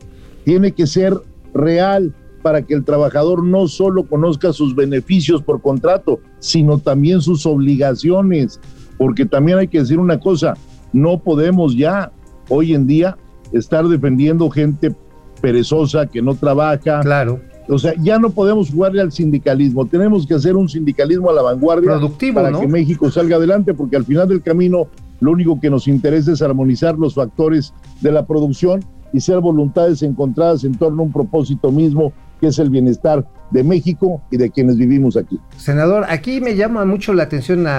tiene 0.45 0.73
que 0.73 0.87
ser 0.87 1.15
real 1.53 2.15
para 2.43 2.63
que 2.63 2.75
el 2.75 2.85
trabajador 2.85 3.43
no 3.45 3.67
solo 3.67 4.07
conozca 4.07 4.53
sus 4.53 4.75
beneficios 4.75 5.43
por 5.43 5.61
contrato, 5.61 6.21
sino 6.39 6.79
también 6.79 7.21
sus 7.21 7.45
obligaciones, 7.45 8.61
porque 8.99 9.27
también 9.27 9.59
hay 9.59 9.69
que 9.69 9.81
decir 9.81 9.99
una 9.99 10.21
cosa, 10.21 10.55
no 10.97 11.18
podemos 11.18 11.76
ya 11.76 12.11
hoy 12.49 12.72
en 12.72 12.86
día 12.86 13.18
estar 13.53 13.86
defendiendo 13.86 14.49
gente 14.49 14.94
perezosa 15.42 16.07
que 16.07 16.22
no 16.22 16.34
trabaja. 16.34 17.01
Claro. 17.01 17.40
O 17.68 17.78
sea, 17.78 17.94
ya 18.01 18.18
no 18.18 18.30
podemos 18.30 18.70
jugarle 18.70 19.03
al 19.03 19.12
sindicalismo. 19.12 19.84
Tenemos 19.86 20.26
que 20.26 20.34
hacer 20.34 20.57
un 20.57 20.68
sindicalismo 20.68 21.28
a 21.28 21.34
la 21.34 21.42
vanguardia 21.42 21.90
Productivo, 21.90 22.36
para 22.36 22.59
que 22.59 22.66
México 22.66 23.11
salga 23.11 23.36
adelante, 23.36 23.74
porque 23.74 23.97
al 23.97 24.05
final 24.05 24.28
del 24.28 24.42
camino 24.42 24.86
lo 25.20 25.32
único 25.32 25.61
que 25.61 25.68
nos 25.68 25.86
interesa 25.86 26.32
es 26.32 26.40
armonizar 26.40 26.97
los 26.97 27.14
factores 27.14 27.74
de 28.01 28.12
la 28.12 28.24
producción 28.24 28.82
y 29.12 29.20
ser 29.20 29.40
voluntades 29.40 30.03
encontradas 30.03 30.64
en 30.64 30.76
torno 30.76 31.03
a 31.03 31.07
un 31.07 31.12
propósito 31.12 31.70
mismo 31.70 32.12
que 32.41 32.49
es 32.49 32.59
el 32.59 32.70
bienestar 32.70 33.24
de 33.51 33.62
México 33.62 34.22
y 34.30 34.37
de 34.37 34.51
quienes 34.51 34.76
vivimos 34.76 35.16
aquí. 35.16 35.39
Senador, 35.57 36.05
aquí 36.09 36.41
me 36.41 36.57
llama 36.57 36.84
mucho 36.84 37.14
la 37.14 37.24
atención 37.24 37.64
la, 37.64 37.78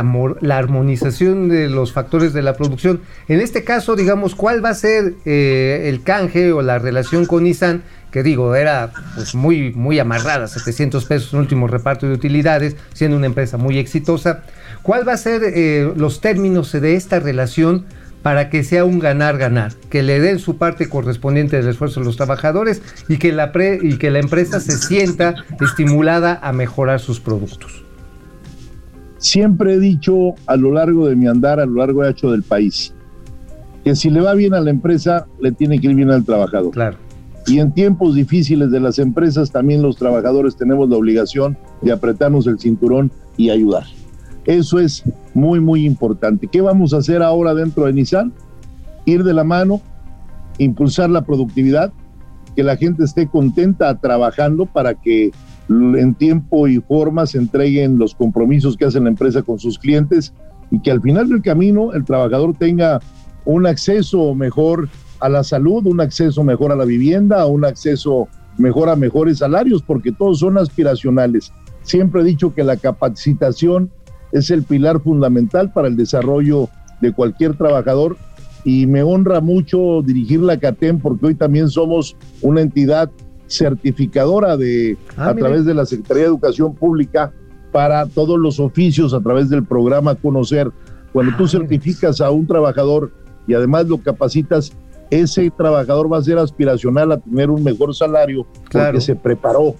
armonización 0.58 1.50
de 1.50 1.70
los 1.70 1.92
factores 1.92 2.34
de 2.34 2.42
la 2.42 2.54
producción. 2.54 3.02
En 3.28 3.42
este 3.42 3.64
caso, 3.64 3.96
digamos, 3.96 4.36
¿cuál 4.36 4.64
va 4.64 4.70
a 4.70 4.74
ser 4.74 5.16
eh, 5.26 5.84
el 5.86 6.04
canje 6.04 6.52
o 6.52 6.62
la 6.62 6.80
relación 6.80 7.26
con 7.26 7.44
Nissan? 7.44 7.84
Que 8.12 8.24
digo, 8.24 8.56
era 8.56 8.94
pues, 9.16 9.36
muy, 9.36 9.74
muy 9.74 10.00
amarrada, 10.00 10.48
700 10.48 11.04
pesos 11.06 11.34
en 11.34 11.40
último 11.40 11.68
reparto 11.68 12.08
de 12.08 12.14
utilidades, 12.14 12.78
siendo 12.94 13.18
una 13.18 13.26
empresa 13.26 13.58
muy 13.58 13.78
exitosa. 13.78 14.44
¿Cuál 14.82 15.08
va 15.08 15.14
a 15.14 15.18
ser 15.18 15.42
eh, 15.44 15.92
los 15.96 16.22
términos 16.22 16.72
de 16.72 16.96
esta 16.96 17.20
relación 17.20 17.86
para 18.22 18.50
que 18.50 18.64
sea 18.64 18.84
un 18.84 19.00
ganar-ganar, 19.00 19.74
que 19.90 20.04
le 20.04 20.20
den 20.20 20.40
su 20.40 20.58
parte 20.58 20.90
correspondiente 20.90 21.58
del 21.58 21.70
esfuerzo 21.70 22.02
a 22.02 22.04
los 22.04 22.18
trabajadores 22.18 22.82
y 23.08 23.18
que 23.18 23.32
la, 23.32 23.52
y 23.82 23.98
que 23.98 24.12
la 24.12 24.20
empresa 24.20 24.60
se 24.60 24.78
sienta 24.78 25.36
estimulada 25.62 26.40
a 26.42 26.52
mejorar 26.52 27.00
sus 27.00 27.20
productos. 27.20 27.84
Siempre 29.18 29.76
he 29.76 29.80
dicho 29.80 30.36
a 30.46 30.56
lo 30.56 30.72
largo 30.72 31.08
de 31.08 31.16
mi 31.16 31.28
andar, 31.28 31.60
a 31.60 31.66
lo 31.66 31.76
largo 31.76 32.04
de 32.04 32.12
hecho 32.12 32.32
del 32.32 32.44
país, 32.44 32.94
que 33.84 33.96
si 33.96 34.10
le 34.10 34.22
va 34.22 34.34
bien 34.34 34.54
a 34.54 34.60
la 34.60 34.70
empresa, 34.70 35.28
le 35.40 35.52
tiene 35.52 35.80
que 35.80 35.88
ir 35.88 35.96
bien 35.96 36.12
al 36.12 36.26
trabajador. 36.26 36.72
Claro. 36.72 36.98
Y 37.48 37.60
en 37.60 37.72
tiempos 37.72 38.14
difíciles 38.14 38.72
de 38.72 38.82
las 38.82 39.00
empresas, 39.00 39.52
también 39.52 39.82
los 39.82 39.96
trabajadores 39.96 40.58
tenemos 40.58 40.90
la 40.90 40.98
obligación 40.98 41.58
de 41.82 41.94
apretarnos 41.94 42.46
el 42.46 42.60
cinturón 42.60 43.10
y 43.38 43.50
ayudar. 43.50 43.86
Eso 44.48 44.80
es 44.80 45.04
muy, 45.34 45.60
muy 45.60 45.86
importante. 45.86 46.48
¿Qué 46.48 46.62
vamos 46.62 46.94
a 46.94 46.98
hacer 46.98 47.22
ahora 47.22 47.54
dentro 47.54 47.86
de 47.86 47.94
Nissan? 47.94 48.34
Ir 49.06 49.24
de 49.24 49.34
la 49.34 49.44
mano, 49.44 49.82
impulsar 50.58 51.10
la 51.10 51.24
productividad, 51.24 51.92
que 52.56 52.64
la 52.64 52.78
gente 52.78 53.04
esté 53.04 53.28
contenta 53.28 53.94
trabajando 54.00 54.66
para 54.66 54.96
que 54.96 55.32
en 55.70 56.16
tiempo 56.16 56.68
y 56.70 56.80
forma 56.80 57.26
se 57.26 57.38
entreguen 57.38 58.00
los 58.00 58.16
compromisos 58.16 58.78
que 58.78 58.86
hace 58.86 59.02
la 59.02 59.10
empresa 59.10 59.44
con 59.44 59.60
sus 59.60 59.78
clientes 59.78 60.34
y 60.72 60.80
que 60.80 60.92
al 60.92 61.02
final 61.02 61.28
del 61.28 61.42
camino 61.42 61.92
el 61.94 62.06
trabajador 62.06 62.56
tenga 62.58 63.02
un 63.44 63.68
acceso 63.68 64.34
mejor 64.34 64.88
a 65.20 65.28
la 65.28 65.44
salud, 65.44 65.86
un 65.86 66.00
acceso 66.00 66.44
mejor 66.46 66.72
a 66.72 66.76
la 66.78 66.86
vivienda, 66.86 67.46
un 67.48 67.66
acceso 67.66 68.30
mejor 68.58 68.88
a 68.88 68.96
mejores 68.96 69.40
salarios, 69.40 69.84
porque 69.84 70.14
todos 70.14 70.40
son 70.40 70.58
aspiracionales. 70.58 71.52
Siempre 71.84 72.22
he 72.22 72.26
dicho 72.26 72.54
que 72.54 72.64
la 72.64 72.78
capacitación 72.78 73.92
es 74.32 74.52
el 74.52 74.64
pilar 74.64 75.00
fundamental 75.02 75.72
para 75.72 75.88
el 75.88 75.96
desarrollo 75.98 76.70
de 77.02 77.12
cualquier 77.14 77.56
trabajador 77.56 78.18
y 78.64 78.86
me 78.88 79.04
honra 79.04 79.40
mucho 79.40 80.02
dirigir 80.04 80.42
la 80.42 80.58
CATEM 80.58 81.00
porque 81.00 81.28
hoy 81.28 81.36
también 81.36 81.70
somos 81.70 82.16
una 82.42 82.62
entidad 82.62 83.10
certificadora 83.48 84.58
de 84.58 84.98
Ah, 85.16 85.30
a 85.30 85.34
mire. 85.34 85.42
través 85.48 85.66
de 85.66 85.74
la 85.74 85.86
Secretaría 85.86 86.24
de 86.24 86.30
Educación 86.30 86.74
Pública 86.76 87.32
para 87.72 88.06
todos 88.08 88.38
los 88.40 88.60
oficios 88.60 89.14
a 89.14 89.20
través 89.22 89.50
del 89.50 89.64
programa 89.64 90.16
Conocer. 90.16 90.72
Cuando 91.14 91.36
tú 91.38 91.46
Ah, 91.46 91.50
certificas 91.50 92.22
a 92.22 92.32
un 92.32 92.48
trabajador 92.48 93.12
y 93.48 93.54
además 93.54 93.88
lo 93.88 93.98
capacitas, 94.00 94.72
ese 95.10 95.50
trabajador 95.52 96.12
va 96.12 96.18
a 96.18 96.24
ser 96.24 96.38
aspiracional 96.38 97.12
a 97.12 97.18
tener 97.20 97.50
un 97.50 97.64
mejor 97.64 97.94
salario 97.96 98.46
Claro. 98.70 98.88
porque 98.94 99.02
se 99.02 99.16
preparó. 99.16 99.76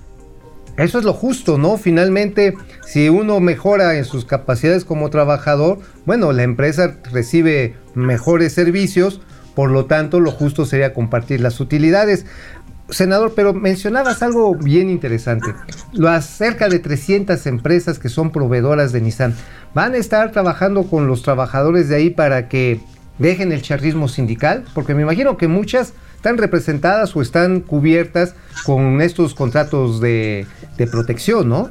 Eso 0.78 1.00
es 1.00 1.06
lo 1.06 1.14
justo, 1.14 1.58
¿no? 1.58 1.78
Finalmente, 1.78 2.54
si 2.86 3.10
uno 3.10 3.40
mejora 3.40 3.98
en 3.98 4.06
sus 4.06 4.26
capacidades 4.26 4.86
como 4.86 5.10
trabajador, 5.10 5.80
bueno, 6.06 6.32
la 6.32 6.44
empresa 6.44 6.98
recibe 7.12 7.76
mejores 7.96 8.54
servicios, 8.54 9.20
por 9.56 9.72
lo 9.72 9.86
tanto, 9.86 10.20
lo 10.20 10.30
justo 10.30 10.68
sería 10.68 10.94
compartir 10.94 11.42
las 11.42 11.60
utilidades. 11.60 12.28
Senador, 12.90 13.34
pero 13.36 13.54
mencionabas 13.54 14.22
algo 14.22 14.54
bien 14.56 14.90
interesante. 14.90 15.48
Las 15.94 16.26
cerca 16.26 16.70
de 16.70 16.78
300 16.78 17.46
empresas 17.48 17.98
que 17.98 18.08
son 18.08 18.32
proveedoras 18.32 18.92
de 18.92 19.02
Nissan 19.02 19.34
van 19.74 19.94
a 19.94 19.98
estar 19.98 20.32
trabajando 20.32 20.84
con 20.84 21.08
los 21.08 21.24
trabajadores 21.24 21.90
de 21.90 21.96
ahí 21.96 22.10
para 22.12 22.48
que 22.48 22.80
dejen 23.18 23.52
el 23.52 23.64
charrismo 23.64 24.08
sindical, 24.08 24.64
porque 24.76 24.94
me 24.94 25.02
imagino 25.02 25.38
que 25.38 25.48
muchas 25.48 25.94
están 26.18 26.38
representadas 26.38 27.16
o 27.16 27.22
están 27.22 27.62
cubiertas 27.62 28.36
con 28.66 29.02
estos 29.02 29.34
contratos 29.34 30.02
de, 30.02 30.46
de 30.78 30.88
protección, 30.88 31.48
¿no? 31.48 31.70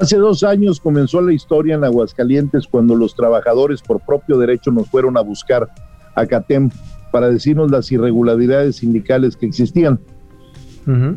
Hace 0.00 0.16
dos 0.16 0.44
años 0.44 0.78
comenzó 0.78 1.20
la 1.20 1.32
historia 1.32 1.74
en 1.74 1.84
Aguascalientes 1.84 2.66
cuando 2.66 2.94
los 2.94 3.14
trabajadores 3.14 3.82
por 3.82 4.00
propio 4.00 4.38
derecho 4.38 4.70
nos 4.70 4.88
fueron 4.88 5.16
a 5.16 5.20
buscar 5.20 5.68
a 6.14 6.26
CATEM 6.26 6.70
para 7.10 7.28
decirnos 7.28 7.70
las 7.70 7.90
irregularidades 7.90 8.76
sindicales 8.76 9.36
que 9.36 9.46
existían. 9.46 9.98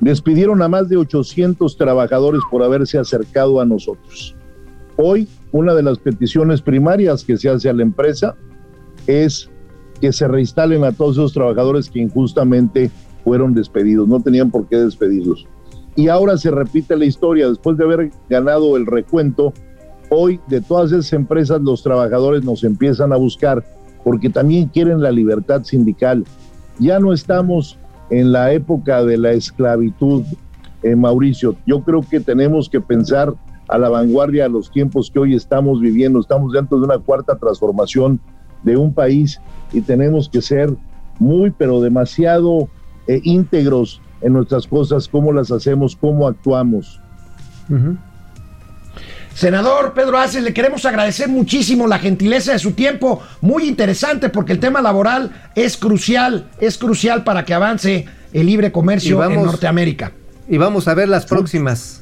Despidieron 0.01 0.63
a 0.63 0.67
más 0.67 0.89
de 0.89 0.97
800 0.97 1.77
trabajadores 1.77 2.41
por 2.49 2.63
haberse 2.63 2.97
acercado 2.97 3.61
a 3.61 3.65
nosotros. 3.65 4.35
Hoy, 4.97 5.27
una 5.51 5.75
de 5.75 5.83
las 5.83 5.99
peticiones 5.99 6.61
primarias 6.63 7.23
que 7.23 7.37
se 7.37 7.49
hace 7.49 7.69
a 7.69 7.73
la 7.73 7.83
empresa 7.83 8.35
es 9.05 9.49
que 9.99 10.13
se 10.13 10.27
reinstalen 10.27 10.83
a 10.83 10.91
todos 10.91 11.17
esos 11.17 11.33
trabajadores 11.33 11.89
que 11.89 11.99
injustamente 11.99 12.91
fueron 13.23 13.53
despedidos, 13.53 14.07
no 14.07 14.21
tenían 14.21 14.49
por 14.49 14.67
qué 14.67 14.77
despedirlos. 14.77 15.45
Y 15.95 16.07
ahora 16.07 16.37
se 16.37 16.51
repite 16.51 16.95
la 16.95 17.05
historia, 17.05 17.49
después 17.49 17.77
de 17.77 17.83
haber 17.83 18.11
ganado 18.29 18.77
el 18.77 18.85
recuento, 18.85 19.53
hoy 20.09 20.39
de 20.47 20.61
todas 20.61 20.91
esas 20.91 21.11
empresas 21.13 21.61
los 21.61 21.83
trabajadores 21.83 22.43
nos 22.43 22.63
empiezan 22.63 23.11
a 23.11 23.17
buscar 23.17 23.63
porque 24.03 24.29
también 24.29 24.67
quieren 24.67 25.01
la 25.01 25.11
libertad 25.11 25.63
sindical. 25.63 26.23
Ya 26.79 26.99
no 26.99 27.13
estamos 27.13 27.77
en 28.09 28.31
la 28.31 28.53
época 28.53 29.03
de 29.03 29.17
la 29.17 29.31
esclavitud, 29.31 30.23
eh, 30.83 30.95
Mauricio. 30.95 31.55
Yo 31.65 31.83
creo 31.83 32.01
que 32.01 32.19
tenemos 32.19 32.69
que 32.69 32.79
pensar 32.79 33.33
a 33.67 33.77
la 33.77 33.89
vanguardia 33.89 34.45
a 34.45 34.49
los 34.49 34.71
tiempos 34.71 35.11
que 35.11 35.19
hoy 35.19 35.35
estamos 35.35 35.79
viviendo. 35.81 36.19
Estamos 36.19 36.53
dentro 36.53 36.79
de 36.79 36.85
una 36.85 36.97
cuarta 36.97 37.37
transformación 37.37 38.19
de 38.63 38.77
un 38.77 38.93
país 38.93 39.39
y 39.73 39.81
tenemos 39.81 40.29
que 40.29 40.41
ser 40.41 40.73
muy, 41.19 41.51
pero 41.51 41.81
demasiado 41.81 42.69
eh, 43.07 43.19
íntegros 43.23 44.01
en 44.21 44.33
nuestras 44.33 44.67
cosas, 44.67 45.07
cómo 45.07 45.31
las 45.33 45.51
hacemos, 45.51 45.95
cómo 45.95 46.27
actuamos. 46.27 46.99
Senador 49.33 49.93
Pedro 49.93 50.17
Aces, 50.17 50.43
le 50.43 50.53
queremos 50.53 50.85
agradecer 50.85 51.29
muchísimo 51.29 51.87
la 51.87 51.99
gentileza 51.99 52.51
de 52.51 52.59
su 52.59 52.71
tiempo, 52.73 53.21
muy 53.41 53.63
interesante 53.67 54.27
porque 54.29 54.51
el 54.51 54.59
tema 54.59 54.81
laboral 54.81 55.31
es 55.55 55.77
crucial, 55.77 56.49
es 56.59 56.77
crucial 56.77 57.23
para 57.23 57.45
que 57.45 57.53
avance 57.53 58.05
el 58.33 58.45
libre 58.47 58.71
comercio 58.71 59.17
vamos- 59.17 59.37
en 59.37 59.43
Norteamérica. 59.45 60.11
Y 60.49 60.57
vamos 60.57 60.87
a 60.87 60.93
ver 60.95 61.07
las 61.07 61.25
próximas. 61.25 62.01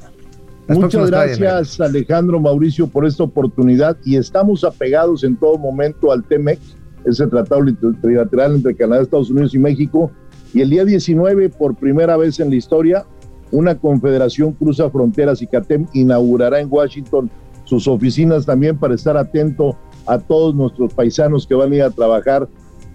Las 0.68 0.78
Muchas 0.78 1.10
gracias 1.10 1.80
Alejandro 1.80 2.40
Mauricio 2.42 2.88
por 2.88 3.06
esta 3.06 3.24
oportunidad 3.24 3.98
y 4.04 4.18
estamos 4.18 4.66
apegados 4.66 5.24
en 5.24 5.38
todo 5.38 5.58
momento 5.58 6.12
al 6.12 6.26
TEMEC, 6.26 6.60
ese 7.06 7.26
tratado 7.28 7.62
trilateral 8.02 8.56
entre 8.56 8.76
Canadá, 8.76 9.02
Estados 9.02 9.30
Unidos 9.30 9.56
y 9.56 9.60
México. 9.60 10.12
Y 10.54 10.62
el 10.62 10.70
día 10.70 10.84
19, 10.84 11.50
por 11.50 11.76
primera 11.76 12.18
vez 12.18 12.40
en 12.42 12.50
la 12.50 12.58
historia, 12.58 13.06
una 13.52 13.78
confederación 13.78 14.52
cruza 14.52 14.90
fronteras 14.90 15.42
y 15.42 15.48
CATEM 15.48 15.88
inaugurará 15.94 16.60
en 16.60 16.68
Washington 16.70 17.32
sus 17.64 17.88
oficinas 17.88 18.46
también 18.46 18.78
para 18.78 18.96
estar 18.96 19.16
atento 19.16 19.78
a 20.06 20.18
todos 20.18 20.54
nuestros 20.54 20.94
paisanos 20.94 21.48
que 21.48 21.56
van 21.56 21.72
a 21.72 21.76
ir 21.76 21.84
a 21.84 21.92
trabajar 21.92 22.48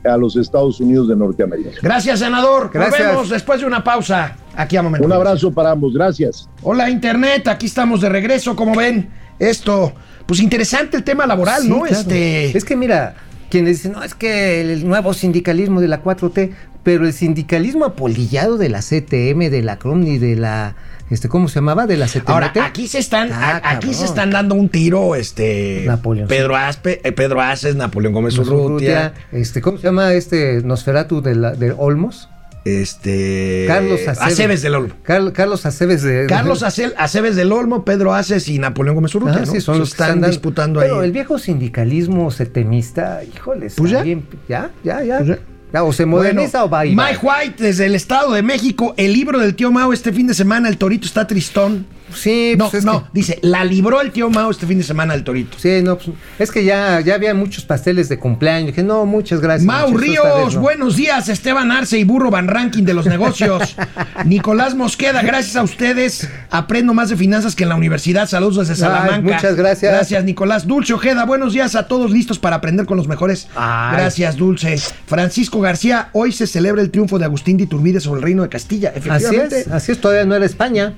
a 0.04 0.16
los 0.16 0.36
Estados 0.36 0.80
Unidos 0.80 1.08
de 1.08 1.16
Norteamérica. 1.16 1.70
Gracias, 1.82 2.18
senador. 2.18 2.70
Gracias. 2.72 3.00
Nos 3.00 3.08
vemos 3.08 3.30
después 3.30 3.60
de 3.60 3.66
una 3.66 3.84
pausa 3.84 4.36
aquí 4.56 4.76
a 4.76 4.82
Momento. 4.82 5.06
Un 5.06 5.12
abrazo 5.12 5.52
para 5.52 5.70
ambos, 5.70 5.94
gracias. 5.94 6.48
Hola, 6.62 6.90
Internet, 6.90 7.48
aquí 7.48 7.66
estamos 7.66 8.00
de 8.00 8.08
regreso. 8.08 8.54
Como 8.56 8.74
ven, 8.74 9.10
esto, 9.38 9.92
pues 10.26 10.40
interesante 10.40 10.96
el 10.96 11.04
tema 11.04 11.26
laboral, 11.26 11.62
Sí, 11.62 11.68
¿no? 11.68 11.80
claro. 11.82 11.94
Este. 12.00 12.56
Es 12.56 12.64
que 12.64 12.76
mira, 12.76 13.14
quienes 13.50 13.78
dicen, 13.78 13.92
no, 13.92 14.02
es 14.02 14.14
que 14.14 14.60
el 14.60 14.86
nuevo 14.86 15.14
sindicalismo 15.14 15.80
de 15.80 15.88
la 15.88 16.02
4T, 16.02 16.52
pero 16.82 17.06
el 17.06 17.12
sindicalismo 17.12 17.84
apolillado 17.84 18.56
de 18.58 18.68
la 18.68 18.80
CTM, 18.80 19.50
de 19.50 19.62
la 19.62 19.78
CROM 19.78 20.02
y 20.04 20.18
de 20.18 20.34
la, 20.34 20.74
este, 21.10 21.28
¿cómo 21.28 21.46
se 21.48 21.56
llamaba? 21.56 21.86
De 21.86 21.96
la 21.96 22.06
CTMT. 22.06 22.28
Ahora, 22.30 22.52
aquí 22.64 22.88
se 22.88 22.98
están, 22.98 23.30
Ah, 23.32 23.60
a- 23.62 23.70
aquí 23.72 23.94
se 23.94 24.04
están 24.04 24.30
dando 24.30 24.56
un 24.56 24.68
tiro, 24.68 25.14
este. 25.14 25.84
Napoleón. 25.86 26.26
Pedro 26.26 26.56
Aspe, 26.56 27.00
eh, 27.04 27.12
Pedro 27.12 27.40
Aces, 27.40 27.76
Napoleón 27.76 28.12
Gómez 28.14 28.36
Urrutia, 28.38 29.14
este, 29.30 29.60
¿cómo 29.60 29.78
se 29.78 29.84
llama 29.84 30.12
este 30.14 30.60
Nosferatu 30.64 31.20
de, 31.22 31.34
la, 31.36 31.52
de 31.52 31.72
Olmos? 31.76 32.28
Este. 32.64 33.64
Carlos 33.66 34.00
Aceves. 34.06 34.20
Aceves 34.32 34.62
del 34.62 34.74
Olmo. 34.74 34.94
Carl- 35.04 35.32
Carlos 35.32 35.66
Aceves 35.66 36.02
de... 36.02 36.26
Carlos 36.28 36.62
Acel- 36.62 36.94
Aceves 36.96 37.36
del 37.36 37.52
Olmo, 37.52 37.84
Pedro 37.84 38.14
Aces 38.14 38.48
y 38.48 38.58
Napoleón 38.58 38.94
Gómez 38.96 39.14
Urrutia, 39.14 39.38
Ah, 39.42 39.46
¿no? 39.46 39.52
sí, 39.52 39.60
son 39.60 39.78
los 39.78 39.94
que 39.94 40.02
están 40.02 40.20
disputando 40.22 40.80
Pero 40.80 41.00
ahí. 41.00 41.06
el 41.06 41.12
viejo 41.12 41.38
sindicalismo 41.38 42.30
setemista, 42.30 43.20
híjole, 43.24 43.66
está 43.66 43.80
Pues 43.80 43.92
ya. 43.92 44.02
bien, 44.02 44.24
ya, 44.48 44.70
ya, 44.84 45.02
ya. 45.02 45.16
Pues 45.18 45.28
ya. 45.30 45.38
Ya, 45.72 45.84
o 45.84 45.92
se 45.94 46.04
moderniza 46.04 46.64
o 46.64 46.68
va 46.68 46.84
y 46.84 46.94
va. 46.94 47.06
Mike 47.08 47.20
White 47.26 47.62
desde 47.64 47.86
el 47.86 47.94
Estado 47.94 48.32
de 48.32 48.42
México, 48.42 48.92
el 48.98 49.14
libro 49.14 49.38
del 49.38 49.54
tío 49.54 49.70
Mao 49.72 49.94
este 49.94 50.12
fin 50.12 50.26
de 50.26 50.34
semana, 50.34 50.68
el 50.68 50.76
Torito 50.76 51.06
está 51.06 51.26
tristón. 51.26 51.86
Sí, 52.14 52.54
No, 52.56 52.64
pues 52.70 52.80
es 52.80 52.84
no, 52.84 53.04
que- 53.04 53.10
dice, 53.12 53.38
la 53.42 53.64
libró 53.64 54.00
el 54.00 54.10
tío 54.12 54.30
Mao 54.30 54.50
este 54.50 54.66
fin 54.66 54.78
de 54.78 54.84
semana 54.84 55.14
el 55.14 55.24
Torito. 55.24 55.58
Sí, 55.58 55.80
no, 55.82 55.96
pues, 55.96 56.10
es 56.38 56.50
que 56.50 56.64
ya, 56.64 57.00
ya 57.00 57.14
había 57.14 57.34
muchos 57.34 57.64
pasteles 57.64 58.08
de 58.08 58.18
cumpleaños. 58.18 58.68
Dije, 58.68 58.82
no, 58.82 59.06
muchas 59.06 59.40
gracias. 59.40 59.64
Mau 59.66 59.96
Ríos, 59.96 60.24
vez 60.46 60.54
no. 60.54 60.60
buenos 60.60 60.96
días, 60.96 61.28
Esteban 61.28 61.70
Arce 61.72 61.98
y 61.98 62.04
Burro 62.04 62.30
Van 62.30 62.48
Ranking 62.48 62.84
de 62.84 62.94
los 62.94 63.06
negocios. 63.06 63.76
Nicolás 64.24 64.74
Mosqueda, 64.74 65.22
gracias 65.22 65.56
a 65.56 65.62
ustedes. 65.62 66.28
Aprendo 66.50 66.94
más 66.94 67.08
de 67.10 67.16
finanzas 67.16 67.54
que 67.54 67.62
en 67.64 67.68
la 67.68 67.76
universidad. 67.76 68.28
Saludos 68.28 68.68
desde 68.68 68.72
Ay, 68.84 68.90
Salamanca. 68.90 69.34
muchas 69.34 69.56
gracias. 69.56 69.92
Gracias, 69.92 70.24
Nicolás. 70.24 70.66
Dulce 70.66 70.92
Ojeda, 70.94 71.24
buenos 71.24 71.52
días 71.52 71.74
a 71.74 71.86
todos 71.88 72.10
listos 72.10 72.38
para 72.38 72.56
aprender 72.56 72.86
con 72.86 72.96
los 72.96 73.08
mejores. 73.08 73.48
Ay. 73.54 73.96
Gracias, 73.96 74.36
Dulce. 74.36 74.76
Francisco 75.06 75.60
García, 75.60 76.08
hoy 76.12 76.32
se 76.32 76.46
celebra 76.46 76.82
el 76.82 76.90
triunfo 76.90 77.18
de 77.18 77.24
Agustín 77.24 77.56
de 77.56 77.64
Iturbide 77.64 78.00
sobre 78.00 78.18
el 78.18 78.24
reino 78.24 78.42
de 78.42 78.48
Castilla. 78.48 78.90
Así 78.90 78.98
Efectivamente. 78.98 79.60
es, 79.60 79.68
así 79.68 79.92
es, 79.92 80.00
todavía 80.00 80.24
no 80.24 80.34
era 80.34 80.44
España. 80.46 80.94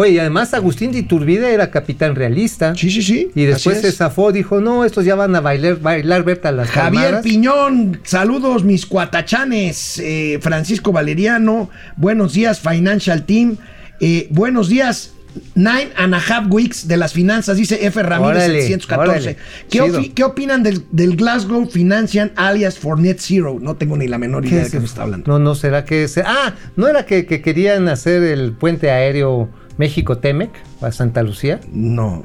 Oye, 0.00 0.12
y 0.12 0.18
además 0.20 0.54
Agustín 0.54 0.92
de 0.92 0.98
Iturbide 1.00 1.52
era 1.52 1.70
capitán 1.70 2.14
realista. 2.14 2.74
Sí, 2.76 2.88
sí, 2.90 3.02
sí. 3.02 3.30
Y 3.34 3.44
después 3.46 3.80
se 3.80 3.90
zafó, 3.92 4.30
dijo, 4.30 4.60
no, 4.60 4.84
estos 4.84 5.04
ya 5.04 5.16
van 5.16 5.34
a 5.34 5.40
bailar, 5.40 5.80
bailar 5.80 6.22
Berta 6.22 6.52
las 6.52 6.68
Javier 6.70 7.02
palmadas". 7.02 7.24
Piñón, 7.24 8.00
saludos 8.04 8.62
mis 8.64 8.86
cuatachanes. 8.86 9.98
Eh, 9.98 10.38
Francisco 10.40 10.92
Valeriano, 10.92 11.68
buenos 11.96 12.32
días 12.32 12.60
Financial 12.60 13.24
Team. 13.26 13.56
Eh, 14.00 14.28
buenos 14.30 14.68
días 14.68 15.12
Nine 15.54 15.90
and 15.96 16.14
a 16.14 16.18
half 16.18 16.46
weeks 16.50 16.88
de 16.88 16.96
las 16.96 17.12
finanzas, 17.12 17.56
dice 17.58 17.84
F. 17.86 18.02
Ramírez 18.02 18.44
Órale, 18.44 18.62
714. 18.62 19.10
órale, 19.10 19.36
¿Qué, 19.70 19.78
chido. 19.78 20.00
opi- 20.00 20.14
qué 20.14 20.24
opinan 20.24 20.62
del, 20.64 20.84
del 20.90 21.16
Glasgow 21.16 21.66
Financial 21.68 22.32
alias 22.34 22.78
for 22.78 22.98
Net 22.98 23.18
Zero? 23.20 23.58
No 23.60 23.76
tengo 23.76 23.96
ni 23.96 24.08
la 24.08 24.18
menor 24.18 24.46
idea 24.46 24.64
de 24.64 24.70
qué 24.70 24.80
me 24.80 24.86
está 24.86 25.02
hablando. 25.02 25.30
No, 25.30 25.38
no, 25.38 25.54
será 25.54 25.84
que. 25.84 26.08
se- 26.08 26.22
ah, 26.22 26.54
¿no 26.76 26.88
era 26.88 27.04
que, 27.06 27.26
que 27.26 27.40
querían 27.40 27.86
hacer 27.88 28.22
el 28.24 28.52
puente 28.52 28.90
aéreo 28.90 29.48
México-Temec 29.78 30.50
a 30.82 30.92
Santa 30.92 31.22
Lucía? 31.22 31.60
No, 31.72 32.24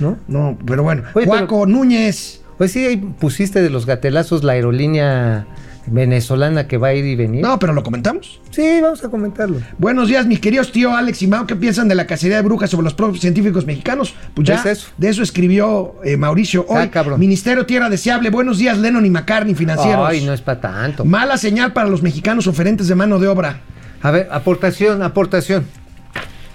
no, 0.00 0.16
¿No? 0.28 0.58
pero 0.66 0.82
bueno. 0.82 1.02
Oye, 1.14 1.26
Núñez. 1.66 2.40
Pues 2.58 2.72
sí, 2.72 2.84
ahí 2.84 2.96
pusiste 2.96 3.60
de 3.60 3.70
los 3.70 3.86
gatelazos 3.86 4.44
la 4.44 4.52
aerolínea 4.52 5.46
venezolana 5.86 6.68
que 6.68 6.78
va 6.78 6.88
a 6.88 6.94
ir 6.94 7.04
y 7.04 7.16
venir. 7.16 7.42
No, 7.42 7.58
pero 7.58 7.72
lo 7.72 7.82
comentamos. 7.82 8.40
Sí, 8.50 8.78
vamos 8.80 9.04
a 9.04 9.08
comentarlo. 9.08 9.58
Buenos 9.78 10.08
días, 10.08 10.26
mis 10.26 10.40
queridos 10.40 10.70
tío 10.70 10.94
Alex 10.94 11.22
y 11.22 11.26
Mao. 11.26 11.46
¿Qué 11.46 11.56
piensan 11.56 11.88
de 11.88 11.94
la 11.94 12.06
cacería 12.06 12.36
de 12.36 12.42
brujas 12.42 12.70
sobre 12.70 12.84
los 12.84 12.94
propios 12.94 13.20
científicos 13.20 13.66
mexicanos? 13.66 14.14
Pues 14.34 14.46
ya 14.46 14.54
Es 14.56 14.66
eso. 14.66 14.88
de 14.96 15.08
eso 15.08 15.22
escribió 15.22 15.96
eh, 16.04 16.16
Mauricio 16.16 16.64
hoy. 16.68 16.82
Ah, 16.82 16.90
cabrón. 16.90 17.18
Ministerio 17.18 17.66
Tierra 17.66 17.90
Deseable. 17.90 18.30
Buenos 18.30 18.58
días, 18.58 18.78
Lennon 18.78 19.04
y 19.04 19.10
McCartney, 19.10 19.54
financieros. 19.54 20.06
Ay, 20.08 20.24
no 20.24 20.32
es 20.32 20.40
para 20.40 20.60
tanto. 20.60 21.04
Mala 21.04 21.36
señal 21.36 21.72
para 21.72 21.88
los 21.88 22.02
mexicanos 22.02 22.46
oferentes 22.46 22.86
de 22.88 22.94
mano 22.94 23.18
de 23.18 23.28
obra. 23.28 23.60
A 24.02 24.10
ver, 24.10 24.28
aportación, 24.30 25.02
aportación. 25.02 25.64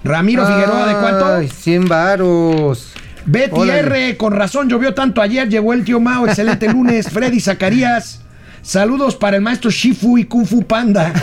Ramiro 0.08 0.46
Figueroa, 0.46 0.88
¿de 0.88 0.94
cuánto? 0.96 1.26
Ay, 1.36 1.50
100 1.50 1.86
varos. 1.86 2.94
Betty 3.26 3.60
Órale. 3.60 3.80
R, 3.80 4.18
con 4.18 4.34
razón 4.34 4.70
llovió 4.70 4.94
tanto 4.94 5.22
ayer, 5.22 5.50
llegó 5.50 5.74
el 5.74 5.84
tío 5.84 6.00
Mao, 6.00 6.26
excelente 6.28 6.70
lunes. 6.70 7.10
Freddy 7.12 7.42
Zacarías, 7.42 8.22
saludos 8.62 9.16
para 9.16 9.36
el 9.36 9.44
maestro 9.44 9.70
Shifu 9.70 10.18
y 10.18 10.24
Kung 10.24 10.46
Fu 10.46 10.64
Panda, 10.64 11.14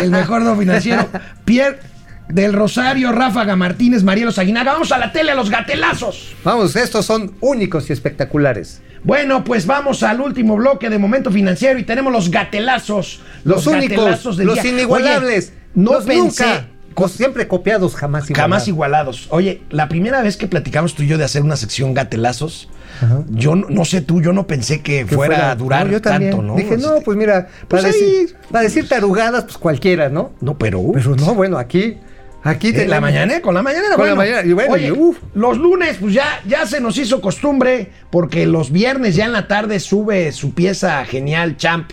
el 0.00 0.10
mejor 0.10 0.42
no 0.42 0.56
financiero. 0.56 1.08
Pierre 1.44 1.80
del 2.28 2.52
Rosario, 2.52 3.12
Ráfaga 3.12 3.56
Martínez, 3.56 4.04
Marielo 4.04 4.30
Aguinaga. 4.36 4.72
Vamos 4.72 4.92
a 4.92 4.98
la 4.98 5.10
tele, 5.10 5.32
a 5.32 5.34
los 5.34 5.50
gatelazos. 5.50 6.34
Vamos, 6.44 6.76
estos 6.76 7.04
son 7.04 7.32
únicos 7.40 7.90
y 7.90 7.92
espectaculares. 7.92 8.80
Bueno, 9.02 9.44
pues 9.44 9.66
vamos 9.66 10.02
al 10.02 10.20
último 10.20 10.56
bloque 10.56 10.90
de 10.90 10.98
Momento 10.98 11.30
Financiero 11.30 11.78
y 11.78 11.84
tenemos 11.84 12.12
los 12.12 12.30
gatelazos. 12.30 13.20
Los, 13.44 13.66
únicos, 13.66 13.96
gatelazos 13.96 14.36
del 14.36 14.46
los 14.46 14.62
día. 14.62 14.72
inigualables. 14.72 15.48
Oye, 15.48 15.60
no 15.74 15.92
los 15.94 16.04
pensé. 16.04 16.44
nunca, 16.44 16.66
siempre 17.08 17.48
copiados, 17.48 17.94
jamás 17.96 18.24
igualados. 18.30 18.42
Jamás 18.42 18.68
igualados. 18.68 19.26
Oye, 19.30 19.62
la 19.70 19.88
primera 19.88 20.22
vez 20.22 20.36
que 20.36 20.46
platicamos 20.46 20.94
tú 20.94 21.02
y 21.02 21.06
yo 21.06 21.18
de 21.18 21.24
hacer 21.24 21.42
una 21.42 21.56
sección 21.56 21.94
gatelazos, 21.94 22.68
Ajá. 23.00 23.22
yo 23.30 23.54
no, 23.56 23.66
no 23.70 23.84
sé 23.84 24.00
tú, 24.02 24.20
yo 24.20 24.32
no 24.32 24.46
pensé 24.46 24.82
que, 24.82 25.06
Que 25.06 25.14
fuera, 25.14 25.50
a 25.50 25.56
durar 25.56 25.86
No, 25.86 25.92
yo 25.92 26.02
también. 26.02 26.32
tanto, 26.32 26.44
¿no? 26.46 26.56
Dije, 26.56 26.76
no, 26.76 27.00
pues 27.04 27.16
mira, 27.16 27.48
pues 27.68 27.82
para, 27.82 27.94
ahí- 27.94 28.00
decir, 28.00 28.36
para 28.50 28.64
decir 28.64 28.88
tarugadas, 28.88 29.44
pues 29.44 29.56
cualquiera, 29.58 30.08
¿no? 30.08 30.32
No, 30.40 30.58
pero. 30.58 30.82
Pero 30.92 31.16
no, 31.16 31.34
bueno, 31.34 31.56
aquí, 31.58 31.96
aquí 32.42 32.68
Eh, 32.74 32.86
la 32.86 33.00
mañana, 33.00 33.40
con 33.40 33.54
la 33.54 33.62
mañana, 33.62 33.94
Con 33.96 34.06
la 34.06 34.14
mañana, 34.14 34.42
y 34.44 34.52
bueno, 34.52 34.74
Oye, 34.74 34.88
y 34.88 34.90
uf. 34.90 35.16
los 35.34 35.56
lunes, 35.58 35.96
pues 36.00 36.12
ya, 36.12 36.40
ya 36.46 36.66
se 36.66 36.80
nos 36.80 36.98
hizo 36.98 37.20
costumbre, 37.20 37.90
porque 38.10 38.44
los 38.46 38.70
viernes 38.72 39.16
ya 39.16 39.24
en 39.24 39.32
la 39.32 39.46
tarde 39.48 39.80
sube 39.80 40.32
su 40.32 40.52
pieza 40.54 41.04
genial, 41.06 41.56
Champ. 41.56 41.90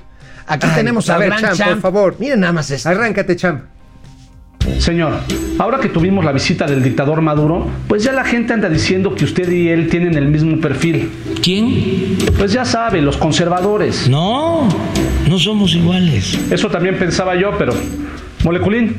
Aquí 0.49 0.67
Ay, 0.69 0.75
tenemos 0.75 1.09
a 1.09 1.15
al 1.15 1.19
ver, 1.19 1.29
gran 1.29 1.41
Champ, 1.41 1.55
Champ. 1.55 1.71
por 1.73 1.81
favor. 1.81 2.15
Miren 2.19 2.39
nada 2.39 2.53
más 2.53 2.71
esto. 2.71 2.87
Arráncate, 2.89 3.35
champ. 3.35 3.63
Señor, 4.79 5.13
ahora 5.57 5.79
que 5.79 5.89
tuvimos 5.89 6.23
la 6.23 6.31
visita 6.31 6.65
del 6.65 6.83
dictador 6.83 7.21
Maduro, 7.21 7.67
pues 7.87 8.03
ya 8.03 8.11
la 8.11 8.23
gente 8.23 8.53
anda 8.53 8.69
diciendo 8.69 9.15
que 9.15 9.25
usted 9.25 9.51
y 9.51 9.69
él 9.69 9.89
tienen 9.89 10.15
el 10.15 10.27
mismo 10.27 10.59
perfil. 10.61 11.09
¿Quién? 11.41 12.17
Pues 12.37 12.53
ya 12.53 12.63
sabe, 12.63 13.01
los 13.01 13.17
conservadores. 13.17 14.07
No, 14.07 14.67
no 15.27 15.39
somos 15.39 15.73
iguales. 15.73 16.37
Eso 16.51 16.69
también 16.69 16.97
pensaba 16.97 17.35
yo, 17.35 17.51
pero... 17.57 17.73
Moleculín, 18.43 18.97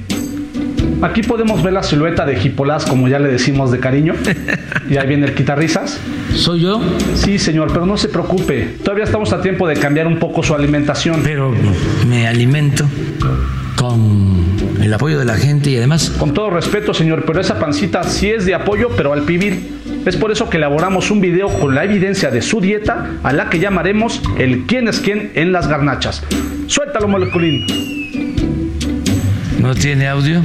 aquí 1.00 1.22
podemos 1.22 1.62
ver 1.62 1.72
la 1.72 1.82
silueta 1.82 2.26
de 2.26 2.42
Hipolás, 2.42 2.84
como 2.84 3.08
ya 3.08 3.18
le 3.18 3.28
decimos 3.28 3.70
de 3.70 3.78
cariño. 3.78 4.14
Y 4.90 4.96
ahí 4.96 5.06
viene 5.06 5.26
el 5.26 5.34
quitarrisas. 5.34 6.00
¿Soy 6.34 6.60
yo? 6.60 6.80
Sí, 7.14 7.38
señor, 7.38 7.68
pero 7.70 7.84
no 7.84 7.98
se 7.98 8.08
preocupe. 8.08 8.76
Todavía 8.82 9.04
estamos 9.04 9.34
a 9.34 9.42
tiempo 9.42 9.68
de 9.68 9.74
cambiar 9.74 10.06
un 10.06 10.18
poco 10.18 10.42
su 10.42 10.54
alimentación. 10.54 11.20
Pero 11.22 11.54
me 12.08 12.26
alimento 12.26 12.86
con 13.88 14.82
el 14.82 14.92
apoyo 14.92 15.18
de 15.18 15.24
la 15.24 15.36
gente 15.36 15.70
y 15.70 15.76
además 15.76 16.10
Con 16.18 16.34
todo 16.34 16.50
respeto, 16.50 16.92
señor, 16.92 17.24
pero 17.26 17.40
esa 17.40 17.58
pancita 17.58 18.04
sí 18.04 18.30
es 18.30 18.44
de 18.44 18.54
apoyo, 18.54 18.90
pero 18.96 19.12
al 19.12 19.22
pibil. 19.22 19.80
Es 20.04 20.16
por 20.16 20.30
eso 20.30 20.48
que 20.48 20.58
elaboramos 20.58 21.10
un 21.10 21.20
video 21.20 21.48
con 21.48 21.74
la 21.74 21.84
evidencia 21.84 22.30
de 22.30 22.42
su 22.42 22.60
dieta, 22.60 23.10
a 23.22 23.32
la 23.32 23.48
que 23.48 23.58
llamaremos 23.58 24.22
el 24.38 24.66
quién 24.66 24.88
es 24.88 25.00
quién 25.00 25.32
en 25.34 25.52
las 25.52 25.68
garnachas. 25.68 26.22
Suéltalo, 26.66 27.08
moleculín. 27.08 27.66
no 29.58 29.74
tiene 29.74 30.06
audio. 30.06 30.40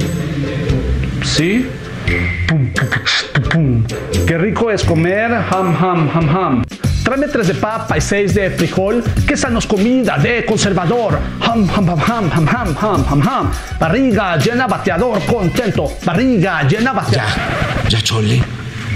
¿Sí? 1.22 1.66
Pum, 2.48 2.70
pum, 2.74 2.88
pum, 3.32 3.42
pum. 3.50 3.84
Qué 4.26 4.38
rico 4.38 4.70
es 4.70 4.84
comer 4.84 5.32
ham, 5.32 5.74
ham, 5.78 6.10
ham, 6.12 6.28
ham. 6.28 6.62
Tráeme 7.04 7.28
tres 7.28 7.48
de 7.48 7.54
papa 7.54 7.98
y 7.98 8.00
seis 8.00 8.34
de 8.34 8.50
frijol. 8.50 9.04
Qué 9.28 9.36
sanos 9.36 9.66
comida 9.66 10.16
de 10.16 10.46
conservador. 10.46 11.18
Ham, 11.42 11.68
ham, 11.68 11.90
ham, 11.90 12.00
ham, 12.00 12.30
ham, 12.32 12.48
ham, 12.48 12.76
ham, 12.80 13.04
ham, 13.06 13.28
ham. 13.28 13.50
Barriga 13.78 14.38
llena, 14.38 14.66
bateador, 14.66 15.22
contento. 15.26 15.98
Barriga 16.02 16.62
llena, 16.62 16.94
bateador. 16.94 17.30
Ya 17.90 18.00
chole. 18.00 18.42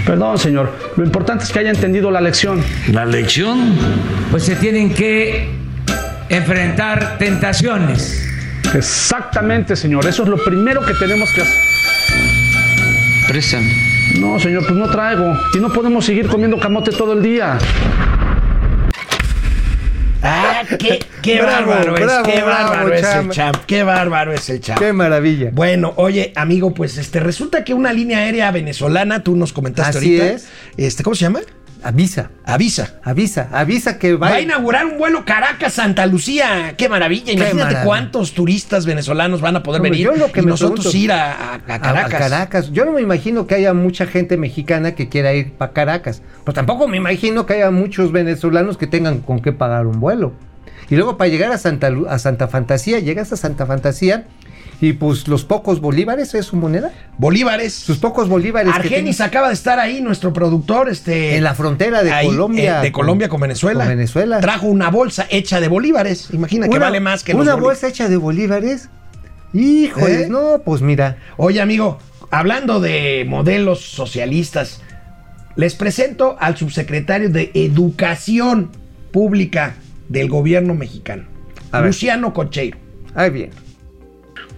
Perdón, 0.07 0.39
señor. 0.39 0.75
Lo 0.97 1.03
importante 1.03 1.43
es 1.43 1.51
que 1.51 1.59
haya 1.59 1.69
entendido 1.69 2.09
la 2.09 2.19
lección. 2.19 2.63
La 2.91 3.05
lección. 3.05 3.77
pues 4.31 4.43
se 4.43 4.55
tienen 4.55 4.91
que 4.91 5.47
enfrentar 6.29 7.19
tentaciones. 7.19 8.25
Exactamente, 8.73 9.75
señor. 9.75 10.07
Eso 10.07 10.23
es 10.23 10.29
lo 10.29 10.43
primero 10.43 10.83
que 10.83 10.95
tenemos 10.95 11.31
que 11.31 11.41
hacer. 11.41 11.57
Préstame. 13.27 13.88
No, 14.17 14.39
señor, 14.39 14.63
pues 14.65 14.75
no 14.77 14.89
traigo. 14.89 15.33
Y 15.55 15.59
no 15.59 15.71
podemos 15.71 16.05
seguir 16.05 16.27
comiendo 16.27 16.59
camote 16.59 16.91
todo 16.91 17.13
el 17.13 17.21
día. 17.21 17.57
Ah, 20.21 20.63
qué, 20.77 20.99
qué 21.21 21.41
Bravo, 21.41 21.67
bárbaro 21.71 21.95
es, 21.95 22.03
bravo, 22.05 22.25
qué 22.25 22.41
bravo, 22.41 22.69
bárbaro 22.69 22.93
es 22.93 23.03
el 23.03 23.05
Champ. 23.11 23.31
Champ. 23.31 23.55
Qué 23.65 23.83
bárbaro 23.83 24.33
es 24.33 24.49
el 24.49 24.59
Champ. 24.59 24.79
Qué 24.79 24.91
maravilla. 24.91 25.49
Bueno, 25.53 25.93
oye, 25.95 26.33
amigo, 26.35 26.73
pues 26.73 26.97
este 26.97 27.21
resulta 27.21 27.63
que 27.63 27.73
una 27.73 27.93
línea 27.93 28.19
aérea 28.19 28.51
venezolana, 28.51 29.23
tú 29.23 29.37
nos 29.37 29.53
comentaste 29.53 29.97
Así 29.99 30.19
ahorita. 30.19 30.35
es. 30.35 30.49
Este, 30.75 31.03
¿cómo 31.03 31.15
se 31.15 31.21
llama? 31.21 31.39
Avisa, 31.81 32.29
Avisa. 32.43 32.95
avisa, 33.03 33.47
avisa 33.53 33.97
que 33.97 34.13
va, 34.15 34.29
Va 34.29 34.35
a 34.35 34.41
inaugurar 34.41 34.85
un 34.85 34.97
vuelo 34.97 35.23
Caracas-Santa 35.23 36.05
Lucía. 36.07 36.73
¡Qué 36.77 36.89
maravilla! 36.89 37.31
Imagínate 37.31 37.57
maravilla. 37.57 37.83
cuántos 37.85 38.33
turistas 38.33 38.85
venezolanos 38.85 39.39
van 39.39 39.55
a 39.55 39.63
poder 39.63 39.79
Hombre, 39.79 39.91
venir 39.91 40.05
yo 40.07 40.15
lo 40.15 40.29
que 40.31 40.41
y 40.41 40.43
me 40.43 40.49
nosotros 40.51 40.79
pregunto- 40.87 40.97
ir 40.97 41.11
a, 41.13 41.31
a- 41.31 41.53
a 41.53 41.55
a- 41.55 41.79
Caracas. 41.79 42.13
a 42.13 42.17
Caracas. 42.17 42.71
Yo 42.71 42.83
no 42.83 42.91
me 42.91 43.01
imagino 43.01 43.47
que 43.47 43.55
haya 43.55 43.73
mucha 43.73 44.05
gente 44.05 44.35
mexicana 44.35 44.93
que 44.93 45.07
quiera 45.07 45.33
ir 45.33 45.53
para 45.53 45.71
Caracas. 45.71 46.21
Pero 46.43 46.53
tampoco 46.53 46.87
me 46.87 46.97
imagino 46.97 47.45
que 47.45 47.53
haya 47.53 47.71
muchos 47.71 48.11
venezolanos 48.11 48.77
que 48.77 48.87
tengan 48.87 49.19
con 49.19 49.39
qué 49.41 49.53
pagar 49.53 49.87
un 49.87 50.01
vuelo. 50.01 50.33
Y 50.89 50.95
luego 50.95 51.17
para 51.17 51.29
llegar 51.29 51.51
a 51.51 51.57
Santa, 51.57 51.91
a 52.09 52.19
Santa 52.19 52.47
Fantasía, 52.49 52.99
llegas 52.99 53.31
a 53.31 53.37
Santa 53.37 53.65
Fantasía 53.65 54.25
y 54.81 54.93
pues 54.93 55.27
los 55.27 55.43
pocos 55.43 55.81
bolívares 55.81 56.33
es 56.35 56.45
su 56.45 56.55
moneda. 56.55 56.91
Bolívares. 57.17 57.73
Sus 57.73 57.97
pocos 57.97 58.29
bolívares. 58.29 58.71
que 58.73 58.79
Argenis 58.79 59.19
acaba 59.21 59.49
de 59.49 59.53
estar 59.53 59.77
ahí, 59.79 59.99
nuestro 60.01 60.31
productor, 60.31 60.89
este. 60.89 61.35
en 61.35 61.43
la 61.43 61.53
frontera 61.53 62.01
de 62.03 62.11
ahí, 62.11 62.27
Colombia. 62.27 62.79
eh, 62.79 62.83
de 62.83 62.91
Colombia 62.91 63.27
con 63.29 63.41
Venezuela. 63.41 63.81
con 63.85 63.89
Venezuela. 63.89 64.39
Trajo 64.39 64.67
una 64.67 64.89
bolsa 64.89 65.27
hecha 65.29 65.59
de 65.59 65.67
bolívares. 65.67 66.29
Imagina 66.31 66.67
que 66.67 66.77
Una- 66.77 66.85
vale 66.85 66.99
más 67.01 67.23
que 67.23 67.33
Una 67.35 67.51
los 67.53 67.61
bolsa 67.61 67.87
hecha 67.89 68.07
de 68.07 68.17
bolívares. 68.17 68.89
Híjole, 69.53 70.23
¿Eh? 70.23 70.27
no, 70.29 70.61
pues 70.63 70.81
mira. 70.81 71.17
Oye, 71.37 71.59
amigo, 71.59 71.97
hablando 72.31 72.79
de 72.79 73.25
modelos 73.27 73.81
socialistas, 73.81 74.81
les 75.55 75.75
presento 75.75 76.37
al 76.39 76.55
subsecretario 76.55 77.29
de 77.29 77.51
Educación 77.53 78.69
Pública 79.11 79.75
del 80.07 80.29
gobierno 80.29 80.73
mexicano, 80.75 81.23
A. 81.71 81.81
Luciano 81.81 82.33
Concheiro. 82.33 82.77
Ahí 83.15 83.29
bien. 83.31 83.49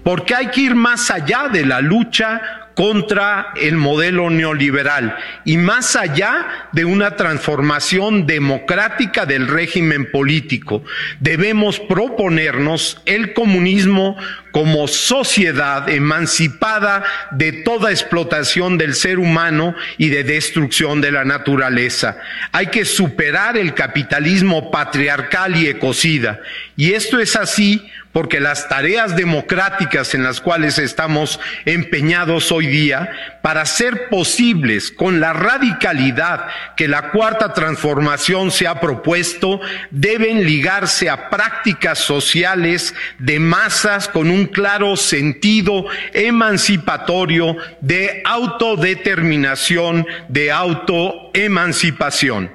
Porque 0.03 0.35
hay 0.35 0.47
que 0.47 0.61
ir 0.61 0.75
más 0.75 1.11
allá 1.11 1.47
de 1.51 1.65
la 1.65 1.81
lucha 1.81 2.61
contra 2.75 3.53
el 3.57 3.75
modelo 3.75 4.29
neoliberal 4.29 5.15
y 5.45 5.57
más 5.57 5.95
allá 5.95 6.67
de 6.71 6.85
una 6.85 7.15
transformación 7.15 8.25
democrática 8.25 9.25
del 9.25 9.47
régimen 9.47 10.09
político. 10.09 10.83
Debemos 11.19 11.79
proponernos 11.79 13.01
el 13.05 13.33
comunismo 13.33 14.17
como 14.51 14.87
sociedad 14.87 15.89
emancipada 15.89 17.03
de 17.31 17.51
toda 17.51 17.91
explotación 17.91 18.77
del 18.77 18.95
ser 18.95 19.19
humano 19.19 19.75
y 19.97 20.09
de 20.09 20.23
destrucción 20.23 21.01
de 21.01 21.11
la 21.11 21.23
naturaleza. 21.23 22.17
Hay 22.51 22.67
que 22.67 22.85
superar 22.85 23.57
el 23.57 23.73
capitalismo 23.73 24.71
patriarcal 24.71 25.55
y 25.55 25.67
ecocida. 25.67 26.39
Y 26.75 26.93
esto 26.93 27.19
es 27.19 27.35
así 27.35 27.89
porque 28.13 28.39
las 28.39 28.67
tareas 28.67 29.15
democráticas 29.15 30.13
en 30.13 30.23
las 30.23 30.41
cuales 30.41 30.77
estamos 30.77 31.39
empeñados 31.65 32.51
hoy 32.51 32.67
día, 32.67 33.09
para 33.41 33.65
ser 33.65 34.09
posibles 34.09 34.91
con 34.91 35.19
la 35.19 35.33
radicalidad 35.33 36.47
que 36.75 36.87
la 36.87 37.11
cuarta 37.11 37.53
transformación 37.53 38.51
se 38.51 38.67
ha 38.67 38.79
propuesto, 38.79 39.59
deben 39.89 40.45
ligarse 40.45 41.09
a 41.09 41.29
prácticas 41.29 41.99
sociales 41.99 42.93
de 43.19 43.39
masas 43.39 44.07
con 44.07 44.29
un 44.29 44.45
claro 44.45 44.95
sentido 44.95 45.85
emancipatorio 46.13 47.57
de 47.81 48.21
autodeterminación, 48.25 50.05
de 50.29 50.51
autoemancipación. 50.51 52.51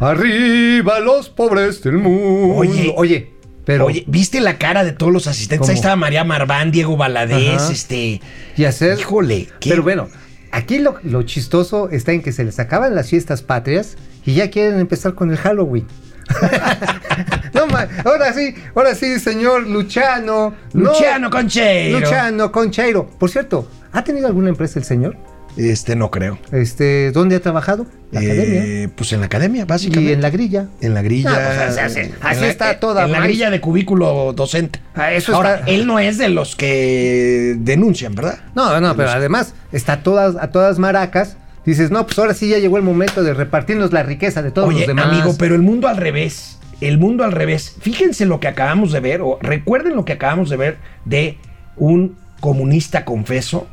Arriba 0.00 0.98
los 0.98 1.28
pobres 1.28 1.82
del 1.82 1.98
mundo. 1.98 2.56
Oye, 2.56 2.92
oye, 2.96 3.32
pero. 3.64 3.86
Oye, 3.86 4.04
¿viste 4.06 4.40
la 4.40 4.58
cara 4.58 4.84
de 4.84 4.92
todos 4.92 5.12
los 5.12 5.26
asistentes? 5.26 5.68
Ahí 5.68 5.74
estaba 5.76 5.96
María 5.96 6.24
Marván, 6.24 6.70
Diego 6.70 6.96
Valadez, 6.96 7.62
Ajá. 7.62 7.72
este. 7.72 8.20
y 8.56 8.64
hacer. 8.64 8.98
Híjole, 8.98 9.48
qué- 9.60 9.70
Pero 9.70 9.82
bueno, 9.82 10.08
aquí 10.50 10.78
lo, 10.78 10.96
lo 11.02 11.22
chistoso 11.22 11.88
está 11.90 12.12
en 12.12 12.22
que 12.22 12.32
se 12.32 12.44
les 12.44 12.58
acaban 12.58 12.94
las 12.94 13.08
fiestas 13.10 13.42
patrias 13.42 13.96
y 14.26 14.34
ya 14.34 14.50
quieren 14.50 14.78
empezar 14.80 15.14
con 15.14 15.30
el 15.30 15.36
Halloween. 15.36 15.86
no, 17.54 17.66
ahora 18.04 18.32
sí, 18.32 18.54
ahora 18.74 18.94
sí, 18.94 19.18
señor 19.18 19.66
Luciano. 19.68 20.54
no- 20.72 20.90
Luciano 20.90 21.30
Concheiro. 21.30 22.00
Luciano 22.00 22.52
Concheiro. 22.52 23.06
Por 23.18 23.30
cierto, 23.30 23.68
¿ha 23.92 24.02
tenido 24.04 24.26
alguna 24.28 24.48
empresa 24.48 24.78
el 24.78 24.84
señor? 24.84 25.16
Este, 25.56 25.96
no 25.96 26.10
creo. 26.10 26.38
Este, 26.50 27.12
¿dónde 27.12 27.36
ha 27.36 27.40
trabajado? 27.40 27.86
La 28.10 28.20
academia. 28.20 28.64
Eh, 28.64 28.88
pues 28.94 29.12
en 29.12 29.20
la 29.20 29.26
academia, 29.26 29.64
básicamente. 29.66 30.10
Y 30.10 30.14
en 30.14 30.22
la 30.22 30.30
grilla. 30.30 30.66
En 30.80 30.94
la 30.94 31.02
grilla. 31.02 31.30
No, 31.30 31.36
pues, 31.76 31.96
en 31.96 32.12
así 32.22 32.40
la- 32.40 32.48
está 32.48 32.80
toda 32.80 33.04
En 33.04 33.12
la 33.12 33.20
grilla 33.20 33.50
de 33.50 33.60
cubículo 33.60 34.32
docente. 34.32 34.80
Ah, 34.94 35.12
eso 35.12 35.34
Ahora, 35.34 35.56
está- 35.56 35.66
él 35.70 35.86
no 35.86 35.98
es 35.98 36.16
de 36.18 36.28
los 36.30 36.56
que 36.56 37.54
denuncian, 37.58 38.14
¿verdad? 38.14 38.38
No, 38.54 38.80
no, 38.80 38.96
pero 38.96 39.10
además 39.10 39.54
está 39.72 39.94
a 39.94 40.02
todas, 40.02 40.36
a 40.36 40.50
todas 40.50 40.78
maracas. 40.78 41.36
Dices, 41.66 41.90
no, 41.90 42.04
pues 42.06 42.18
ahora 42.18 42.34
sí 42.34 42.48
ya 42.48 42.58
llegó 42.58 42.76
el 42.76 42.82
momento 42.82 43.22
de 43.22 43.34
repartirnos 43.34 43.92
la 43.92 44.02
riqueza 44.02 44.42
de 44.42 44.50
todos 44.50 44.68
Oye, 44.68 44.78
los 44.78 44.86
demás. 44.88 45.06
amigo, 45.06 45.36
pero 45.38 45.54
el 45.54 45.62
mundo 45.62 45.86
al 45.86 45.96
revés. 45.96 46.58
El 46.80 46.98
mundo 46.98 47.22
al 47.24 47.30
revés. 47.30 47.76
Fíjense 47.80 48.26
lo 48.26 48.40
que 48.40 48.48
acabamos 48.48 48.90
de 48.90 48.98
ver, 49.00 49.20
o 49.22 49.38
recuerden 49.40 49.94
lo 49.94 50.04
que 50.04 50.14
acabamos 50.14 50.50
de 50.50 50.56
ver 50.56 50.78
de 51.04 51.38
un 51.76 52.16
comunista 52.40 53.04
confeso. 53.04 53.68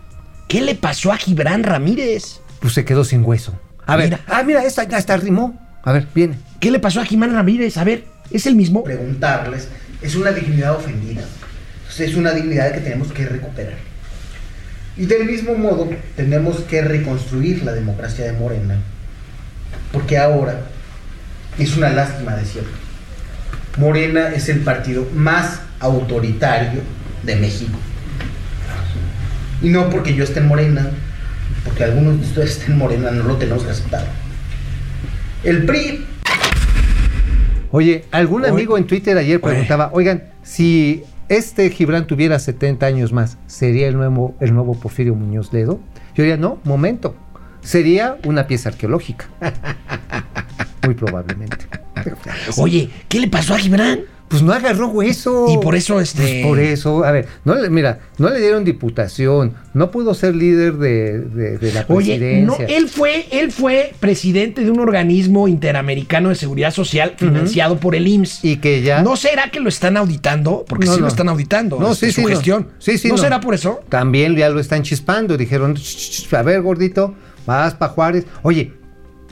¿Qué 0.49 0.61
le 0.61 0.73
pasó 0.75 1.11
a 1.13 1.17
Gibran 1.17 1.63
Ramírez? 1.63 2.41
Pues 2.59 2.73
se 2.73 2.83
quedó 2.83 3.03
sin 3.05 3.23
hueso. 3.23 3.53
A 3.85 3.95
ver, 3.95 4.05
Mira. 4.09 4.19
ah, 4.27 4.43
mira, 4.43 4.63
esta 4.65 4.83
ya 4.83 4.97
está 4.97 5.15
rimó. 5.15 5.57
A 5.83 5.91
ver, 5.93 6.07
viene. 6.13 6.37
¿Qué 6.59 6.71
le 6.71 6.79
pasó 6.79 6.99
a 6.99 7.05
Gibran 7.05 7.33
Ramírez? 7.33 7.77
A 7.77 7.83
ver, 7.83 8.03
¿es 8.31 8.45
el 8.47 8.55
mismo? 8.55 8.83
preguntarles 8.83 9.67
es 10.01 10.15
una 10.15 10.31
dignidad 10.31 10.75
ofendida. 10.75 11.21
Entonces, 11.81 12.09
es 12.09 12.15
una 12.15 12.31
dignidad 12.31 12.73
que 12.73 12.79
tenemos 12.81 13.11
que 13.11 13.25
recuperar. 13.25 13.77
Y 14.97 15.05
del 15.05 15.25
mismo 15.25 15.53
modo, 15.55 15.87
tenemos 16.15 16.61
que 16.61 16.81
reconstruir 16.81 17.63
la 17.63 17.73
democracia 17.73 18.25
de 18.25 18.33
Morena. 18.33 18.77
Porque 19.93 20.17
ahora 20.17 20.61
es 21.59 21.77
una 21.77 21.89
lástima 21.89 22.35
decirlo. 22.35 22.69
Morena 23.77 24.29
es 24.29 24.49
el 24.49 24.61
partido 24.61 25.07
más 25.13 25.59
autoritario 25.79 26.81
de 27.23 27.35
México. 27.35 27.77
Y 29.61 29.69
no 29.69 29.89
porque 29.89 30.13
yo 30.13 30.23
esté 30.23 30.39
en 30.39 30.47
Morena, 30.47 30.89
porque 31.63 31.83
algunos 31.83 32.19
de 32.19 32.25
ustedes 32.25 32.51
estén 32.51 32.73
en 32.73 32.77
Morena, 32.77 33.11
no 33.11 33.23
lo 33.23 33.37
tenemos 33.37 33.63
que 33.63 33.71
aceptar. 33.71 34.05
El 35.43 35.65
PRI 35.65 36.05
Oye, 37.71 38.05
algún 38.11 38.43
Oye. 38.43 38.51
amigo 38.51 38.77
en 38.77 38.87
Twitter 38.87 39.17
ayer 39.17 39.39
preguntaba, 39.39 39.91
oigan, 39.93 40.23
si 40.41 41.03
este 41.27 41.69
Gibran 41.69 42.07
tuviera 42.07 42.39
70 42.39 42.85
años 42.85 43.13
más, 43.13 43.37
¿sería 43.45 43.87
el 43.87 43.95
nuevo, 43.95 44.35
el 44.39 44.53
nuevo 44.53 44.73
Porfirio 44.73 45.13
Muñoz 45.13 45.53
Ledo? 45.53 45.79
Yo 46.15 46.23
diría, 46.23 46.37
no, 46.37 46.59
momento. 46.63 47.15
Sería 47.61 48.17
una 48.25 48.47
pieza 48.47 48.69
arqueológica. 48.69 49.27
Muy 50.83 50.95
probablemente. 50.95 51.67
Oye, 52.57 52.89
¿qué 53.07 53.19
le 53.19 53.27
pasó 53.27 53.53
a 53.53 53.59
Gibran? 53.59 53.99
Pues 54.29 54.43
no 54.43 54.53
agarró 54.53 54.87
hueso. 54.89 55.47
Y 55.49 55.57
por 55.57 55.75
eso, 55.75 55.99
este- 55.99 56.21
Pues 56.21 56.45
por 56.45 56.59
eso, 56.59 57.03
a 57.03 57.11
ver, 57.11 57.27
no 57.45 57.55
le, 57.55 57.69
mira, 57.69 57.99
no 58.19 58.29
le 58.29 58.39
dieron 58.39 58.63
diputación, 58.63 59.55
no 59.73 59.89
pudo 59.91 60.13
ser 60.13 60.35
líder 60.35 60.73
de, 60.75 61.19
de- 61.19 61.57
de 61.57 61.71
la 61.73 61.85
Oye, 61.89 62.41
no, 62.43 62.55
presidencia. 62.55 62.77
él 62.77 62.87
fue, 62.89 63.25
él 63.31 63.51
fue 63.51 63.93
presidente 63.99 64.63
de 64.63 64.69
un 64.71 64.79
organismo 64.79 65.47
interamericano 65.47 66.29
de 66.29 66.35
seguridad 66.35 66.71
social 66.71 67.15
financiado 67.17 67.79
por 67.79 67.95
el 67.95 68.07
IMSS. 68.07 68.45
Y 68.45 68.57
que 68.57 68.81
ya. 68.83 69.01
¿No 69.01 69.15
será 69.15 69.49
que 69.49 69.59
lo 69.59 69.69
están 69.69 69.97
auditando? 69.97 70.63
Porque 70.67 70.85
No, 70.85 70.91
sí 70.93 70.99
no. 70.99 71.05
lo 71.05 71.07
están 71.09 71.27
auditando. 71.29 71.79
No, 71.79 71.91
este, 71.93 72.07
sí, 72.07 72.11
su 72.11 72.21
sí, 72.21 72.21
no. 72.27 72.29
gestión. 72.29 72.67
Sí, 72.77 72.97
sí, 72.99 73.07
¿No, 73.07 73.15
no. 73.15 73.21
será 73.21 73.39
por 73.41 73.55
eso? 73.55 73.79
También 73.89 74.35
ya 74.35 74.49
lo 74.49 74.59
están 74.59 74.83
chispando. 74.83 75.37
Dijeron, 75.37 75.73
"Ch, 75.75 76.27
ch, 76.27 76.33
a 76.35 76.43
ver, 76.43 76.61
gordito, 76.61 77.15
vas 77.47 77.73
pa' 77.73 77.87
Juárez. 77.89 78.25
Oye, 78.43 78.73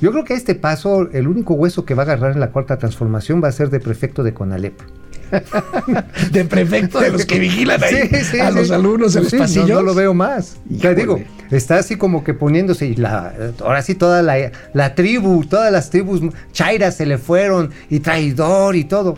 yo 0.02 0.12
creo 0.12 0.24
que 0.24 0.34
a 0.34 0.38
este 0.38 0.56
paso, 0.56 1.10
el 1.12 1.28
único 1.28 1.54
hueso 1.54 1.86
que 1.86 1.93
va 1.93 2.04
a 2.04 2.06
agarrar 2.06 2.32
en 2.34 2.39
la 2.39 2.52
cuarta 2.52 2.78
transformación 2.78 3.41
va 3.43 3.48
a 3.48 3.52
ser 3.52 3.70
de 3.70 3.80
prefecto 3.80 4.24
de 4.24 4.34
Conalep. 4.34 4.80
De 6.32 6.45
prefecto 6.45 7.00
de 7.02 7.10
los 7.12 7.26
que 7.26 7.38
vigilan 7.39 7.84
ahí 7.84 8.08
Sí, 8.10 8.24
sí, 8.24 8.39
a 8.39 8.50
sí. 8.50 8.56
los 8.56 8.72
alumnos 8.72 9.16
en 9.16 9.24
los 9.26 9.34
no- 9.34 9.39
pasillos. 9.39 9.70
No, 9.70 9.82
lo 9.82 9.93
veo 9.93 10.14
más. 10.14 10.58
Te 10.82 10.95
digo, 10.95 11.20
está 11.52 11.78
así 11.78 11.98
como 11.98 12.24
que 12.24 12.34
poniéndose. 12.34 12.86
Y 12.88 12.95
la, 12.95 13.34
ahora 13.62 13.82
sí, 13.82 13.95
toda 13.95 14.22
la, 14.22 14.52
la 14.74 14.95
tribu, 14.95 15.43
todas 15.45 15.72
las 15.72 15.89
tribus 15.89 16.22
chairas 16.54 16.95
se 16.95 17.06
le 17.06 17.18
fueron. 17.18 17.72
Y 17.89 18.00
traidor 18.00 18.76
y 18.78 18.86
todo. 18.86 19.16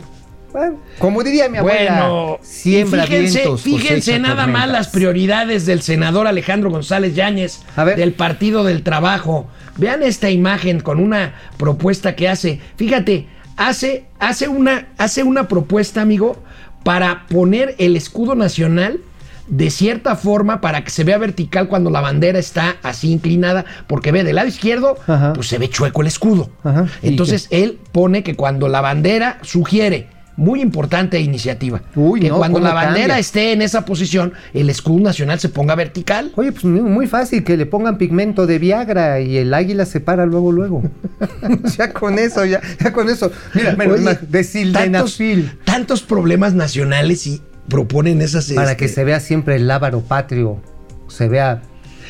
Bueno, 0.51 0.79
como 0.97 1.21
diría 1.21 1.47
mi 1.47 1.59
abuela, 1.59 1.91
Bueno, 2.09 2.39
siembra 2.41 3.03
fíjense, 3.05 3.37
vientos. 3.41 3.61
fíjense 3.61 4.17
nada 4.17 4.47
más 4.47 4.63
tormentas. 4.63 4.71
las 4.71 4.87
prioridades 4.87 5.67
del 5.67 5.83
senador 5.83 6.25
Alejandro 6.25 6.71
González 6.71 7.13
Yáñez 7.13 7.59
del 7.95 8.13
Partido 8.13 8.63
del 8.63 8.81
Trabajo. 8.81 9.47
Vean 9.79 10.03
esta 10.03 10.29
imagen 10.29 10.79
con 10.79 10.99
una 10.99 11.33
propuesta 11.57 12.15
que 12.15 12.27
hace. 12.27 12.59
Fíjate, 12.75 13.27
hace, 13.57 14.05
hace, 14.19 14.47
una, 14.47 14.87
hace 14.97 15.23
una 15.23 15.47
propuesta, 15.47 16.01
amigo, 16.01 16.37
para 16.83 17.25
poner 17.27 17.75
el 17.77 17.95
escudo 17.95 18.35
nacional 18.35 18.99
de 19.47 19.71
cierta 19.71 20.15
forma 20.15 20.61
para 20.61 20.83
que 20.83 20.91
se 20.91 21.03
vea 21.03 21.17
vertical 21.17 21.67
cuando 21.67 21.89
la 21.89 22.01
bandera 22.01 22.37
está 22.37 22.75
así 22.83 23.11
inclinada, 23.11 23.65
porque 23.87 24.11
ve 24.11 24.23
del 24.23 24.35
lado 24.35 24.47
izquierdo, 24.47 24.97
Ajá. 25.07 25.33
pues 25.33 25.47
se 25.47 25.57
ve 25.57 25.69
chueco 25.69 26.01
el 26.01 26.07
escudo. 26.07 26.49
Ajá. 26.63 26.87
¿Y 27.01 27.07
Entonces 27.07 27.47
él 27.49 27.79
pone 27.91 28.21
que 28.21 28.35
cuando 28.35 28.67
la 28.67 28.81
bandera 28.81 29.39
sugiere, 29.41 30.07
muy 30.39 30.61
importante 30.61 31.19
iniciativa, 31.19 31.81
Uy, 31.95 32.21
que 32.21 32.29
no, 32.29 32.37
cuando 32.37 32.59
¿cómo 32.59 32.67
la 32.67 32.73
bandera 32.73 32.99
cambia? 33.07 33.19
esté 33.19 33.51
en 33.51 33.61
esa 33.61 33.83
posición, 33.85 34.33
el 34.53 34.69
escudo 34.69 35.03
nacional 35.03 35.39
se 35.39 35.49
ponga 35.49 35.75
vertical. 35.75 36.31
Oye, 36.35 36.53
pues 36.53 36.63
muy, 36.63 37.07
fácil, 37.07 37.43
que 37.43 37.57
le 37.57 37.65
pongan 37.65 37.97
pigmento 37.97 38.47
de 38.47 38.57
Viagra 38.57 39.19
y 39.19 39.37
el 39.37 39.53
águila 39.53 39.85
se 39.85 39.99
para 39.99 40.25
luego, 40.25 40.51
luego. 40.51 40.81
ya 41.77 41.91
con 41.91 42.17
eso, 42.17 42.45
ya, 42.45 42.61
ya 42.81 42.93
con 42.93 43.09
eso. 43.09 43.31
Mira, 43.53 43.75
mira, 43.77 43.93
Oye, 43.93 44.03
de 44.03 44.15
tantos, 44.15 44.47
sildenafil. 44.47 45.51
tantos 45.65 46.01
problemas 46.01 46.53
nacionales 46.53 47.27
y 47.27 47.41
proponen 47.67 48.21
esas... 48.21 48.51
Para 48.53 48.71
este, 48.71 48.85
que 48.85 48.87
se 48.87 49.03
vea 49.03 49.19
siempre 49.19 49.57
el 49.57 49.67
lábaro 49.67 49.99
patrio, 50.01 50.61
se 51.09 51.27
vea... 51.27 51.61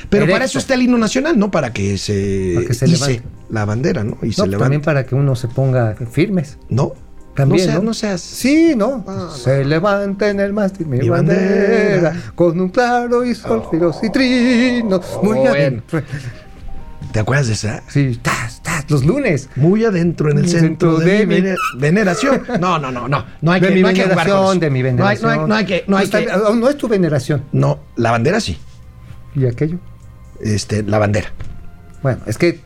Pero 0.10 0.28
para 0.28 0.46
eso 0.46 0.60
está 0.60 0.76
el 0.76 0.84
himno 0.84 0.98
nacional, 0.98 1.38
¿no? 1.38 1.52
Para 1.52 1.74
que 1.74 1.98
se, 1.98 2.54
Para 2.56 2.68
que 2.68 2.74
se 2.74 3.22
la 3.50 3.66
bandera, 3.66 4.04
¿no? 4.04 4.18
Y 4.22 4.28
No, 4.28 4.32
se 4.32 4.36
pues 4.36 4.38
levante. 4.38 4.58
también 4.58 4.82
para 4.82 5.06
que 5.06 5.16
uno 5.16 5.36
se 5.36 5.48
ponga 5.48 5.96
firmes. 6.10 6.58
No, 6.70 6.94
También, 7.40 7.66
no, 7.66 7.72
seas, 7.72 7.76
¿no? 7.80 7.84
no 7.84 7.94
seas... 7.94 8.22
Sí, 8.22 8.74
¿no? 8.76 9.06
se 9.36 9.66
levanta 9.66 10.30
en 10.30 10.40
el 10.40 10.54
mástil 10.54 10.88
mi, 10.88 10.98
Mi 11.00 11.10
bandera, 11.10 12.10
bandera. 12.10 12.32
con 12.36 12.60
un 12.60 12.70
claro 12.70 13.24
y 13.26 13.32
y 13.32 14.10
trinos. 14.12 15.02
muy 15.24 15.38
bueno. 15.38 15.50
adentro. 15.52 16.02
¿Te 17.12 17.20
acuerdas 17.20 17.48
de 17.48 17.54
esa? 17.54 17.82
Sí, 17.88 18.20
tas, 18.22 18.62
tas, 18.62 18.90
los 18.92 19.04
lunes. 19.04 19.50
Muy 19.56 19.84
adentro 19.84 20.30
en 20.30 20.38
el 20.38 20.48
centro, 20.50 20.98
de, 21.00 21.26
mi 21.26 21.36
vene- 21.42 21.56
veneración. 21.78 22.44
No, 22.60 22.78
no, 22.78 22.92
no, 22.92 23.08
no. 23.08 23.26
No 23.42 23.52
hay 23.52 23.62
de 23.62 23.68
que, 23.70 23.74
mi 23.76 23.82
no 23.82 23.88
hay 23.88 23.96
que 23.96 24.04
jugar 24.04 24.18
con 24.18 24.26
veneración, 24.28 24.52
eso. 24.52 24.60
de 24.60 24.70
mi 24.70 24.80
No 24.84 24.88
hay, 25.08 25.18
veneración. 25.18 25.22
no 25.24 25.42
hay- 25.44 25.48
no 25.50 25.56
hay 25.56 25.66
que... 25.66 25.84
No, 25.88 25.98
hay 25.98 26.08
Pues 26.08 26.24
que- 26.26 26.30
también- 26.32 26.60
no 26.60 26.70
es 26.70 26.78
tu 26.78 26.88
veneración. 26.88 27.44
no, 27.52 27.80
la 27.96 28.12
bandera 28.12 28.40
sí. 28.40 28.60
¿Y 29.36 29.48
aquello? 29.48 29.78
Este, 30.42 30.84
la 30.84 31.00
bandera. 31.00 31.30
Bueno, 32.04 32.20
es 32.28 32.38
que, 32.38 32.62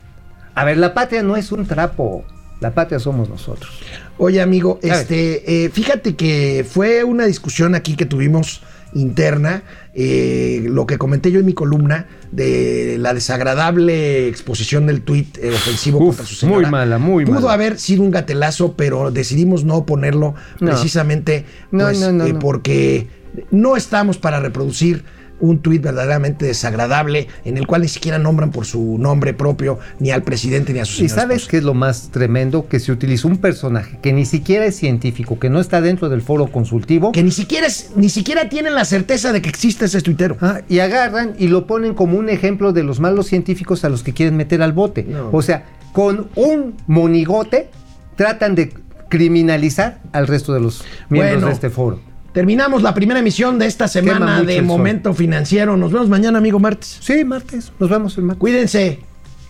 a 0.56 0.66
ver, 0.66 0.78
la 0.78 0.94
patria 0.94 1.24
no 1.24 1.36
es 1.38 1.52
un 1.52 1.66
trapo. 1.66 2.24
La 2.60 2.72
patria 2.74 3.00
somos 3.00 3.30
nosotros. 3.30 3.72
Oye, 4.18 4.42
amigo, 4.42 4.80
este, 4.84 5.66
eh, 5.66 5.70
fíjate 5.70 6.16
que 6.16 6.66
fue 6.70 7.04
una 7.04 7.26
discusión 7.26 7.76
aquí 7.76 7.96
que 7.96 8.06
tuvimos 8.06 8.62
interna, 8.94 9.64
eh, 9.96 10.64
lo 10.70 10.86
que 10.86 11.00
comenté 11.00 11.32
yo 11.32 11.40
en 11.40 11.48
mi 11.48 11.54
columna 11.54 12.08
de 12.32 12.98
la 13.00 13.16
desagradable 13.16 14.28
exposición 14.28 14.86
del 14.86 15.02
tuit 15.02 15.36
eh, 15.40 15.50
ofensivo 15.50 15.98
Uf, 15.98 16.06
contra 16.18 16.26
su 16.28 16.36
señora. 16.36 16.60
muy 16.62 16.70
mala, 16.70 16.98
muy 17.00 17.26
Pudo 17.26 17.42
mala. 17.42 17.54
haber 17.54 17.80
sido 17.80 18.04
un 18.04 18.12
gatelazo, 18.12 18.74
pero 18.76 19.10
decidimos 19.10 19.64
no 19.66 19.86
ponerlo 19.88 20.36
No. 20.60 20.70
precisamente 20.72 21.46
No, 21.72 21.86
pues, 21.86 22.02
eh, 22.04 22.12
no. 22.12 22.40
porque 22.40 23.08
no 23.50 23.76
estamos 23.76 24.20
para 24.20 24.40
reproducir 24.40 25.04
un 25.44 25.60
tuit 25.60 25.82
verdaderamente 25.82 26.46
desagradable 26.46 27.28
en 27.44 27.58
el 27.58 27.68
cual 27.68 27.82
ni 27.82 27.90
siquiera 27.90 28.18
nombran 28.18 28.52
por 28.52 28.66
su 28.66 28.98
nombre 28.98 29.34
propio 29.34 29.78
ni 30.00 30.10
al 30.12 30.24
presidente 30.24 30.72
ni 30.72 30.80
a 30.80 30.86
sus 30.86 31.02
¿Y 31.02 31.10
sabes 31.10 31.48
qué 31.48 31.58
es 31.58 31.64
lo 31.64 31.74
más 31.74 32.10
tremendo? 32.12 32.68
Que 32.70 32.80
se 32.80 32.94
utilizó 32.94 33.28
un 33.28 33.38
personaje 33.38 34.00
que 34.02 34.14
ni 34.14 34.26
siquiera 34.26 34.66
es 34.66 34.78
científico, 34.78 35.40
que 35.40 35.50
no 35.50 35.60
está 35.60 35.82
dentro 35.82 36.08
del 36.08 36.22
foro 36.22 36.48
consultivo. 36.48 37.12
Que 37.12 37.24
ni 37.24 37.32
siquiera, 37.32 37.68
es, 37.68 37.92
ni 37.98 38.08
siquiera 38.08 38.48
tienen 38.48 38.74
la 38.74 38.86
certeza 38.86 39.34
de 39.34 39.42
que 39.42 39.50
existe 39.50 39.86
ese 39.86 40.02
tuitero. 40.02 40.38
Ah, 40.40 40.62
y 40.70 40.80
agarran 40.80 41.34
y 41.38 41.50
lo 41.50 41.68
ponen 41.68 41.94
como 41.94 42.18
un 42.18 42.30
ejemplo 42.30 42.72
de 42.72 42.84
los 42.84 43.02
malos 43.02 43.28
científicos 43.28 43.84
a 43.84 43.90
los 43.90 44.02
que 44.02 44.14
quieren 44.14 44.38
meter 44.38 44.62
al 44.62 44.72
bote. 44.72 45.04
No. 45.04 45.30
O 45.34 45.42
sea, 45.42 45.66
con 45.92 46.30
un 46.36 46.76
monigote 46.88 47.70
tratan 48.16 48.56
de 48.56 48.74
criminalizar 49.10 50.00
al 50.14 50.28
resto 50.28 50.54
de 50.54 50.62
los 50.62 50.86
miembros 51.10 51.34
Bueno, 51.34 51.48
de 51.48 51.54
este 51.54 51.70
foro. 51.70 52.13
Terminamos 52.34 52.82
la 52.82 52.94
primera 52.96 53.20
emisión 53.20 53.60
de 53.60 53.68
esta 53.68 53.88
semana 53.88 54.42
de 54.42 54.56
sol. 54.58 54.66
Momento 54.66 55.14
Financiero. 55.14 55.78
Nos 55.78 55.92
vemos 55.92 56.10
mañana, 56.10 56.40
amigo 56.40 56.60
martes. 56.60 56.98
Sí, 57.00 57.24
martes. 57.24 57.72
Nos 57.80 57.90
vemos 57.90 58.18
el 58.18 58.24
martes. 58.24 58.40
Cuídense. 58.40 59.00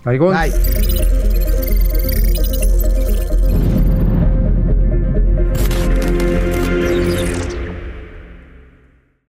Baigón. 0.04 0.36
Bye. 0.36 1.33